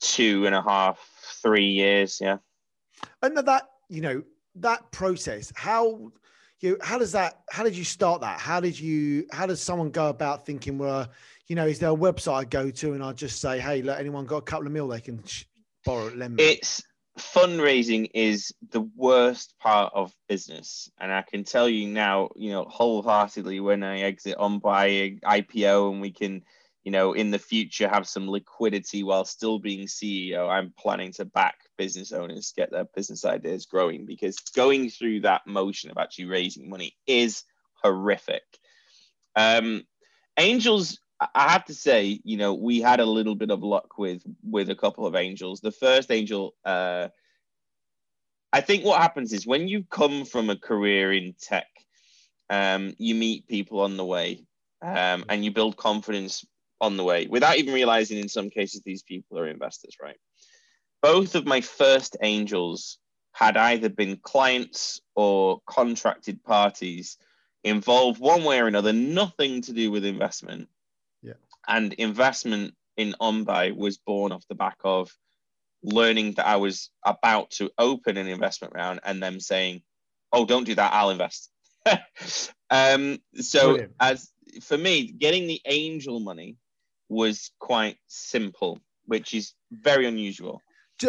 two 0.00 0.46
and 0.46 0.54
a 0.54 0.62
half 0.62 0.98
three 1.42 1.66
years. 1.66 2.18
Yeah. 2.20 2.38
And 3.22 3.36
that, 3.36 3.62
you 3.88 4.00
know, 4.00 4.22
that 4.56 4.90
process, 4.90 5.52
how, 5.54 6.12
you 6.60 6.70
know, 6.70 6.76
how 6.82 6.98
does 6.98 7.12
that, 7.12 7.40
how 7.50 7.62
did 7.62 7.76
you 7.76 7.84
start 7.84 8.20
that? 8.22 8.40
How 8.40 8.60
did 8.60 8.78
you, 8.78 9.26
how 9.30 9.46
does 9.46 9.60
someone 9.60 9.90
go 9.90 10.08
about 10.08 10.44
thinking, 10.46 10.78
well, 10.78 11.00
uh, 11.00 11.06
you 11.46 11.56
know, 11.56 11.66
is 11.66 11.78
there 11.78 11.90
a 11.90 11.96
website 11.96 12.34
I 12.34 12.44
go 12.44 12.70
to 12.70 12.92
and 12.92 13.02
I 13.02 13.12
just 13.12 13.40
say, 13.40 13.58
hey, 13.58 13.82
look, 13.82 13.98
anyone 13.98 14.26
got 14.26 14.38
a 14.38 14.42
couple 14.42 14.66
of 14.66 14.72
mil 14.72 14.88
they 14.88 15.00
can 15.00 15.22
borrow, 15.84 16.08
lend 16.08 16.36
me? 16.36 16.44
It's, 16.44 16.82
fundraising 17.18 18.08
is 18.14 18.52
the 18.70 18.88
worst 18.96 19.54
part 19.58 19.92
of 19.92 20.14
business 20.28 20.88
and 20.98 21.12
i 21.12 21.22
can 21.22 21.42
tell 21.42 21.68
you 21.68 21.88
now 21.88 22.30
you 22.36 22.50
know 22.50 22.64
wholeheartedly 22.64 23.60
when 23.60 23.82
i 23.82 24.00
exit 24.00 24.36
OnBuy 24.38 25.20
ipo 25.20 25.90
and 25.90 26.00
we 26.00 26.12
can 26.12 26.42
you 26.88 26.92
know, 26.92 27.12
in 27.12 27.30
the 27.30 27.38
future 27.38 27.86
have 27.86 28.08
some 28.08 28.30
liquidity 28.30 29.02
while 29.02 29.26
still 29.26 29.58
being 29.58 29.86
CEO, 29.86 30.48
I'm 30.48 30.72
planning 30.78 31.12
to 31.12 31.26
back 31.26 31.56
business 31.76 32.12
owners 32.12 32.54
get 32.56 32.70
their 32.70 32.86
business 32.96 33.26
ideas 33.26 33.66
growing 33.66 34.06
because 34.06 34.38
going 34.56 34.88
through 34.88 35.20
that 35.20 35.46
motion 35.46 35.90
of 35.90 35.98
actually 35.98 36.24
raising 36.24 36.70
money 36.70 36.96
is 37.06 37.44
horrific. 37.84 38.42
Um, 39.36 39.82
angels, 40.38 40.98
I 41.20 41.50
have 41.50 41.66
to 41.66 41.74
say, 41.74 42.22
you 42.24 42.38
know, 42.38 42.54
we 42.54 42.80
had 42.80 43.00
a 43.00 43.04
little 43.04 43.34
bit 43.34 43.50
of 43.50 43.62
luck 43.62 43.98
with 43.98 44.22
with 44.42 44.70
a 44.70 44.74
couple 44.74 45.06
of 45.06 45.14
angels. 45.14 45.60
The 45.60 45.70
first 45.70 46.10
angel, 46.10 46.54
uh, 46.64 47.08
I 48.50 48.62
think 48.62 48.86
what 48.86 49.02
happens 49.02 49.34
is 49.34 49.46
when 49.46 49.68
you 49.68 49.84
come 49.90 50.24
from 50.24 50.48
a 50.48 50.56
career 50.56 51.12
in 51.12 51.34
tech, 51.38 51.68
um, 52.48 52.94
you 52.96 53.14
meet 53.14 53.46
people 53.46 53.80
on 53.82 53.98
the 53.98 54.06
way 54.06 54.46
um, 54.80 55.26
and 55.28 55.44
you 55.44 55.50
build 55.50 55.76
confidence 55.76 56.46
on 56.80 56.96
the 56.96 57.04
way 57.04 57.26
without 57.26 57.56
even 57.58 57.74
realizing 57.74 58.18
in 58.18 58.28
some 58.28 58.50
cases 58.50 58.82
these 58.84 59.02
people 59.02 59.38
are 59.38 59.48
investors, 59.48 59.96
right? 60.02 60.16
Both 61.02 61.34
of 61.34 61.46
my 61.46 61.60
first 61.60 62.16
angels 62.22 62.98
had 63.32 63.56
either 63.56 63.88
been 63.88 64.16
clients 64.16 65.00
or 65.14 65.60
contracted 65.66 66.42
parties 66.42 67.18
involved 67.64 68.20
one 68.20 68.44
way 68.44 68.60
or 68.60 68.66
another, 68.66 68.92
nothing 68.92 69.62
to 69.62 69.72
do 69.72 69.90
with 69.90 70.04
investment. 70.04 70.68
Yeah. 71.22 71.34
And 71.66 71.92
investment 71.94 72.74
in 72.96 73.14
OnBuy 73.20 73.76
was 73.76 73.98
born 73.98 74.32
off 74.32 74.46
the 74.48 74.54
back 74.54 74.78
of 74.82 75.10
learning 75.82 76.32
that 76.32 76.46
I 76.46 76.56
was 76.56 76.90
about 77.04 77.50
to 77.52 77.70
open 77.78 78.16
an 78.16 78.26
investment 78.26 78.74
round 78.74 79.00
and 79.04 79.22
them 79.22 79.38
saying, 79.40 79.82
Oh, 80.32 80.44
don't 80.44 80.64
do 80.64 80.74
that, 80.74 80.92
I'll 80.92 81.10
invest. 81.10 81.50
um, 82.70 83.18
so 83.34 83.68
Brilliant. 83.68 83.92
as 84.00 84.30
for 84.62 84.76
me, 84.76 85.12
getting 85.12 85.46
the 85.46 85.60
angel 85.64 86.20
money 86.20 86.56
was 87.08 87.50
quite 87.58 87.96
simple, 88.06 88.80
which 89.06 89.34
is 89.34 89.54
very 89.70 90.06
unusual. 90.06 90.62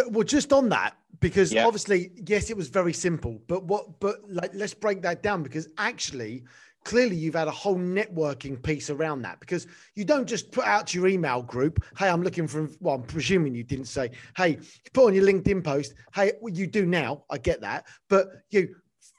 Well, 0.10 0.24
just 0.24 0.54
on 0.54 0.70
that, 0.70 0.98
because 1.20 1.52
yeah. 1.52 1.66
obviously, 1.66 2.12
yes, 2.28 2.50
it 2.50 2.58
was 2.58 2.70
very 2.70 2.94
simple, 2.94 3.42
but 3.48 3.64
what, 3.64 4.00
but 4.00 4.20
like, 4.30 4.52
let's 4.54 4.74
break 4.74 5.02
that 5.02 5.24
down 5.24 5.42
because 5.42 5.68
actually, 5.80 6.44
clearly, 6.84 7.16
you've 7.16 7.34
had 7.34 7.48
a 7.48 7.52
whole 7.52 7.76
networking 7.76 8.62
piece 8.62 8.92
around 8.92 9.24
that 9.24 9.40
because 9.40 9.66
you 9.96 10.06
don't 10.06 10.28
just 10.28 10.52
put 10.52 10.66
out 10.66 10.86
to 10.88 11.00
your 11.00 11.08
email 11.08 11.42
group, 11.42 11.84
"Hey, 11.98 12.08
I'm 12.08 12.22
looking 12.22 12.48
for." 12.48 12.70
Well, 12.80 12.96
I'm 12.96 13.04
presuming 13.04 13.56
you 13.56 13.64
didn't 13.64 13.86
say, 13.86 14.12
"Hey," 14.38 14.60
put 14.94 15.08
on 15.08 15.16
your 15.16 15.26
LinkedIn 15.26 15.64
post, 15.64 15.96
"Hey," 16.14 16.34
well, 16.40 16.54
you 16.54 16.68
do 16.68 16.86
now. 16.86 17.24
I 17.32 17.40
get 17.40 17.60
that, 17.62 17.88
but 18.10 18.28
you 18.52 18.76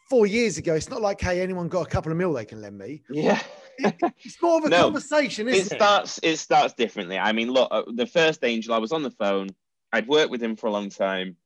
four 0.08 0.26
years 0.26 0.56
ago, 0.56 0.74
it's 0.74 0.88
not 0.88 1.02
like, 1.02 1.20
"Hey, 1.20 1.40
anyone 1.40 1.66
got 1.66 1.84
a 1.84 1.90
couple 1.90 2.12
of 2.12 2.18
mil 2.18 2.32
they 2.32 2.44
can 2.44 2.60
lend 2.60 2.78
me." 2.78 3.02
Yeah 3.10 3.42
it's 4.24 4.40
more 4.42 4.58
of 4.58 4.64
a 4.64 4.68
no, 4.68 4.82
conversation, 4.84 5.48
isn't 5.48 5.66
it? 5.66 5.72
It 5.72 5.76
starts. 5.76 6.20
It 6.22 6.36
starts 6.36 6.74
differently. 6.74 7.18
I 7.18 7.32
mean, 7.32 7.50
look, 7.50 7.68
uh, 7.70 7.82
the 7.94 8.06
first 8.06 8.44
angel, 8.44 8.74
I 8.74 8.78
was 8.78 8.92
on 8.92 9.02
the 9.02 9.10
phone. 9.10 9.48
I'd 9.92 10.06
worked 10.06 10.30
with 10.30 10.42
him 10.42 10.56
for 10.56 10.66
a 10.66 10.70
long 10.70 10.90
time. 10.90 11.36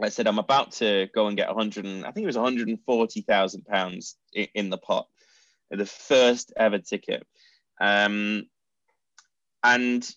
I 0.00 0.08
said, 0.08 0.26
I'm 0.26 0.38
about 0.38 0.72
to 0.72 1.08
go 1.14 1.26
and 1.26 1.36
get 1.36 1.48
100. 1.48 1.84
And, 1.84 2.04
I 2.04 2.10
think 2.10 2.24
it 2.24 2.26
was 2.26 2.36
140,000 2.36 3.64
pounds 3.66 4.16
in 4.32 4.70
the 4.70 4.78
pot, 4.78 5.06
the 5.70 5.86
first 5.86 6.52
ever 6.56 6.78
ticket. 6.78 7.26
Um, 7.80 8.46
and 9.62 10.08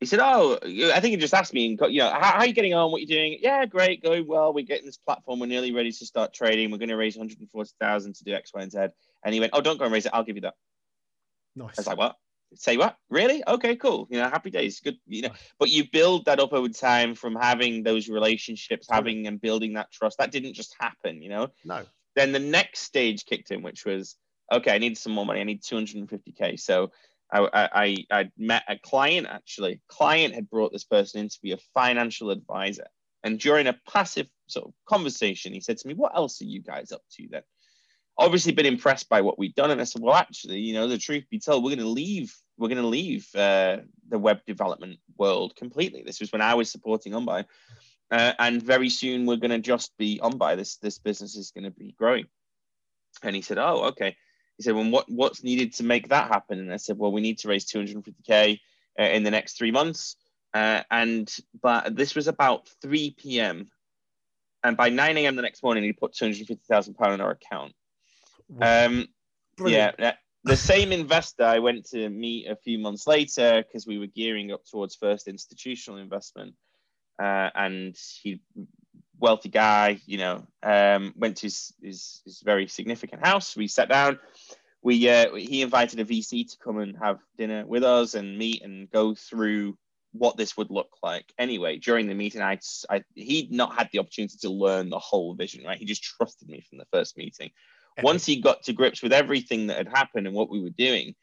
he 0.00 0.06
said, 0.06 0.20
"Oh, 0.22 0.58
I 0.62 1.00
think 1.00 1.12
he 1.12 1.16
just 1.16 1.34
asked 1.34 1.54
me, 1.54 1.78
you 1.88 1.98
know, 1.98 2.10
how, 2.10 2.20
how, 2.20 2.38
are 2.40 2.46
you 2.46 2.52
getting 2.52 2.74
on? 2.74 2.90
What 2.90 2.98
are 2.98 3.00
you 3.00 3.06
doing? 3.06 3.38
Yeah, 3.40 3.64
great, 3.66 4.02
going 4.02 4.26
well. 4.26 4.52
We're 4.52 4.64
getting 4.64 4.86
this 4.86 4.96
platform. 4.96 5.40
We're 5.40 5.46
nearly 5.46 5.72
ready 5.72 5.92
to 5.92 6.06
start 6.06 6.34
trading. 6.34 6.70
We're 6.70 6.78
going 6.78 6.88
to 6.88 6.96
raise 6.96 7.16
140,000 7.16 8.14
to 8.14 8.24
do 8.24 8.34
X, 8.34 8.52
Y, 8.54 8.62
and 8.62 8.72
Z." 8.72 8.78
And 9.24 9.34
he 9.34 9.40
went, 9.40 9.52
"Oh, 9.54 9.60
don't 9.60 9.78
go 9.78 9.84
and 9.84 9.92
raise 9.92 10.06
it. 10.06 10.12
I'll 10.14 10.24
give 10.24 10.36
you 10.36 10.42
that." 10.42 10.54
Nice. 11.56 11.78
I 11.78 11.80
was 11.80 11.86
like, 11.86 11.98
"What?" 11.98 12.16
say 12.56 12.76
what 12.76 12.96
really 13.10 13.42
okay 13.48 13.74
cool 13.76 14.06
you 14.10 14.18
know 14.18 14.28
happy 14.28 14.50
days 14.50 14.80
good 14.80 14.96
you 15.06 15.22
know 15.22 15.30
but 15.58 15.70
you 15.70 15.84
build 15.90 16.24
that 16.24 16.40
up 16.40 16.52
over 16.52 16.68
time 16.68 17.14
from 17.14 17.34
having 17.34 17.82
those 17.82 18.08
relationships 18.08 18.86
having 18.88 19.26
and 19.26 19.40
building 19.40 19.72
that 19.74 19.90
trust 19.90 20.18
that 20.18 20.30
didn't 20.30 20.54
just 20.54 20.74
happen 20.78 21.20
you 21.20 21.28
know 21.28 21.48
no 21.64 21.84
then 22.14 22.32
the 22.32 22.38
next 22.38 22.80
stage 22.80 23.24
kicked 23.24 23.50
in 23.50 23.62
which 23.62 23.84
was 23.84 24.16
okay 24.52 24.72
i 24.72 24.78
need 24.78 24.96
some 24.96 25.12
more 25.12 25.26
money 25.26 25.40
i 25.40 25.44
need 25.44 25.62
250k 25.62 26.58
so 26.58 26.90
I, 27.32 27.68
I, 27.72 27.96
I 28.10 28.30
met 28.38 28.62
a 28.68 28.78
client 28.78 29.26
actually. 29.28 29.80
Client 29.88 30.34
had 30.34 30.48
brought 30.48 30.72
this 30.72 30.84
person 30.84 31.20
in 31.20 31.28
to 31.28 31.38
be 31.42 31.52
a 31.52 31.58
financial 31.72 32.30
advisor. 32.30 32.86
And 33.24 33.40
during 33.40 33.66
a 33.66 33.80
passive 33.90 34.28
sort 34.46 34.68
of 34.68 34.74
conversation, 34.86 35.52
he 35.52 35.60
said 35.60 35.78
to 35.78 35.88
me, 35.88 35.94
What 35.94 36.14
else 36.14 36.40
are 36.42 36.46
you 36.46 36.62
guys 36.62 36.92
up 36.92 37.02
to 37.12 37.26
then? 37.28 37.42
Obviously, 38.16 38.52
been 38.52 38.66
impressed 38.66 39.08
by 39.08 39.20
what 39.20 39.38
we'd 39.38 39.54
done. 39.54 39.70
And 39.70 39.80
I 39.80 39.84
said, 39.84 40.02
Well, 40.02 40.14
actually, 40.14 40.60
you 40.60 40.74
know, 40.74 40.88
the 40.88 40.98
truth 40.98 41.24
be 41.30 41.40
told, 41.40 41.64
we're 41.64 41.70
going 41.70 41.80
to 41.80 41.88
leave. 41.88 42.34
We're 42.56 42.68
going 42.68 42.82
to 42.82 42.86
leave 42.86 43.28
uh, 43.34 43.78
the 44.08 44.18
web 44.18 44.40
development 44.46 45.00
world 45.18 45.56
completely. 45.56 46.02
This 46.06 46.20
was 46.20 46.30
when 46.30 46.42
I 46.42 46.54
was 46.54 46.70
supporting 46.70 47.12
OnBuy. 47.12 47.44
Uh, 48.10 48.32
and 48.38 48.62
very 48.62 48.90
soon 48.90 49.26
we're 49.26 49.36
going 49.36 49.50
to 49.50 49.58
just 49.58 49.96
be 49.98 50.20
OnBuy. 50.22 50.56
This, 50.56 50.76
this 50.76 50.98
business 50.98 51.34
is 51.36 51.50
going 51.50 51.64
to 51.64 51.72
be 51.72 51.94
growing. 51.98 52.26
And 53.22 53.34
he 53.34 53.42
said, 53.42 53.58
Oh, 53.58 53.86
okay 53.86 54.16
he 54.56 54.62
said, 54.62 54.74
well, 54.74 54.88
what, 54.88 55.10
what's 55.10 55.42
needed 55.42 55.74
to 55.74 55.84
make 55.84 56.08
that 56.08 56.28
happen? 56.28 56.58
And 56.58 56.72
I 56.72 56.76
said, 56.76 56.98
well, 56.98 57.12
we 57.12 57.20
need 57.20 57.38
to 57.38 57.48
raise 57.48 57.64
250K 57.66 58.60
uh, 58.98 59.02
in 59.02 59.24
the 59.24 59.30
next 59.30 59.58
three 59.58 59.72
months. 59.72 60.16
Uh, 60.52 60.82
and, 60.90 61.32
but 61.60 61.96
this 61.96 62.14
was 62.14 62.28
about 62.28 62.68
3 62.80 63.16
p.m. 63.18 63.68
And 64.62 64.76
by 64.76 64.88
9 64.88 65.18
a.m. 65.18 65.36
the 65.36 65.42
next 65.42 65.62
morning, 65.62 65.82
he 65.82 65.92
put 65.92 66.14
250,000 66.14 66.94
pound 66.94 67.14
in 67.14 67.20
our 67.20 67.32
account. 67.32 67.72
Um, 68.60 69.08
yeah. 69.64 70.12
The 70.44 70.56
same 70.56 70.92
investor 70.92 71.44
I 71.44 71.60
went 71.60 71.86
to 71.86 72.08
meet 72.10 72.48
a 72.48 72.56
few 72.56 72.78
months 72.78 73.06
later 73.06 73.64
because 73.66 73.86
we 73.86 73.98
were 73.98 74.06
gearing 74.06 74.52
up 74.52 74.64
towards 74.66 74.94
first 74.94 75.26
institutional 75.26 75.98
investment. 75.98 76.54
Uh, 77.18 77.48
and 77.54 77.96
he 78.22 78.40
wealthy 79.18 79.48
guy, 79.48 80.00
you 80.06 80.18
know, 80.18 80.46
um, 80.62 81.14
went 81.16 81.38
to 81.38 81.46
his, 81.46 81.72
his, 81.82 82.20
his, 82.24 82.42
very 82.44 82.66
significant 82.66 83.24
house. 83.24 83.56
We 83.56 83.68
sat 83.68 83.88
down. 83.88 84.18
We 84.82 85.08
uh, 85.08 85.34
he 85.34 85.62
invited 85.62 86.00
a 86.00 86.04
VC 86.04 86.50
to 86.50 86.58
come 86.58 86.78
and 86.78 86.96
have 86.98 87.18
dinner 87.38 87.64
with 87.66 87.84
us 87.84 88.14
and 88.14 88.36
meet 88.36 88.62
and 88.62 88.90
go 88.90 89.14
through 89.14 89.78
what 90.12 90.36
this 90.36 90.56
would 90.56 90.70
look 90.70 90.90
like. 91.02 91.32
Anyway, 91.38 91.78
during 91.78 92.06
the 92.06 92.14
meeting, 92.14 92.42
I, 92.42 92.58
I 92.90 93.02
he'd 93.14 93.50
not 93.50 93.74
had 93.74 93.88
the 93.92 94.00
opportunity 94.00 94.36
to 94.42 94.50
learn 94.50 94.90
the 94.90 94.98
whole 94.98 95.34
vision. 95.34 95.64
Right, 95.64 95.78
he 95.78 95.86
just 95.86 96.02
trusted 96.02 96.48
me 96.48 96.62
from 96.68 96.78
the 96.78 96.86
first 96.92 97.16
meeting. 97.16 97.50
Once 98.02 98.26
he 98.26 98.40
got 98.40 98.62
to 98.64 98.72
grips 98.72 99.02
with 99.02 99.12
everything 99.12 99.68
that 99.68 99.76
had 99.76 99.88
happened 99.88 100.26
and 100.26 100.34
what 100.34 100.50
we 100.50 100.60
were 100.60 100.70
doing, 100.70 101.14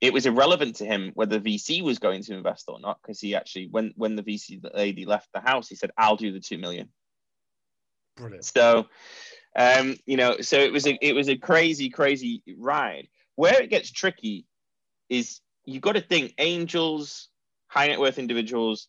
it 0.00 0.12
was 0.12 0.26
irrelevant 0.26 0.76
to 0.76 0.86
him 0.86 1.12
whether 1.14 1.38
VC 1.38 1.82
was 1.82 1.98
going 1.98 2.22
to 2.22 2.34
invest 2.34 2.64
or 2.68 2.80
not 2.80 2.98
because 3.02 3.20
he 3.20 3.34
actually, 3.34 3.68
when 3.70 3.92
when 3.96 4.16
the 4.16 4.22
VC 4.22 4.60
lady 4.74 5.04
left 5.04 5.28
the 5.32 5.40
house, 5.40 5.68
he 5.68 5.76
said, 5.76 5.90
"I'll 5.96 6.16
do 6.16 6.32
the 6.32 6.40
two 6.40 6.58
million. 6.58 6.88
Brilliant. 8.16 8.44
So, 8.44 8.88
um, 9.56 9.96
you 10.06 10.16
know, 10.16 10.40
so 10.40 10.58
it 10.58 10.72
was 10.72 10.86
a 10.86 10.98
it 11.00 11.14
was 11.14 11.28
a 11.28 11.36
crazy, 11.36 11.90
crazy 11.90 12.42
ride. 12.58 13.08
Where 13.36 13.62
it 13.62 13.70
gets 13.70 13.90
tricky 13.90 14.46
is 15.08 15.40
you've 15.64 15.82
got 15.82 15.92
to 15.92 16.00
think 16.00 16.34
angels, 16.38 17.28
high 17.68 17.88
net 17.88 18.00
worth 18.00 18.18
individuals, 18.18 18.88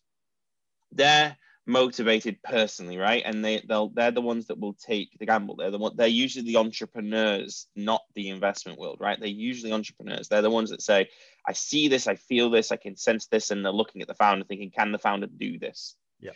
they're 0.92 1.36
motivated 1.66 2.42
personally, 2.42 2.98
right? 2.98 3.22
And 3.24 3.44
they 3.44 3.62
they'll 3.68 3.88
they're 3.88 4.10
the 4.10 4.20
ones 4.20 4.46
that 4.46 4.58
will 4.58 4.74
take 4.74 5.16
the 5.18 5.26
gamble. 5.26 5.56
They're 5.56 5.70
the 5.70 5.78
one 5.78 5.96
they're 5.96 6.06
usually 6.06 6.44
the 6.44 6.56
entrepreneurs, 6.58 7.66
not 7.76 8.02
the 8.14 8.30
investment 8.30 8.78
world, 8.78 8.98
right? 9.00 9.18
They're 9.18 9.28
usually 9.28 9.72
entrepreneurs. 9.72 10.28
They're 10.28 10.42
the 10.42 10.50
ones 10.50 10.70
that 10.70 10.82
say, 10.82 11.08
I 11.46 11.52
see 11.52 11.88
this, 11.88 12.06
I 12.06 12.16
feel 12.16 12.50
this, 12.50 12.72
I 12.72 12.76
can 12.76 12.96
sense 12.96 13.26
this, 13.26 13.50
and 13.50 13.64
they're 13.64 13.72
looking 13.72 14.02
at 14.02 14.08
the 14.08 14.14
founder 14.14 14.44
thinking, 14.44 14.70
can 14.70 14.92
the 14.92 14.98
founder 14.98 15.26
do 15.26 15.58
this? 15.58 15.96
Yeah 16.20 16.32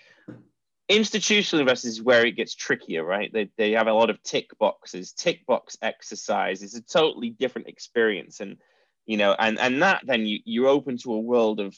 institutional 0.89 1.61
investors 1.61 1.93
is 1.93 2.03
where 2.03 2.25
it 2.25 2.37
gets 2.37 2.55
trickier, 2.55 3.05
right? 3.05 3.33
They, 3.33 3.51
they 3.57 3.73
have 3.73 3.89
a 3.89 3.93
lot 3.93 4.11
of 4.11 4.23
tick 4.23 4.57
boxes, 4.59 5.13
tick 5.13 5.45
box 5.47 5.77
exercise. 5.83 6.63
It's 6.63 6.77
a 6.77 6.83
totally 6.83 7.31
different 7.31 7.69
experience. 7.69 8.41
And, 8.41 8.59
you 9.05 9.17
know, 9.17 9.35
and, 9.39 9.59
and 9.59 9.83
that 9.83 10.03
then 10.05 10.27
you, 10.27 10.41
you're 10.45 10.69
open 10.69 10.97
to 10.99 11.15
a 11.15 11.21
world 11.21 11.61
of 11.61 11.77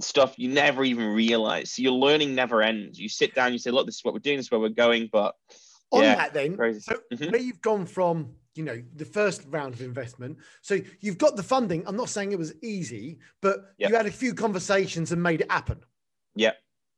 stuff 0.00 0.38
you 0.38 0.48
never 0.48 0.84
even 0.84 1.06
realize. 1.08 1.72
So 1.72 1.82
your 1.82 1.92
learning 1.92 2.34
never 2.34 2.62
ends. 2.62 2.98
You 2.98 3.08
sit 3.08 3.34
down, 3.34 3.52
you 3.52 3.58
say, 3.58 3.70
look, 3.70 3.86
this 3.86 3.96
is 3.96 4.04
what 4.04 4.14
we're 4.14 4.20
doing, 4.20 4.36
this 4.36 4.46
is 4.46 4.50
where 4.50 4.60
we're 4.60 4.68
going. 4.68 5.08
But 5.12 5.34
on 5.90 6.02
yeah, 6.02 6.16
that 6.16 6.34
then, 6.34 6.56
crazy. 6.56 6.80
so 6.80 6.98
mm-hmm. 7.12 7.30
where 7.30 7.40
you've 7.40 7.62
gone 7.62 7.86
from, 7.86 8.30
you 8.54 8.64
know, 8.64 8.82
the 8.94 9.04
first 9.04 9.44
round 9.48 9.74
of 9.74 9.80
investment. 9.80 10.38
So 10.62 10.80
you've 11.00 11.18
got 11.18 11.36
the 11.36 11.42
funding. 11.42 11.84
I'm 11.86 11.96
not 11.96 12.08
saying 12.08 12.32
it 12.32 12.38
was 12.38 12.54
easy, 12.62 13.18
but 13.40 13.74
yep. 13.78 13.90
you 13.90 13.96
had 13.96 14.06
a 14.06 14.10
few 14.10 14.34
conversations 14.34 15.12
and 15.12 15.22
made 15.22 15.40
it 15.40 15.50
happen. 15.50 15.80
Yeah 16.34 16.52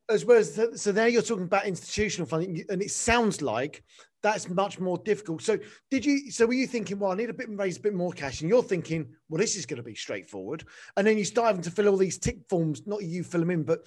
as 0.08 0.24
well 0.24 0.38
as 0.38 0.58
so 0.74 0.92
there 0.92 1.08
you're 1.08 1.22
talking 1.22 1.44
about 1.44 1.66
institutional 1.66 2.26
funding 2.26 2.64
and 2.70 2.80
it 2.80 2.90
sounds 2.90 3.42
like 3.42 3.84
that's 4.22 4.48
much 4.48 4.80
more 4.80 4.98
difficult. 4.98 5.42
So 5.42 5.58
did 5.90 6.04
you 6.04 6.30
so 6.30 6.46
were 6.46 6.52
you 6.52 6.66
thinking 6.66 6.98
well 6.98 7.12
i 7.12 7.14
need 7.14 7.30
a 7.30 7.34
bit 7.34 7.48
raise 7.50 7.76
a 7.76 7.80
bit 7.80 7.94
more 7.94 8.12
cash 8.12 8.40
and 8.40 8.48
you're 8.50 8.62
thinking 8.62 9.06
well 9.28 9.38
this 9.38 9.56
is 9.56 9.66
going 9.66 9.78
to 9.78 9.82
be 9.82 9.94
straightforward 9.94 10.64
and 10.96 11.06
then 11.06 11.18
you 11.18 11.24
start 11.24 11.48
having 11.48 11.62
to 11.62 11.70
fill 11.70 11.88
all 11.88 11.96
these 11.96 12.18
tick 12.18 12.38
forms 12.48 12.86
not 12.86 13.02
you 13.02 13.22
fill 13.22 13.40
them 13.40 13.50
in 13.50 13.62
but 13.62 13.80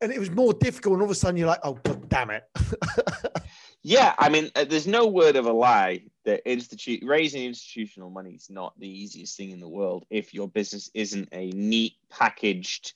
and 0.00 0.12
it 0.12 0.18
was 0.18 0.30
more 0.30 0.52
difficult 0.52 0.94
and 0.94 1.02
all 1.02 1.06
of 1.06 1.12
a 1.12 1.14
sudden 1.14 1.36
you're 1.36 1.46
like 1.46 1.60
oh 1.64 1.74
god 1.82 2.08
damn 2.08 2.30
it. 2.30 2.44
Yeah 3.84 4.14
i 4.16 4.28
mean 4.28 4.48
uh, 4.54 4.64
there's 4.64 4.86
no 4.86 5.08
word 5.08 5.34
of 5.34 5.46
a 5.46 5.52
lie 5.52 6.02
that 6.24 6.48
institute 6.48 7.02
raising 7.04 7.44
institutional 7.44 8.10
money 8.10 8.30
is 8.30 8.48
not 8.48 8.78
the 8.78 8.88
easiest 8.88 9.36
thing 9.36 9.50
in 9.50 9.58
the 9.58 9.68
world 9.68 10.06
if 10.08 10.32
your 10.32 10.46
business 10.46 10.88
isn't 10.94 11.28
a 11.32 11.50
neat 11.50 11.94
packaged 12.08 12.94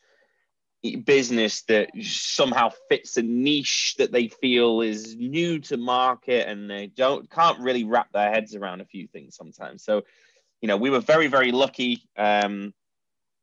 business 0.95 1.63
that 1.63 1.91
somehow 2.01 2.71
fits 2.89 3.17
a 3.17 3.23
niche 3.23 3.97
that 3.99 4.13
they 4.13 4.29
feel 4.29 4.83
is 4.83 5.17
new 5.17 5.59
to 5.59 5.77
market 5.77 6.49
and 6.49 6.71
they 6.71 6.87
don't 6.87 7.29
can't 7.29 7.59
really 7.59 7.83
wrap 7.83 8.13
their 8.13 8.31
heads 8.31 8.55
around 8.55 8.81
a 8.81 8.85
few 8.85 9.09
things 9.09 9.35
sometimes. 9.35 9.83
So 9.83 10.03
you 10.61 10.69
know 10.69 10.77
we 10.77 10.91
were 10.91 11.01
very 11.01 11.27
very 11.27 11.53
lucky 11.53 12.03
um 12.17 12.73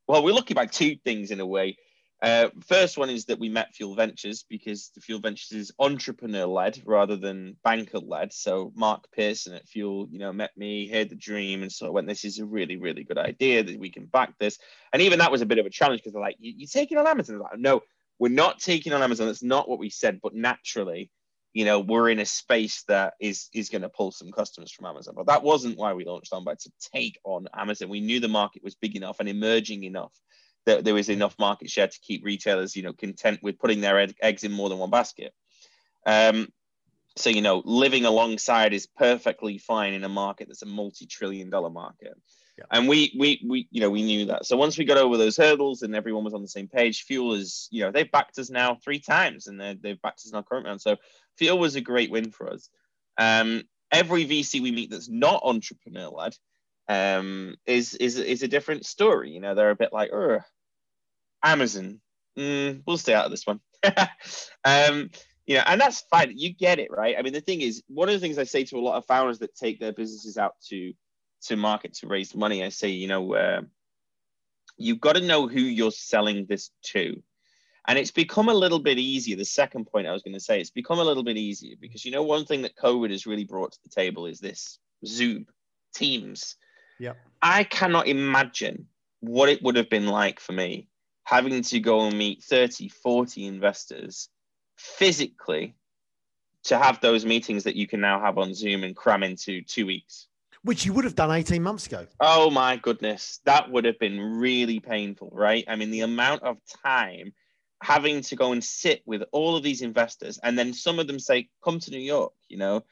well 0.07 0.23
we're 0.23 0.33
lucky 0.33 0.53
by 0.53 0.65
two 0.65 0.95
things 1.03 1.31
in 1.31 1.39
a 1.39 1.45
way 1.45 1.77
uh, 2.23 2.47
first 2.65 2.97
one 2.97 3.09
is 3.09 3.25
that 3.25 3.37
we 3.37 3.49
met 3.49 3.75
Fuel 3.75 3.95
Ventures 3.95 4.45
because 4.49 4.91
the 4.95 5.01
Fuel 5.01 5.19
Ventures 5.19 5.51
is 5.51 5.73
entrepreneur 5.77 6.45
led 6.45 6.81
rather 6.85 7.17
than 7.17 7.57
banker 7.65 7.99
led. 7.99 8.31
So 8.31 8.71
Mark 8.75 9.11
Pearson 9.11 9.53
at 9.53 9.67
Fuel, 9.67 10.07
you 10.09 10.19
know, 10.19 10.31
met 10.31 10.55
me, 10.55 10.87
heard 10.87 11.09
the 11.09 11.17
dream, 11.17 11.63
and 11.63 11.71
so 11.71 11.85
I 11.85 11.89
went, 11.89 12.07
"This 12.07 12.23
is 12.23 12.39
a 12.39 12.45
really, 12.45 12.77
really 12.77 13.03
good 13.03 13.17
idea 13.17 13.61
that 13.61 13.77
we 13.77 13.89
can 13.89 14.05
back 14.05 14.39
this." 14.39 14.57
And 14.93 15.01
even 15.01 15.19
that 15.19 15.33
was 15.33 15.41
a 15.41 15.45
bit 15.45 15.57
of 15.57 15.65
a 15.65 15.69
challenge 15.69 15.99
because 15.99 16.13
they're 16.13 16.21
like, 16.21 16.37
"You, 16.39 16.65
are 16.65 16.67
taking 16.67 16.97
on 16.97 17.07
Amazon?" 17.07 17.39
Like, 17.39 17.59
no, 17.59 17.81
we're 18.19 18.29
not 18.29 18.59
taking 18.59 18.93
on 18.93 19.03
Amazon. 19.03 19.27
That's 19.27 19.43
not 19.43 19.67
what 19.67 19.79
we 19.79 19.89
said. 19.89 20.21
But 20.23 20.33
naturally, 20.33 21.11
you 21.51 21.65
know, 21.65 21.81
we're 21.81 22.09
in 22.09 22.19
a 22.19 22.25
space 22.25 22.85
that 22.87 23.15
is 23.19 23.49
is 23.53 23.67
going 23.67 23.81
to 23.81 23.89
pull 23.89 24.13
some 24.13 24.31
customers 24.31 24.71
from 24.71 24.85
Amazon. 24.85 25.15
But 25.17 25.27
that 25.27 25.43
wasn't 25.43 25.77
why 25.77 25.91
we 25.91 26.05
launched 26.05 26.31
on. 26.31 26.45
OnBuy 26.45 26.57
to 26.59 26.71
take 26.93 27.19
on 27.25 27.49
Amazon. 27.53 27.89
We 27.89 27.99
knew 27.99 28.21
the 28.21 28.29
market 28.29 28.63
was 28.63 28.75
big 28.75 28.95
enough 28.95 29.19
and 29.19 29.27
emerging 29.27 29.83
enough 29.83 30.13
that 30.65 30.83
there 30.83 30.93
was 30.93 31.09
enough 31.09 31.37
market 31.39 31.69
share 31.69 31.87
to 31.87 31.99
keep 31.99 32.23
retailers, 32.23 32.75
you 32.75 32.83
know, 32.83 32.93
content 32.93 33.39
with 33.41 33.59
putting 33.59 33.81
their 33.81 34.07
eggs 34.21 34.43
in 34.43 34.51
more 34.51 34.69
than 34.69 34.77
one 34.77 34.89
basket. 34.89 35.33
Um, 36.05 36.47
so 37.15 37.29
you 37.29 37.41
know, 37.41 37.61
living 37.65 38.05
alongside 38.05 38.73
is 38.73 38.87
perfectly 38.87 39.57
fine 39.57 39.93
in 39.93 40.03
a 40.03 40.09
market 40.09 40.47
that's 40.47 40.63
a 40.63 40.67
multi-trillion 40.67 41.49
dollar 41.49 41.69
market. 41.69 42.13
Yeah. 42.57 42.65
And 42.71 42.87
we, 42.87 43.15
we, 43.17 43.43
we, 43.47 43.67
you 43.71 43.81
know, 43.81 43.89
we 43.89 44.03
knew 44.03 44.25
that. 44.25 44.45
So 44.45 44.55
once 44.55 44.77
we 44.77 44.85
got 44.85 44.97
over 44.97 45.17
those 45.17 45.37
hurdles 45.37 45.81
and 45.81 45.95
everyone 45.95 46.23
was 46.23 46.35
on 46.35 46.43
the 46.43 46.47
same 46.47 46.67
page, 46.67 47.03
Fuel 47.03 47.33
is, 47.33 47.67
you 47.71 47.81
know, 47.81 47.91
they've 47.91 48.11
backed 48.11 48.37
us 48.37 48.51
now 48.51 48.75
three 48.75 48.99
times 48.99 49.47
and 49.47 49.59
they've 49.59 50.01
backed 50.01 50.19
us 50.19 50.29
in 50.29 50.35
our 50.35 50.43
current 50.43 50.67
round. 50.67 50.79
So 50.79 50.97
Fuel 51.37 51.57
was 51.57 51.75
a 51.75 51.81
great 51.81 52.11
win 52.11 52.29
for 52.29 52.51
us. 52.51 52.69
Um, 53.17 53.63
every 53.91 54.25
VC 54.25 54.61
we 54.61 54.71
meet 54.71 54.91
that's 54.91 55.09
not 55.09 55.41
entrepreneur 55.43 56.09
led 56.09 56.35
um, 56.87 57.55
is 57.65 57.93
is 57.95 58.17
is 58.17 58.43
a 58.43 58.47
different 58.47 58.85
story. 58.85 59.31
You 59.31 59.39
know, 59.39 59.55
they're 59.55 59.69
a 59.69 59.75
bit 59.75 59.93
like, 59.93 60.11
oh, 60.13 60.39
Amazon. 61.43 61.99
Mm, 62.37 62.81
we'll 62.85 62.97
stay 62.97 63.13
out 63.13 63.25
of 63.25 63.31
this 63.31 63.45
one. 63.45 63.59
um, 64.65 65.11
you 65.45 65.55
know, 65.55 65.63
and 65.65 65.79
that's 65.79 66.01
fine. 66.09 66.33
You 66.35 66.53
get 66.53 66.79
it, 66.79 66.89
right? 66.89 67.15
I 67.17 67.21
mean, 67.21 67.33
the 67.33 67.41
thing 67.41 67.61
is, 67.61 67.83
one 67.87 68.09
of 68.09 68.13
the 68.13 68.19
things 68.19 68.37
I 68.37 68.45
say 68.45 68.63
to 68.65 68.77
a 68.77 68.81
lot 68.81 68.97
of 68.97 69.05
founders 69.05 69.39
that 69.39 69.55
take 69.55 69.79
their 69.79 69.93
businesses 69.93 70.37
out 70.37 70.55
to 70.69 70.93
to 71.43 71.55
market 71.57 71.93
to 71.95 72.07
raise 72.07 72.33
money, 72.33 72.63
I 72.63 72.69
say, 72.69 72.89
you 72.89 73.07
know, 73.07 73.33
uh, 73.33 73.61
you've 74.77 75.01
got 75.01 75.15
to 75.15 75.21
know 75.21 75.47
who 75.47 75.59
you're 75.59 75.91
selling 75.91 76.45
this 76.47 76.71
to. 76.83 77.21
And 77.85 77.99
it's 77.99 78.11
become 78.11 78.47
a 78.47 78.53
little 78.53 78.79
bit 78.79 78.97
easier. 78.97 79.35
The 79.35 79.43
second 79.43 79.85
point 79.85 80.07
I 80.07 80.13
was 80.13 80.23
going 80.23 80.35
to 80.35 80.39
say, 80.39 80.61
it's 80.61 80.69
become 80.69 80.99
a 80.99 81.03
little 81.03 81.23
bit 81.23 81.35
easier 81.35 81.75
because 81.79 82.05
you 82.05 82.11
know 82.11 82.23
one 82.23 82.45
thing 82.45 82.61
that 82.61 82.77
COVID 82.77 83.11
has 83.11 83.27
really 83.27 83.43
brought 83.43 83.73
to 83.73 83.79
the 83.83 83.89
table 83.89 84.25
is 84.25 84.39
this 84.39 84.79
Zoom, 85.05 85.45
Teams. 85.93 86.55
Yeah. 86.99 87.13
I 87.41 87.63
cannot 87.63 88.07
imagine 88.07 88.87
what 89.19 89.49
it 89.49 89.61
would 89.63 89.75
have 89.75 89.89
been 89.89 90.07
like 90.07 90.39
for 90.39 90.53
me 90.53 90.87
having 91.25 91.61
to 91.61 91.79
go 91.79 92.05
and 92.05 92.17
meet 92.17 92.43
30, 92.43 92.89
40 92.89 93.45
investors 93.45 94.29
physically 94.77 95.75
to 96.63 96.77
have 96.77 96.99
those 97.01 97.25
meetings 97.25 97.63
that 97.63 97.75
you 97.75 97.87
can 97.87 98.01
now 98.01 98.19
have 98.19 98.37
on 98.37 98.53
Zoom 98.53 98.83
and 98.83 98.95
cram 98.95 99.23
into 99.23 99.61
two 99.61 99.85
weeks. 99.85 100.27
which 100.63 100.85
you 100.85 100.93
would 100.93 101.03
have 101.03 101.15
done 101.15 101.29
18 101.29 101.61
months 101.61 101.87
ago. 101.87 102.07
Oh 102.21 102.49
my 102.49 102.77
goodness, 102.77 103.41
that 103.43 103.69
would 103.69 103.83
have 103.83 103.99
been 103.99 104.19
really 104.19 104.79
painful, 104.79 105.29
right? 105.33 105.65
I 105.67 105.75
mean, 105.75 105.91
the 105.91 106.01
amount 106.01 106.43
of 106.43 106.57
time 106.85 107.33
having 107.81 108.21
to 108.21 108.35
go 108.37 108.53
and 108.53 108.63
sit 108.63 109.01
with 109.05 109.23
all 109.33 109.57
of 109.57 109.63
these 109.63 109.81
investors, 109.81 110.39
and 110.41 110.57
then 110.57 110.73
some 110.73 110.99
of 110.99 111.07
them 111.07 111.19
say, 111.19 111.49
"Come 111.63 111.79
to 111.81 111.91
New 111.91 111.99
York," 111.99 112.31
you 112.47 112.57
know. 112.57 112.85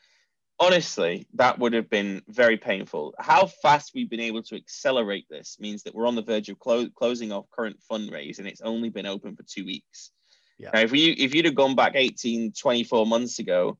Honestly, 0.61 1.25
that 1.33 1.57
would 1.57 1.73
have 1.73 1.89
been 1.89 2.21
very 2.27 2.55
painful. 2.55 3.15
How 3.17 3.47
fast 3.47 3.93
we've 3.95 4.11
been 4.11 4.19
able 4.19 4.43
to 4.43 4.55
accelerate 4.55 5.25
this 5.27 5.57
means 5.59 5.81
that 5.81 5.95
we're 5.95 6.05
on 6.05 6.13
the 6.13 6.21
verge 6.21 6.49
of 6.49 6.59
clo- 6.59 6.87
closing 6.89 7.31
our 7.31 7.43
current 7.51 7.79
fundraise, 7.91 8.37
and 8.37 8.47
it's 8.47 8.61
only 8.61 8.89
been 8.89 9.07
open 9.07 9.35
for 9.35 9.41
two 9.41 9.65
weeks. 9.65 10.11
Yeah. 10.59 10.69
Now, 10.71 10.81
if 10.81 10.93
you 10.93 11.15
if 11.17 11.33
you'd 11.33 11.45
have 11.45 11.55
gone 11.55 11.75
back 11.75 11.93
18, 11.95 12.53
24 12.53 13.07
months 13.07 13.39
ago, 13.39 13.79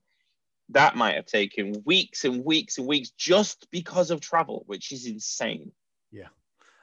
that 0.70 0.96
might 0.96 1.14
have 1.18 1.28
taken 1.28 1.84
weeks 1.86 2.26
and 2.26 2.44
weeks 2.44 2.80
and 2.80 2.88
weeks 2.88 3.12
just 3.12 3.68
because 3.70 4.10
of 4.10 4.20
travel, 4.20 4.64
which 4.66 4.92
is 4.92 5.06
insane. 5.06 5.72
Yeah. 6.12 6.30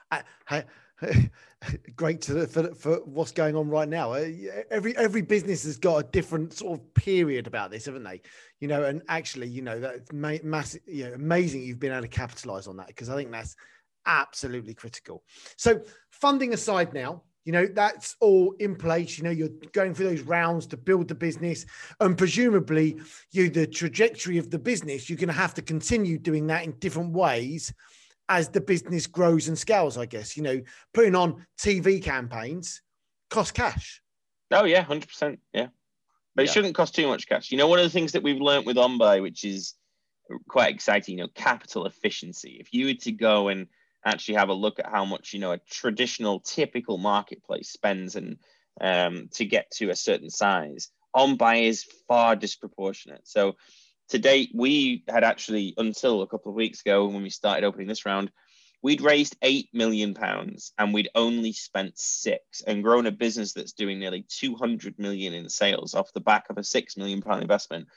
I, 0.09 0.23
I, 0.49 0.63
great 1.95 2.21
to, 2.21 2.47
for, 2.47 2.73
for 2.73 2.95
what's 3.05 3.31
going 3.31 3.55
on 3.55 3.69
right 3.69 3.87
now. 3.87 4.13
Uh, 4.13 4.27
every 4.69 4.95
every 4.97 5.21
business 5.21 5.63
has 5.63 5.77
got 5.77 5.97
a 5.97 6.07
different 6.09 6.53
sort 6.53 6.79
of 6.79 6.93
period 6.93 7.47
about 7.47 7.71
this, 7.71 7.85
haven't 7.85 8.03
they? 8.03 8.21
You 8.59 8.67
know, 8.67 8.83
and 8.83 9.01
actually, 9.07 9.47
you 9.47 9.61
know, 9.61 9.79
that's 9.79 10.11
massive, 10.11 10.81
you 10.85 11.05
know, 11.05 11.13
amazing 11.13 11.61
you've 11.61 11.79
been 11.79 11.91
able 11.91 12.01
to 12.01 12.07
capitalize 12.07 12.67
on 12.67 12.77
that 12.77 12.87
because 12.87 13.09
I 13.09 13.15
think 13.15 13.31
that's 13.31 13.55
absolutely 14.05 14.73
critical. 14.73 15.23
So, 15.57 15.81
funding 16.11 16.53
aside 16.53 16.93
now, 16.93 17.23
you 17.45 17.51
know, 17.51 17.65
that's 17.65 18.15
all 18.19 18.53
in 18.59 18.75
place. 18.75 19.17
You 19.17 19.23
know, 19.23 19.29
you're 19.29 19.49
going 19.71 19.93
through 19.93 20.09
those 20.09 20.21
rounds 20.21 20.67
to 20.67 20.77
build 20.77 21.07
the 21.07 21.15
business, 21.15 21.65
and 21.99 22.17
presumably, 22.17 22.99
you 23.31 23.49
the 23.49 23.67
trajectory 23.67 24.37
of 24.37 24.49
the 24.49 24.59
business, 24.59 25.09
you're 25.09 25.17
going 25.17 25.27
to 25.27 25.33
have 25.33 25.53
to 25.55 25.61
continue 25.61 26.17
doing 26.17 26.47
that 26.47 26.65
in 26.65 26.71
different 26.79 27.13
ways 27.13 27.73
as 28.29 28.49
the 28.49 28.61
business 28.61 29.07
grows 29.07 29.47
and 29.47 29.57
scales. 29.57 29.97
I 29.97 30.05
guess 30.05 30.37
you 30.37 30.43
know, 30.43 30.61
putting 30.93 31.15
on 31.15 31.45
TV 31.59 32.01
campaigns 32.01 32.81
cost 33.29 33.53
cash. 33.53 34.01
Oh 34.51 34.63
yeah, 34.63 34.81
hundred 34.81 35.09
percent. 35.09 35.39
Yeah, 35.53 35.67
but 36.35 36.45
it 36.45 36.49
shouldn't 36.49 36.75
cost 36.75 36.95
too 36.95 37.07
much 37.07 37.27
cash. 37.27 37.51
You 37.51 37.57
know, 37.57 37.67
one 37.67 37.79
of 37.79 37.85
the 37.85 37.89
things 37.89 38.13
that 38.13 38.23
we've 38.23 38.41
learned 38.41 38.65
with 38.65 38.77
OnBuy, 38.77 39.21
which 39.21 39.43
is 39.43 39.75
quite 40.47 40.73
exciting, 40.73 41.17
you 41.17 41.23
know, 41.23 41.29
capital 41.33 41.85
efficiency. 41.85 42.57
If 42.59 42.73
you 42.73 42.85
were 42.85 42.93
to 42.93 43.11
go 43.11 43.49
and 43.49 43.67
actually 44.05 44.35
have 44.35 44.49
a 44.49 44.53
look 44.53 44.79
at 44.79 44.89
how 44.89 45.05
much 45.05 45.33
you 45.33 45.39
know 45.39 45.51
a 45.51 45.59
traditional 45.69 46.39
typical 46.39 46.97
marketplace 46.97 47.69
spends 47.69 48.15
and 48.15 48.37
um, 48.81 49.27
to 49.33 49.45
get 49.45 49.69
to 49.71 49.89
a 49.89 49.95
certain 49.95 50.29
size 50.29 50.89
OnBuy 51.15 51.63
is 51.63 51.85
far 52.07 52.35
disproportionate 52.35 53.27
so 53.27 53.55
to 54.09 54.19
date 54.19 54.51
we 54.53 55.03
had 55.07 55.23
actually 55.23 55.73
until 55.77 56.21
a 56.21 56.27
couple 56.27 56.49
of 56.51 56.55
weeks 56.55 56.81
ago 56.81 57.07
when 57.07 57.21
we 57.21 57.29
started 57.29 57.65
opening 57.65 57.87
this 57.87 58.05
round 58.05 58.31
we'd 58.81 59.01
raised 59.01 59.35
8 59.41 59.69
million 59.73 60.13
pounds 60.13 60.71
and 60.77 60.93
we'd 60.93 61.09
only 61.15 61.51
spent 61.51 61.97
six 61.97 62.61
and 62.61 62.83
grown 62.83 63.07
a 63.07 63.11
business 63.11 63.53
that's 63.53 63.73
doing 63.73 63.99
nearly 63.99 64.25
200 64.29 64.97
million 64.97 65.33
in 65.33 65.49
sales 65.49 65.93
off 65.93 66.13
the 66.13 66.21
back 66.21 66.45
of 66.49 66.57
a 66.57 66.63
6 66.63 66.97
million 66.97 67.21
pound 67.21 67.41
investment 67.41 67.87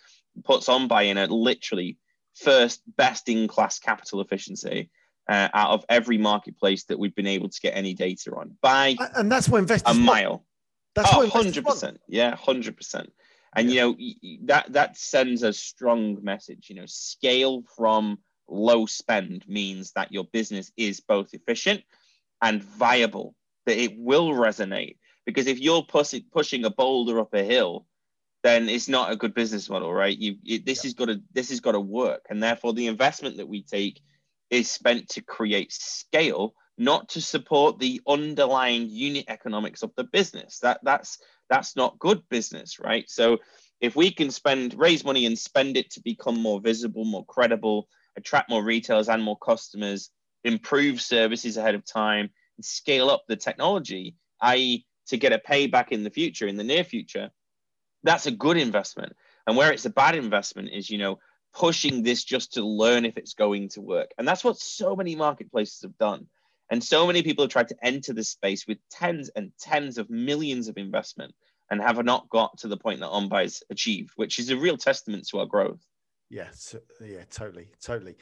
puts 0.45 0.69
OnBuy 0.69 1.07
in 1.07 1.19
a 1.19 1.27
literally 1.27 1.99
first 2.35 2.83
best 2.97 3.29
in 3.29 3.47
class 3.47 3.79
capital 3.79 4.21
efficiency 4.21 4.91
uh, 5.29 5.49
out 5.55 5.71
of 5.71 5.85
every 5.89 6.19
marketplace 6.19 6.85
that 6.85 6.99
we've 6.99 7.15
been 7.15 7.27
able 7.27 7.49
to 7.49 7.61
get 7.61 7.77
any 7.77 7.95
data 7.95 8.35
on 8.35 8.57
by 8.61 8.97
and 9.15 9.31
that's 9.31 9.49
what 9.49 9.59
investors 9.59 9.97
a 9.97 9.99
mile. 9.99 10.45
That's 10.95 11.09
oh, 11.13 11.27
hundred 11.29 11.65
percent. 11.65 12.01
Yeah, 12.07 12.37
hundred 12.37 12.77
percent. 12.77 13.13
And 13.55 13.71
yeah. 13.71 13.93
you 13.99 14.39
know 14.39 14.47
that 14.47 14.73
that 14.73 14.97
sends 14.97 15.43
a 15.43 15.53
strong 15.53 16.19
message. 16.23 16.71
You 16.71 16.77
know, 16.77 16.87
scale 16.87 17.63
from 17.77 18.19
low 18.49 18.87
spend 18.87 19.45
means 19.47 19.93
that 19.93 20.13
your 20.13 20.25
business 20.25 20.73
is 20.77 21.01
both 21.01 21.35
efficient 21.35 21.83
and 22.41 22.63
viable. 22.63 23.35
That 23.67 23.79
it 23.79 23.97
will 23.97 24.31
resonate 24.31 24.97
because 25.27 25.47
if 25.47 25.61
you're 25.61 25.83
pushing 25.83 26.25
pushing 26.33 26.65
a 26.65 26.71
boulder 26.71 27.21
up 27.21 27.35
a 27.35 27.43
hill, 27.43 27.87
then 28.43 28.69
it's 28.69 28.89
not 28.89 29.13
a 29.13 29.17
good 29.17 29.35
business 29.35 29.69
model, 29.69 29.93
right? 29.93 30.17
You 30.17 30.37
it, 30.45 30.67
this 30.67 30.83
yeah. 30.83 30.89
has 30.89 30.95
got 30.95 31.07
to 31.07 31.23
this 31.33 31.51
has 31.51 31.61
got 31.61 31.73
to 31.73 31.81
work, 31.81 32.27
and 32.29 32.43
therefore 32.43 32.73
the 32.73 32.87
investment 32.87 33.37
that 33.37 33.49
we 33.49 33.63
take 33.63 34.01
is 34.51 34.71
spent 34.71 35.09
to 35.11 35.23
create 35.23 35.73
scale, 35.73 36.55
not 36.79 37.09
to 37.11 37.21
support 37.21 37.79
the 37.79 38.01
underlying 38.07 38.89
unit 38.89 39.27
economics 39.29 39.83
of 39.83 39.93
the 39.97 40.05
business. 40.05 40.59
That 40.61 40.81
that's 40.83 41.19
that's 41.49 41.77
not 41.77 41.99
good 41.99 42.23
business, 42.29 42.79
right? 42.81 43.05
So 43.09 43.39
if 43.81 43.97
we 43.97 44.11
can 44.11 44.31
spend 44.31 44.75
raise 44.75 45.05
money 45.05 45.27
and 45.27 45.39
spend 45.39 45.77
it 45.77 45.91
to 45.93 46.01
become 46.01 46.41
more 46.41 46.61
visible, 46.61 47.05
more 47.05 47.27
credible, 47.27 47.89
attract 48.17 48.49
more 48.49 48.65
retailers 48.65 49.09
and 49.09 49.23
more 49.23 49.39
customers, 49.39 50.11
improve 50.45 51.01
services 51.01 51.57
ahead 51.57 51.75
of 51.75 51.85
time, 51.85 52.31
and 52.57 52.65
scale 52.65 53.11
up 53.11 53.25
the 53.29 53.37
technology, 53.37 54.17
i.e., 54.41 54.87
to 55.09 55.17
get 55.17 55.33
a 55.33 55.39
payback 55.39 55.89
in 55.89 56.05
the 56.05 56.11
future, 56.11 56.47
in 56.47 56.57
the 56.57 56.65
near 56.65 56.85
future, 56.85 57.31
that's 58.03 58.27
a 58.27 58.31
good 58.31 58.57
investment. 58.57 59.15
And 59.47 59.57
where 59.57 59.73
it's 59.73 59.85
a 59.85 59.91
bad 59.91 60.15
investment 60.15 60.71
is, 60.73 60.89
you 60.89 60.99
know, 60.99 61.19
pushing 61.53 62.03
this 62.03 62.25
just 62.25 62.55
to 62.55 62.65
learn 62.65 63.05
if 63.05 63.17
it's 63.17 63.35
going 63.35 63.69
to 63.71 63.81
work. 63.81 64.13
And 64.17 64.27
that's 64.27 64.45
what 64.45 64.59
so 64.59 64.97
many 64.97 65.17
marketplaces 65.17 65.83
have 65.83 65.99
done. 65.99 66.27
And 66.73 66.83
so 66.83 67.07
many 67.07 67.23
people 67.23 67.45
have 67.45 67.53
tried 67.53 67.69
to 67.69 67.77
enter 67.83 68.15
this 68.15 68.31
space 68.31 68.67
with 68.67 68.79
tens 68.91 69.29
and 69.37 69.53
tens 69.61 69.99
of 69.99 70.09
millions 70.09 70.69
of 70.69 70.79
investment 70.79 71.35
and 71.71 71.83
have 71.83 72.03
not 72.03 72.31
got 72.31 72.57
to 72.59 72.67
the 72.67 72.79
point 72.79 73.01
that 73.01 73.11
OnBuy's 73.11 73.63
achieved, 73.69 74.13
which 74.17 74.39
is 74.39 74.49
a 74.49 74.57
real 74.57 74.79
testament 74.79 75.29
to 75.29 75.41
our 75.41 75.45
growth. 75.45 75.87
Yes, 76.31 76.75
yeah, 76.99 77.25
totally, 77.31 77.69
totally. 77.83 78.17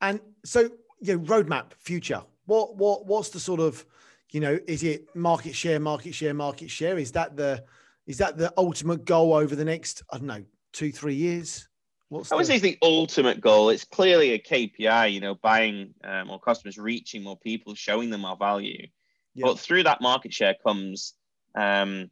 And 0.00 0.20
so, 0.44 0.70
you 1.00 1.18
roadmap, 1.18 1.72
future. 1.80 2.22
What, 2.44 2.76
what, 2.76 3.06
what's 3.06 3.30
the 3.30 3.40
sort 3.40 3.58
of, 3.58 3.84
you 4.30 4.38
know, 4.38 4.56
is 4.68 4.84
it 4.84 5.14
market 5.16 5.56
share, 5.56 5.80
market 5.80 6.14
share, 6.14 6.32
market 6.32 6.70
share? 6.70 6.98
Is 6.98 7.10
that 7.10 7.36
the, 7.36 7.64
is 8.06 8.18
that 8.18 8.38
the 8.38 8.54
ultimate 8.56 9.04
goal 9.04 9.34
over 9.34 9.56
the 9.56 9.64
next, 9.64 10.04
I 10.12 10.18
don't 10.18 10.28
know, 10.28 10.44
two, 10.72 10.92
three 10.92 11.16
years? 11.16 11.68
What's 12.08 12.30
I 12.30 12.36
would 12.36 12.44
the... 12.44 12.46
say 12.46 12.54
it's 12.54 12.62
the 12.62 12.78
ultimate 12.82 13.40
goal. 13.40 13.70
It's 13.70 13.84
clearly 13.84 14.32
a 14.32 14.38
KPI, 14.38 15.12
you 15.12 15.20
know, 15.20 15.34
buying 15.34 15.94
uh, 16.04 16.24
more 16.24 16.40
customers, 16.40 16.78
reaching 16.78 17.22
more 17.22 17.36
people, 17.36 17.74
showing 17.74 18.10
them 18.10 18.24
our 18.24 18.36
value. 18.36 18.86
Yeah. 19.34 19.46
But 19.46 19.58
through 19.58 19.82
that 19.84 20.00
market 20.00 20.32
share 20.32 20.54
comes 20.64 21.14
um, 21.54 22.10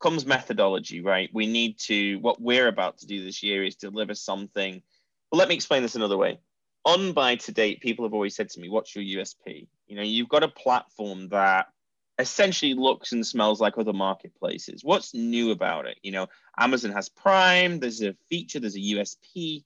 comes 0.00 0.26
methodology, 0.26 1.00
right? 1.00 1.30
We 1.32 1.46
need 1.46 1.78
to 1.80 2.16
what 2.16 2.40
we're 2.40 2.68
about 2.68 2.98
to 2.98 3.06
do 3.06 3.24
this 3.24 3.42
year 3.42 3.64
is 3.64 3.76
deliver 3.76 4.14
something. 4.14 4.82
Well, 5.30 5.38
let 5.38 5.48
me 5.48 5.54
explain 5.54 5.82
this 5.82 5.96
another 5.96 6.16
way. 6.16 6.38
OnBuy 6.86 7.44
to 7.44 7.52
date, 7.52 7.80
people 7.80 8.04
have 8.04 8.14
always 8.14 8.36
said 8.36 8.50
to 8.50 8.60
me, 8.60 8.68
"What's 8.68 8.94
your 8.94 9.04
USP?" 9.04 9.68
You 9.88 9.96
know, 9.96 10.02
you've 10.02 10.28
got 10.28 10.44
a 10.44 10.48
platform 10.48 11.28
that 11.30 11.66
essentially 12.18 12.74
looks 12.74 13.12
and 13.12 13.26
smells 13.26 13.60
like 13.60 13.76
other 13.76 13.92
marketplaces. 13.92 14.82
What's 14.82 15.14
new 15.14 15.50
about 15.50 15.86
it? 15.86 15.98
You 16.02 16.12
know, 16.12 16.26
Amazon 16.58 16.92
has 16.92 17.08
Prime, 17.08 17.78
there's 17.78 18.02
a 18.02 18.14
feature, 18.28 18.60
there's 18.60 18.76
a 18.76 18.80
USP. 18.80 19.64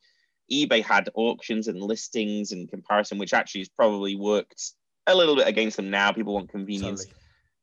eBay 0.51 0.83
had 0.83 1.09
auctions 1.15 1.69
and 1.69 1.81
listings 1.81 2.53
and 2.53 2.69
comparison, 2.69 3.19
which 3.19 3.35
actually 3.35 3.61
has 3.61 3.69
probably 3.69 4.17
worked 4.17 4.73
a 5.07 5.15
little 5.15 5.37
bit 5.37 5.47
against 5.47 5.77
them 5.77 5.91
now. 5.91 6.13
People 6.13 6.35
want 6.35 6.51
convenience. 6.51 7.05
Totally. 7.05 7.17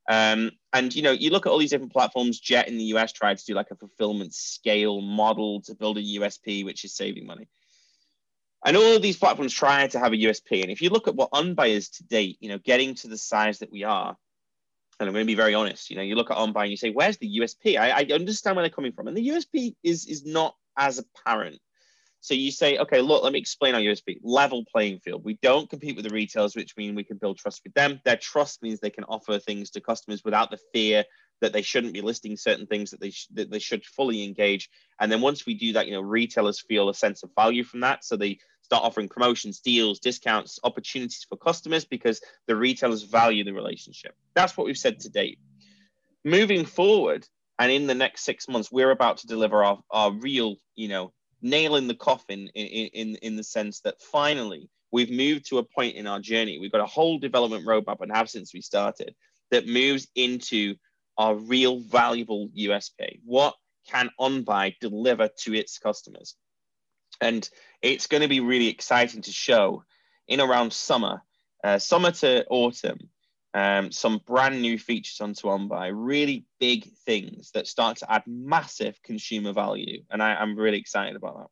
Um, 0.10 0.52
and 0.72 0.96
you 0.96 1.02
know, 1.02 1.12
you 1.12 1.32
look 1.32 1.46
at 1.46 1.52
all 1.52 1.58
these 1.58 1.72
different 1.72 1.92
platforms. 1.92 2.40
Jet 2.40 2.70
in 2.70 2.78
the 2.78 2.86
US 2.86 3.12
tried 3.12 3.38
to 3.38 3.46
do 3.46 3.54
like 3.54 3.72
a 3.72 3.76
fulfillment 3.76 4.34
scale 4.34 5.02
model 5.02 5.62
to 5.64 5.76
build 5.76 5.98
a 5.98 6.02
USP, 6.02 6.64
which 6.64 6.86
is 6.86 6.96
saving 6.96 7.26
money. 7.26 7.50
And 8.66 8.76
all 8.76 8.96
of 8.96 9.02
these 9.02 9.18
platforms 9.18 9.54
try 9.54 9.88
to 9.88 10.00
have 10.00 10.14
a 10.14 10.18
USP. 10.18 10.62
And 10.62 10.72
if 10.72 10.82
you 10.82 10.90
look 10.90 11.08
at 11.08 11.16
what 11.16 11.32
OnBuy 11.32 11.70
is 11.70 11.90
to 11.90 12.04
date, 12.04 12.38
you 12.40 12.50
know, 12.50 12.58
getting 12.58 12.96
to 12.96 13.08
the 13.08 13.18
size 13.18 13.60
that 13.60 13.72
we 13.72 13.84
are, 13.84 14.18
and 15.00 15.08
I'm 15.08 15.14
going 15.14 15.26
to 15.26 15.28
be 15.28 15.36
very 15.36 15.54
honest. 15.54 15.89
You 15.89 15.95
know, 15.95 16.02
you 16.02 16.16
look 16.16 16.32
at 16.32 16.38
OnBuy 16.38 16.64
and 16.64 16.72
you 16.72 16.78
say, 16.78 16.89
"Where's 16.89 17.18
the 17.18 17.39
USP?" 17.39 17.78
I, 17.80 17.91
I 17.91 18.14
understand 18.14 18.56
where 18.56 18.64
they're 18.64 18.70
coming 18.70 18.93
from, 18.93 19.08
and 19.08 19.16
the 19.16 19.30
USP 19.30 19.76
is 19.84 20.06
is 20.08 20.26
not 20.26 20.56
as 20.78 21.00
apparent. 21.00 21.60
So 22.20 22.34
you 22.34 22.52
say, 22.52 22.78
"Okay, 22.78 23.02
look, 23.02 23.24
let 23.24 23.32
me 23.34 23.39
explain 23.39 23.76
our 23.76 23.82
USP: 23.82 24.20
level 24.24 24.66
playing 24.66 25.00
field. 25.00 25.24
We 25.24 25.38
don't 25.41 25.70
compete 25.70 25.95
with 25.95 26.06
the 26.06 26.14
retailers, 26.14 26.56
which 26.56 26.76
means 26.78 26.95
we 26.95 27.04
can 27.04 27.18
build 27.18 27.38
trust 27.38 27.62
with 27.64 27.74
them. 27.74 28.02
Their 28.06 28.18
trust 28.18 28.64
means 28.64 28.80
they 28.80 28.89
can 28.89 29.04
offer 29.06 29.39
things 29.39 29.70
to 29.72 29.82
customers 29.82 30.24
without 30.24 30.50
the 30.50 30.60
fear 30.74 31.06
that 31.41 31.54
they 31.54 31.62
shouldn't 31.62 31.93
be 31.93 32.02
listing 32.02 32.36
certain 32.36 32.66
things 32.66 32.89
that 32.89 33.00
they 33.00 33.12
sh- 33.12 33.28
that 33.34 33.52
they 33.52 33.60
should 33.60 33.86
fully 33.86 34.24
engage. 34.24 34.70
And 35.00 35.12
then 35.12 35.22
once 35.22 35.45
we 35.45 35.54
do 35.54 35.74
that, 35.74 35.86
you 35.86 35.93
know, 35.93 36.02
retailers 36.02 36.60
feel 36.60 36.89
a 36.89 36.93
sense 36.95 37.22
of 37.22 37.30
value 37.36 37.64
from 37.64 37.82
that, 37.82 38.04
so 38.04 38.18
they 38.18 38.39
start 38.68 38.84
offering 38.84 39.07
promotions, 39.07 39.61
deals, 39.61 39.97
discounts, 39.99 40.59
opportunities 40.61 41.26
for 41.30 41.38
customers 41.38 41.86
because 41.86 42.20
the 42.47 42.55
retailers 42.55 43.03
value 43.03 43.45
the 43.45 43.53
relationship. 43.53 44.13
That's 44.34 44.57
what 44.57 44.68
we've 44.68 44.78
said 44.78 44.99
to 45.01 45.09
date. 45.09 45.39
Moving 46.26 46.65
forward, 46.65 47.26
and 47.59 47.72
in 47.72 47.88
the 47.88 47.95
next 47.95 48.26
six 48.26 48.49
months, 48.49 48.70
we're 48.70 48.91
about 48.91 49.20
to 49.20 49.28
deliver 49.28 49.63
our, 49.63 49.80
our 49.89 50.11
real, 50.11 50.57
you 50.76 50.89
know, 50.89 51.13
nail 51.41 51.78
in 51.78 51.88
the 51.88 51.95
coffin 51.95 52.49
in, 52.55 52.68
in, 52.68 53.15
in 53.22 53.36
the 53.38 53.43
sense 53.43 53.80
that 53.82 54.01
finally 54.01 54.70
we've 54.91 55.11
moved 55.11 55.45
to 55.47 55.59
a 55.59 55.63
point 55.63 55.95
in 55.95 56.05
our 56.05 56.20
journey. 56.20 56.59
We've 56.59 56.72
got 56.72 56.82
a 56.82 56.86
whole 56.86 57.20
development 57.20 57.65
roadmap 57.65 58.01
and 58.01 58.11
have 58.13 58.30
since 58.30 58.53
we 58.53 58.59
started 58.59 59.15
that 59.49 59.65
moves 59.65 60.09
into 60.13 60.76
our 61.18 61.36
real 61.36 61.80
valuable 61.80 62.49
USP. 62.49 63.22
What 63.24 63.55
can 63.88 64.09
OnBuy 64.20 64.76
deliver 64.82 65.30
to 65.43 65.53
its 65.53 65.80
customers? 65.80 66.36
And 67.22 67.49
it's 67.82 68.07
going 68.07 68.22
to 68.22 68.28
be 68.28 68.39
really 68.39 68.68
exciting 68.68 69.22
to 69.22 69.32
show 69.32 69.84
in 70.28 70.41
around 70.41 70.74
summer, 70.74 71.22
uh, 71.63 71.80
summer 71.80 72.11
to 72.11 72.45
autumn, 72.49 73.09
um, 73.53 73.91
some 73.91 74.22
brand 74.26 74.61
new 74.61 74.78
features 74.78 75.20
onto 75.22 75.47
OnBuy, 75.47 75.91
really 75.93 76.45
big 76.59 76.86
things 77.05 77.51
that 77.51 77.68
start 77.68 77.97
to 77.97 78.11
add 78.11 78.24
massive 78.28 79.01
consumer 79.03 79.53
value, 79.53 80.03
and 80.11 80.22
I, 80.22 80.36
I'm 80.36 80.55
really 80.55 80.78
excited 80.78 81.15
about 81.15 81.38
that. 81.38 81.47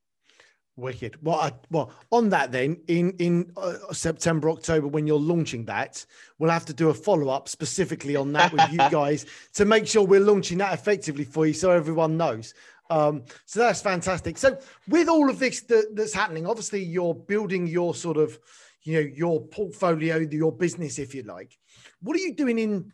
Wicked. 0.77 1.23
Well, 1.23 1.39
I, 1.39 1.53
well, 1.71 1.91
on 2.11 2.29
that 2.29 2.51
then, 2.51 2.81
in 2.89 3.11
in 3.17 3.49
uh, 3.55 3.93
September, 3.93 4.49
October, 4.49 4.87
when 4.87 5.07
you're 5.07 5.17
launching 5.17 5.63
that, 5.65 6.05
we'll 6.37 6.51
have 6.51 6.65
to 6.65 6.73
do 6.73 6.89
a 6.89 6.93
follow 6.93 7.29
up 7.29 7.47
specifically 7.47 8.17
on 8.17 8.33
that 8.33 8.51
with 8.51 8.69
you 8.69 8.77
guys 8.91 9.25
to 9.53 9.63
make 9.63 9.87
sure 9.87 10.05
we're 10.05 10.19
launching 10.19 10.57
that 10.57 10.73
effectively 10.73 11.23
for 11.23 11.47
you, 11.47 11.53
so 11.53 11.71
everyone 11.71 12.17
knows. 12.17 12.53
Um, 12.89 13.23
so 13.45 13.59
that's 13.59 13.81
fantastic. 13.81 14.37
So 14.37 14.57
with 14.87 15.07
all 15.09 15.29
of 15.29 15.39
this 15.39 15.61
that, 15.63 15.95
that's 15.95 16.13
happening, 16.13 16.45
obviously 16.45 16.83
you're 16.83 17.15
building 17.15 17.67
your 17.67 17.95
sort 17.95 18.17
of, 18.17 18.37
you 18.83 18.93
know, 18.93 19.09
your 19.15 19.41
portfolio, 19.47 20.17
your 20.17 20.51
business, 20.51 20.99
if 20.99 21.15
you 21.15 21.23
like. 21.23 21.57
What 22.01 22.15
are 22.15 22.19
you 22.19 22.35
doing 22.35 22.59
in 22.59 22.91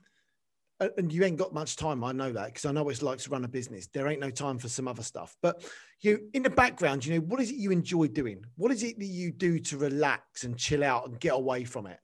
and 0.98 1.12
you 1.14 1.24
ain't 1.24 1.38
got 1.38 1.54
much 1.54 1.76
time. 1.76 2.04
I 2.04 2.12
know 2.12 2.32
that 2.32 2.48
because 2.48 2.66
I 2.66 2.72
know 2.72 2.84
what 2.84 2.92
it's 2.92 3.02
like 3.02 3.20
to 3.20 3.30
run 3.30 3.46
a 3.46 3.48
business. 3.48 3.88
There 3.88 4.08
ain't 4.08 4.20
no 4.20 4.32
time 4.32 4.58
for 4.58 4.68
some 4.68 4.88
other 4.88 5.04
stuff. 5.04 5.36
But 5.42 5.64
you, 6.00 6.30
in 6.34 6.44
the 6.44 6.50
background, 6.50 7.06
you 7.06 7.16
know, 7.16 7.22
what 7.22 7.40
is 7.40 7.52
it 7.52 7.58
you 7.58 7.72
enjoy 7.72 8.08
doing? 8.08 8.44
What 8.56 8.72
is 8.72 8.84
it 8.84 8.98
that 8.98 9.06
you 9.06 9.32
do 9.32 9.60
to 9.60 9.78
relax 9.78 10.44
and 10.44 10.58
chill 10.58 10.84
out 10.84 11.08
and 11.08 11.20
get 11.20 11.34
away 11.34 11.66
from 11.66 11.86
it? 11.86 12.00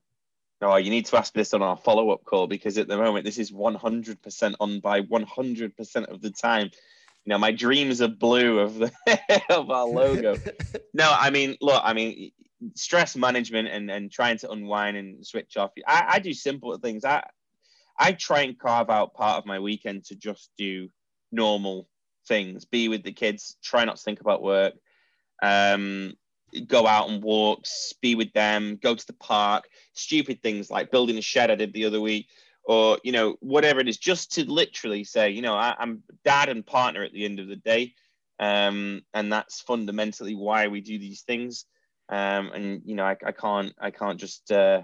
Oh, 0.62 0.76
you 0.76 0.90
need 0.90 1.06
to 1.08 1.18
ask 1.18 1.34
this 1.34 1.54
on 1.54 1.62
our 1.62 1.78
follow 1.78 2.10
up 2.10 2.24
call 2.24 2.48
because 2.48 2.78
at 2.78 2.88
the 2.88 2.98
moment 2.98 3.26
this 3.26 3.38
is 3.38 3.52
100% 3.52 4.18
OnBuy 4.22 5.08
100% 5.08 6.06
of 6.08 6.22
the 6.22 6.32
time. 6.32 6.72
You 7.28 7.32
know, 7.32 7.40
my 7.40 7.52
dreams 7.52 8.02
are 8.02 8.08
blue 8.08 8.60
of 8.60 8.76
the 8.76 8.92
of 9.50 9.70
our 9.70 9.86
logo. 9.86 10.40
no, 10.94 11.14
I 11.14 11.30
mean, 11.30 11.58
look, 11.60 11.82
I 11.84 11.92
mean, 11.92 12.32
stress 12.74 13.18
management 13.18 13.68
and 13.68 13.92
and 13.92 14.10
trying 14.10 14.38
to 14.38 14.50
unwind 14.50 14.96
and 14.96 15.28
switch 15.28 15.58
off. 15.58 15.72
I, 15.86 16.06
I 16.08 16.20
do 16.20 16.32
simple 16.32 16.78
things. 16.78 17.04
I 17.04 17.22
I 18.00 18.14
try 18.14 18.44
and 18.44 18.58
carve 18.58 18.90
out 18.90 19.14
part 19.14 19.40
of 19.40 19.46
my 19.46 19.60
weekend 19.60 20.06
to 20.06 20.16
just 20.16 20.52
do 20.58 20.88
normal 21.30 21.90
things, 22.30 22.64
be 22.64 22.88
with 22.88 23.04
the 23.04 23.12
kids, 23.12 23.58
try 23.62 23.84
not 23.84 23.98
to 23.98 24.04
think 24.04 24.22
about 24.22 24.42
work, 24.42 24.76
um, 25.44 26.14
go 26.66 26.88
out 26.88 27.10
and 27.10 27.22
walks, 27.22 27.94
be 28.02 28.16
with 28.16 28.32
them, 28.32 28.80
go 28.82 28.96
to 28.96 29.06
the 29.06 29.12
park, 29.12 29.68
stupid 29.92 30.42
things 30.42 30.72
like 30.72 30.92
building 30.92 31.18
a 31.18 31.22
shed 31.22 31.52
I 31.52 31.56
did 31.56 31.74
the 31.74 31.88
other 31.88 32.00
week, 32.00 32.28
or 32.68 32.99
you 33.01 33.13
know 33.13 33.38
whatever 33.39 33.80
it 33.80 33.88
is, 33.88 33.97
just 33.97 34.34
to 34.34 34.45
literally 34.45 35.05
say, 35.05 35.30
you 35.30 35.41
know, 35.41 35.55
I, 35.55 35.74
am 35.80 36.03
dad 36.24 36.49
and 36.49 36.65
partner 36.65 37.03
at 37.03 37.13
the 37.13 37.24
end 37.26 37.39
of 37.39 37.47
the 37.47 37.55
day, 37.55 37.93
um, 38.39 39.01
and 39.13 39.32
that's 39.32 39.61
fundamentally 39.61 40.36
why 40.36 40.68
we 40.68 40.82
do 40.82 40.99
these 40.99 41.22
things. 41.22 41.65
Um, 42.09 42.51
and 42.53 42.82
you 42.86 42.95
know, 42.95 43.05
I, 43.05 43.15
I 43.26 43.32
can't, 43.32 43.74
I 43.80 43.91
can't 43.91 44.20
just 44.20 44.51
uh, 44.51 44.82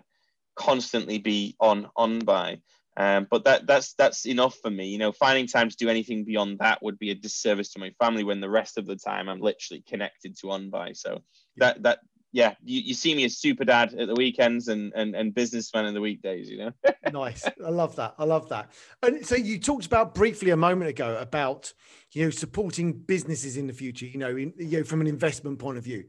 constantly 0.55 1.19
be 1.19 1.55
on 1.59 1.89
OnBuy. 1.97 2.61
Um, 2.95 3.27
but 3.29 3.43
that 3.45 3.67
that's 3.67 3.95
that's 3.95 4.25
enough 4.25 4.55
for 4.61 4.69
me. 4.69 4.87
You 4.87 4.99
know, 4.99 5.11
finding 5.11 5.47
time 5.47 5.69
to 5.69 5.75
do 5.75 5.89
anything 5.89 6.23
beyond 6.23 6.59
that 6.59 6.81
would 6.81 6.99
be 6.99 7.11
a 7.11 7.15
disservice 7.15 7.73
to 7.73 7.79
my 7.79 7.91
family 7.99 8.23
when 8.23 8.39
the 8.39 8.49
rest 8.49 8.77
of 8.77 8.85
the 8.85 8.95
time 8.95 9.27
I'm 9.27 9.41
literally 9.41 9.83
connected 9.87 10.37
to 10.37 10.47
OnBuy 10.47 10.95
So 10.95 11.21
that 11.57 11.83
that 11.83 11.99
yeah, 12.33 12.55
you, 12.63 12.81
you 12.81 12.93
see 12.95 13.13
me 13.13 13.25
as 13.25 13.37
super 13.37 13.63
dad 13.63 13.93
at 13.93 14.07
the 14.07 14.15
weekends 14.15 14.67
and 14.67 14.91
and, 14.95 15.15
and 15.15 15.35
businessman 15.35 15.85
in 15.85 15.93
the 15.93 16.01
weekdays, 16.01 16.49
you 16.49 16.57
know. 16.57 16.71
nice. 17.13 17.45
I 17.45 17.69
love 17.69 17.95
that. 17.95 18.15
I 18.17 18.25
love 18.25 18.49
that. 18.49 18.71
And 19.03 19.25
so 19.25 19.35
you 19.35 19.59
talked 19.59 19.85
about 19.85 20.15
briefly 20.15 20.49
a 20.49 20.57
moment 20.57 20.89
ago 20.89 21.15
about 21.21 21.71
you 22.11 22.23
know 22.25 22.31
supporting 22.31 22.91
businesses 22.91 23.55
in 23.55 23.67
the 23.67 23.73
future, 23.73 24.07
you 24.07 24.17
know, 24.17 24.35
in, 24.35 24.51
you 24.57 24.79
know 24.79 24.83
from 24.83 24.99
an 24.99 25.07
investment 25.07 25.59
point 25.59 25.77
of 25.77 25.83
view. 25.83 26.05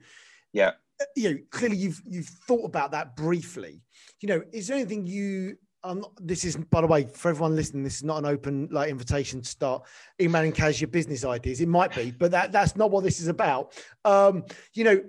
Yeah. 0.54 0.72
Uh, 1.00 1.04
you 1.14 1.30
know, 1.30 1.38
clearly 1.50 1.76
you've 1.76 2.00
you've 2.06 2.30
thought 2.48 2.64
about 2.64 2.92
that 2.92 3.16
briefly. 3.16 3.82
You 4.22 4.28
know, 4.30 4.42
is 4.50 4.68
there 4.68 4.78
anything 4.78 5.06
you 5.06 5.58
um, 5.84 6.02
this 6.18 6.46
is, 6.46 6.56
by 6.56 6.80
the 6.80 6.86
way, 6.86 7.06
for 7.12 7.28
everyone 7.28 7.54
listening, 7.54 7.84
this 7.84 7.96
is 7.96 8.04
not 8.04 8.16
an 8.16 8.24
open 8.24 8.68
like 8.72 8.88
invitation 8.88 9.42
to 9.42 9.48
start 9.48 9.82
emailing 10.18 10.52
Cas 10.52 10.80
your 10.80 10.88
business 10.88 11.26
ideas. 11.26 11.60
It 11.60 11.68
might 11.68 11.94
be, 11.94 12.10
but 12.10 12.30
that 12.30 12.52
that's 12.52 12.74
not 12.74 12.90
what 12.90 13.04
this 13.04 13.20
is 13.20 13.28
about. 13.28 13.74
Um, 14.06 14.44
you 14.72 14.84
know, 14.84 15.02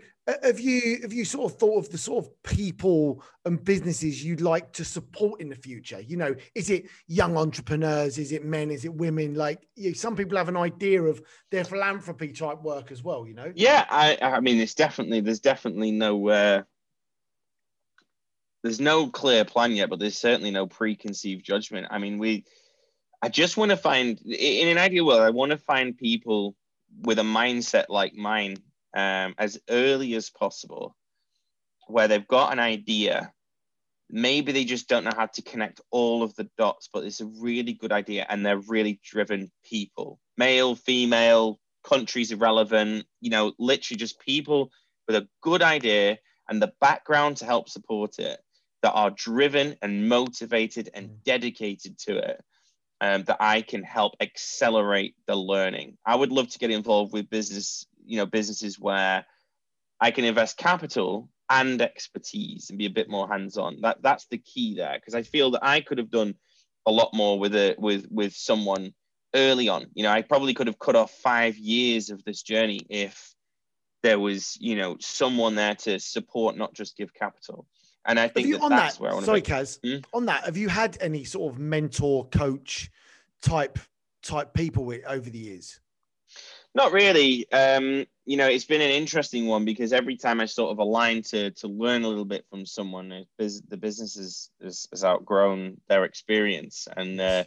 have 0.43 0.59
you 0.59 0.99
have 1.03 1.13
you 1.13 1.23
sort 1.23 1.51
of 1.51 1.59
thought 1.59 1.85
of 1.85 1.89
the 1.91 1.97
sort 1.97 2.25
of 2.25 2.43
people 2.43 3.23
and 3.45 3.63
businesses 3.63 4.23
you'd 4.23 4.41
like 4.41 4.71
to 4.73 4.83
support 4.83 5.39
in 5.39 5.49
the 5.49 5.55
future? 5.55 5.99
You 5.99 6.17
know, 6.17 6.35
is 6.55 6.69
it 6.69 6.85
young 7.07 7.37
entrepreneurs? 7.37 8.17
Is 8.17 8.31
it 8.31 8.43
men? 8.43 8.71
Is 8.71 8.85
it 8.85 8.93
women? 8.93 9.35
Like, 9.35 9.67
you 9.75 9.89
know, 9.89 9.93
some 9.93 10.15
people 10.15 10.37
have 10.37 10.49
an 10.49 10.57
idea 10.57 11.03
of 11.03 11.21
their 11.51 11.63
philanthropy 11.63 12.31
type 12.31 12.61
work 12.63 12.91
as 12.91 13.03
well. 13.03 13.27
You 13.27 13.35
know. 13.35 13.51
Yeah, 13.55 13.85
I 13.89 14.17
I 14.21 14.39
mean, 14.39 14.59
it's 14.59 14.73
definitely 14.73 15.21
there's 15.21 15.39
definitely 15.39 15.91
no. 15.91 16.29
Uh 16.29 16.63
there's 18.63 18.79
no 18.79 19.07
clear 19.07 19.45
plan 19.45 19.73
yet, 19.73 19.91
but 19.91 19.99
there's 19.99 20.17
certainly 20.17 20.49
no 20.49 20.65
preconceived 20.65 21.45
judgment. 21.45 21.85
I 21.91 21.99
mean, 21.99 22.17
we, 22.17 22.45
I 23.21 23.29
just 23.29 23.57
want 23.57 23.69
to 23.69 23.77
find, 23.77 24.19
in 24.21 24.67
an 24.69 24.79
ideal 24.79 25.05
world, 25.05 25.21
I 25.21 25.29
want 25.29 25.51
to 25.51 25.57
find 25.59 25.95
people 25.95 26.55
with 27.03 27.19
a 27.19 27.21
mindset 27.21 27.85
like 27.89 28.15
mine 28.15 28.57
um, 28.95 29.35
as 29.37 29.59
early 29.69 30.15
as 30.15 30.29
possible, 30.29 30.95
where 31.87 32.07
they've 32.07 32.27
got 32.27 32.53
an 32.53 32.59
idea. 32.59 33.31
Maybe 34.09 34.51
they 34.51 34.65
just 34.65 34.87
don't 34.87 35.03
know 35.03 35.15
how 35.15 35.25
to 35.25 35.41
connect 35.41 35.81
all 35.91 36.23
of 36.23 36.35
the 36.35 36.49
dots, 36.57 36.89
but 36.93 37.03
it's 37.03 37.21
a 37.21 37.25
really 37.25 37.73
good 37.73 37.91
idea 37.91 38.25
and 38.29 38.45
they're 38.45 38.59
really 38.59 38.99
driven 39.03 39.51
people 39.63 40.19
male, 40.37 40.75
female, 40.75 41.59
countries 41.83 42.31
irrelevant, 42.31 43.05
you 43.21 43.29
know, 43.29 43.53
literally 43.59 43.97
just 43.97 44.19
people 44.19 44.71
with 45.07 45.15
a 45.15 45.27
good 45.41 45.61
idea 45.61 46.17
and 46.49 46.61
the 46.61 46.73
background 46.81 47.37
to 47.37 47.45
help 47.45 47.69
support 47.69 48.19
it 48.19 48.39
that 48.81 48.91
are 48.93 49.11
driven 49.11 49.75
and 49.81 50.09
motivated 50.09 50.89
and 50.93 51.09
mm. 51.09 51.23
dedicated 51.23 51.97
to 51.97 52.17
it 52.17 52.43
um, 53.01 53.23
that 53.23 53.37
I 53.39 53.61
can 53.61 53.83
help 53.83 54.13
accelerate 54.19 55.15
the 55.27 55.35
learning. 55.35 55.97
I 56.05 56.15
would 56.15 56.31
love 56.31 56.49
to 56.49 56.59
get 56.59 56.71
involved 56.71 57.13
with 57.13 57.29
business, 57.29 57.85
you 58.05 58.17
know, 58.17 58.25
businesses 58.25 58.79
where 58.79 59.25
I 59.99 60.11
can 60.11 60.25
invest 60.25 60.57
capital 60.57 61.29
and 61.49 61.81
expertise 61.81 62.69
and 62.69 62.79
be 62.79 62.85
a 62.85 62.91
bit 62.91 63.09
more 63.09 63.27
hands-on. 63.27 63.81
That 63.81 64.01
that's 64.01 64.27
the 64.27 64.37
key 64.37 64.75
there 64.75 64.95
because 64.95 65.15
I 65.15 65.23
feel 65.23 65.51
that 65.51 65.65
I 65.65 65.81
could 65.81 65.97
have 65.97 66.11
done 66.11 66.35
a 66.85 66.91
lot 66.91 67.13
more 67.13 67.39
with 67.39 67.55
it 67.55 67.79
with 67.79 68.07
with 68.09 68.33
someone 68.33 68.93
early 69.35 69.69
on. 69.69 69.87
You 69.93 70.03
know, 70.03 70.11
I 70.11 70.21
probably 70.21 70.53
could 70.53 70.67
have 70.67 70.79
cut 70.79 70.95
off 70.95 71.11
five 71.11 71.57
years 71.57 72.09
of 72.09 72.23
this 72.23 72.41
journey 72.41 72.79
if 72.89 73.35
there 74.01 74.19
was, 74.19 74.57
you 74.59 74.75
know, 74.75 74.97
someone 74.99 75.55
there 75.55 75.75
to 75.75 75.99
support, 75.99 76.57
not 76.57 76.73
just 76.73 76.97
give 76.97 77.13
capital. 77.13 77.65
And 78.05 78.19
I 78.19 78.27
think 78.27 78.51
that 78.51 78.61
on 78.61 78.69
that's 78.69 78.97
that, 78.97 79.01
where 79.01 79.11
I 79.11 79.13
want 79.15 79.25
sorry, 79.25 79.41
to. 79.41 79.49
Cas, 79.49 79.79
hmm? 79.83 79.97
on 80.13 80.27
that, 80.27 80.45
have 80.45 80.57
you 80.57 80.69
had 80.69 80.97
any 81.01 81.23
sort 81.23 81.51
of 81.51 81.59
mentor, 81.59 82.27
coach 82.29 82.91
type 83.41 83.79
type 84.21 84.53
people 84.53 84.85
with, 84.85 85.03
over 85.05 85.29
the 85.29 85.39
years? 85.39 85.79
Not 86.75 86.91
really. 86.91 87.49
Um, 87.53 88.05
you 88.25 88.35
know, 88.35 88.47
it's 88.47 88.65
been 88.65 88.81
an 88.81 88.91
interesting 88.91 89.47
one 89.47 89.63
because 89.63 89.93
every 89.93 90.17
time 90.17 90.41
I 90.41 90.45
sort 90.45 90.73
of 90.73 90.79
align 90.79 91.21
to 91.23 91.51
to 91.51 91.67
learn 91.69 92.03
a 92.03 92.07
little 92.07 92.25
bit 92.25 92.45
from 92.49 92.65
someone, 92.65 93.25
the 93.37 93.77
business 93.77 94.15
has, 94.15 94.49
has, 94.61 95.03
outgrown 95.03 95.79
their 95.87 96.03
experience, 96.03 96.89
and 96.95 97.21
uh, 97.21 97.45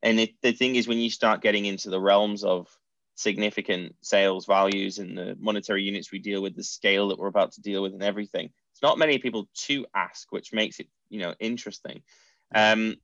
and 0.00 0.20
it, 0.20 0.34
the 0.42 0.52
thing 0.52 0.76
is, 0.76 0.86
when 0.86 0.98
you 0.98 1.10
start 1.10 1.42
getting 1.42 1.66
into 1.66 1.90
the 1.90 2.00
realms 2.00 2.44
of 2.44 2.68
significant 3.16 3.96
sales 4.00 4.46
values 4.46 4.98
and 4.98 5.18
the 5.18 5.36
monetary 5.40 5.82
units 5.82 6.12
we 6.12 6.20
deal 6.20 6.40
with, 6.40 6.54
the 6.54 6.62
scale 6.62 7.08
that 7.08 7.18
we're 7.18 7.26
about 7.26 7.50
to 7.52 7.60
deal 7.60 7.82
with, 7.82 7.94
and 7.94 8.02
everything, 8.04 8.48
it's 8.70 8.82
not 8.82 8.96
many 8.96 9.18
people 9.18 9.48
to 9.54 9.86
ask, 9.92 10.30
which 10.30 10.52
makes 10.52 10.78
it 10.78 10.86
you 11.10 11.18
know 11.18 11.34
interesting. 11.40 12.00
Um, 12.54 12.94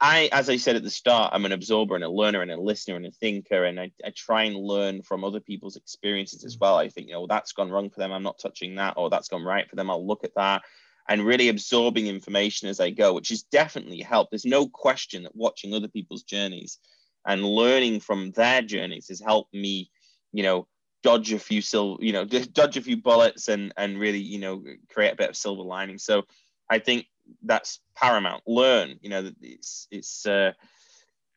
I, 0.00 0.30
as 0.32 0.48
I 0.48 0.56
said 0.56 0.76
at 0.76 0.82
the 0.82 0.90
start, 0.90 1.32
I'm 1.34 1.44
an 1.44 1.52
absorber 1.52 1.94
and 1.94 2.04
a 2.04 2.08
learner 2.08 2.40
and 2.40 2.50
a 2.50 2.60
listener 2.60 2.96
and 2.96 3.06
a 3.06 3.10
thinker, 3.10 3.64
and 3.64 3.78
I, 3.78 3.90
I 4.04 4.10
try 4.10 4.44
and 4.44 4.56
learn 4.56 5.02
from 5.02 5.24
other 5.24 5.40
people's 5.40 5.76
experiences 5.76 6.44
as 6.44 6.56
well. 6.58 6.76
I 6.76 6.88
think, 6.88 7.08
you 7.08 7.14
know, 7.14 7.26
that's 7.26 7.52
gone 7.52 7.70
wrong 7.70 7.90
for 7.90 8.00
them. 8.00 8.10
I'm 8.10 8.22
not 8.22 8.38
touching 8.38 8.76
that, 8.76 8.94
or 8.96 9.10
that's 9.10 9.28
gone 9.28 9.44
right 9.44 9.68
for 9.68 9.76
them. 9.76 9.90
I'll 9.90 10.06
look 10.06 10.24
at 10.24 10.34
that 10.36 10.62
and 11.08 11.26
really 11.26 11.48
absorbing 11.48 12.06
information 12.06 12.68
as 12.68 12.80
I 12.80 12.90
go, 12.90 13.12
which 13.12 13.30
has 13.30 13.42
definitely 13.42 14.00
helped. 14.00 14.30
There's 14.30 14.44
no 14.44 14.68
question 14.68 15.24
that 15.24 15.34
watching 15.36 15.74
other 15.74 15.88
people's 15.88 16.22
journeys 16.22 16.78
and 17.26 17.44
learning 17.44 18.00
from 18.00 18.30
their 18.30 18.62
journeys 18.62 19.08
has 19.08 19.20
helped 19.20 19.52
me, 19.52 19.90
you 20.32 20.42
know, 20.42 20.66
dodge 21.02 21.32
a 21.32 21.38
few 21.38 21.60
silver, 21.60 22.02
you 22.02 22.12
know, 22.12 22.24
dodge 22.52 22.76
a 22.76 22.82
few 22.82 22.96
bullets 22.96 23.48
and 23.48 23.72
and 23.76 23.98
really, 23.98 24.20
you 24.20 24.38
know, 24.38 24.62
create 24.88 25.12
a 25.12 25.16
bit 25.16 25.30
of 25.30 25.36
silver 25.36 25.62
lining. 25.62 25.98
So 25.98 26.22
I 26.70 26.78
think 26.78 27.06
that's 27.42 27.80
paramount. 27.94 28.42
Learn, 28.46 28.98
you 29.00 29.10
know, 29.10 29.30
it's 29.40 29.88
it's 29.90 30.26
uh, 30.26 30.52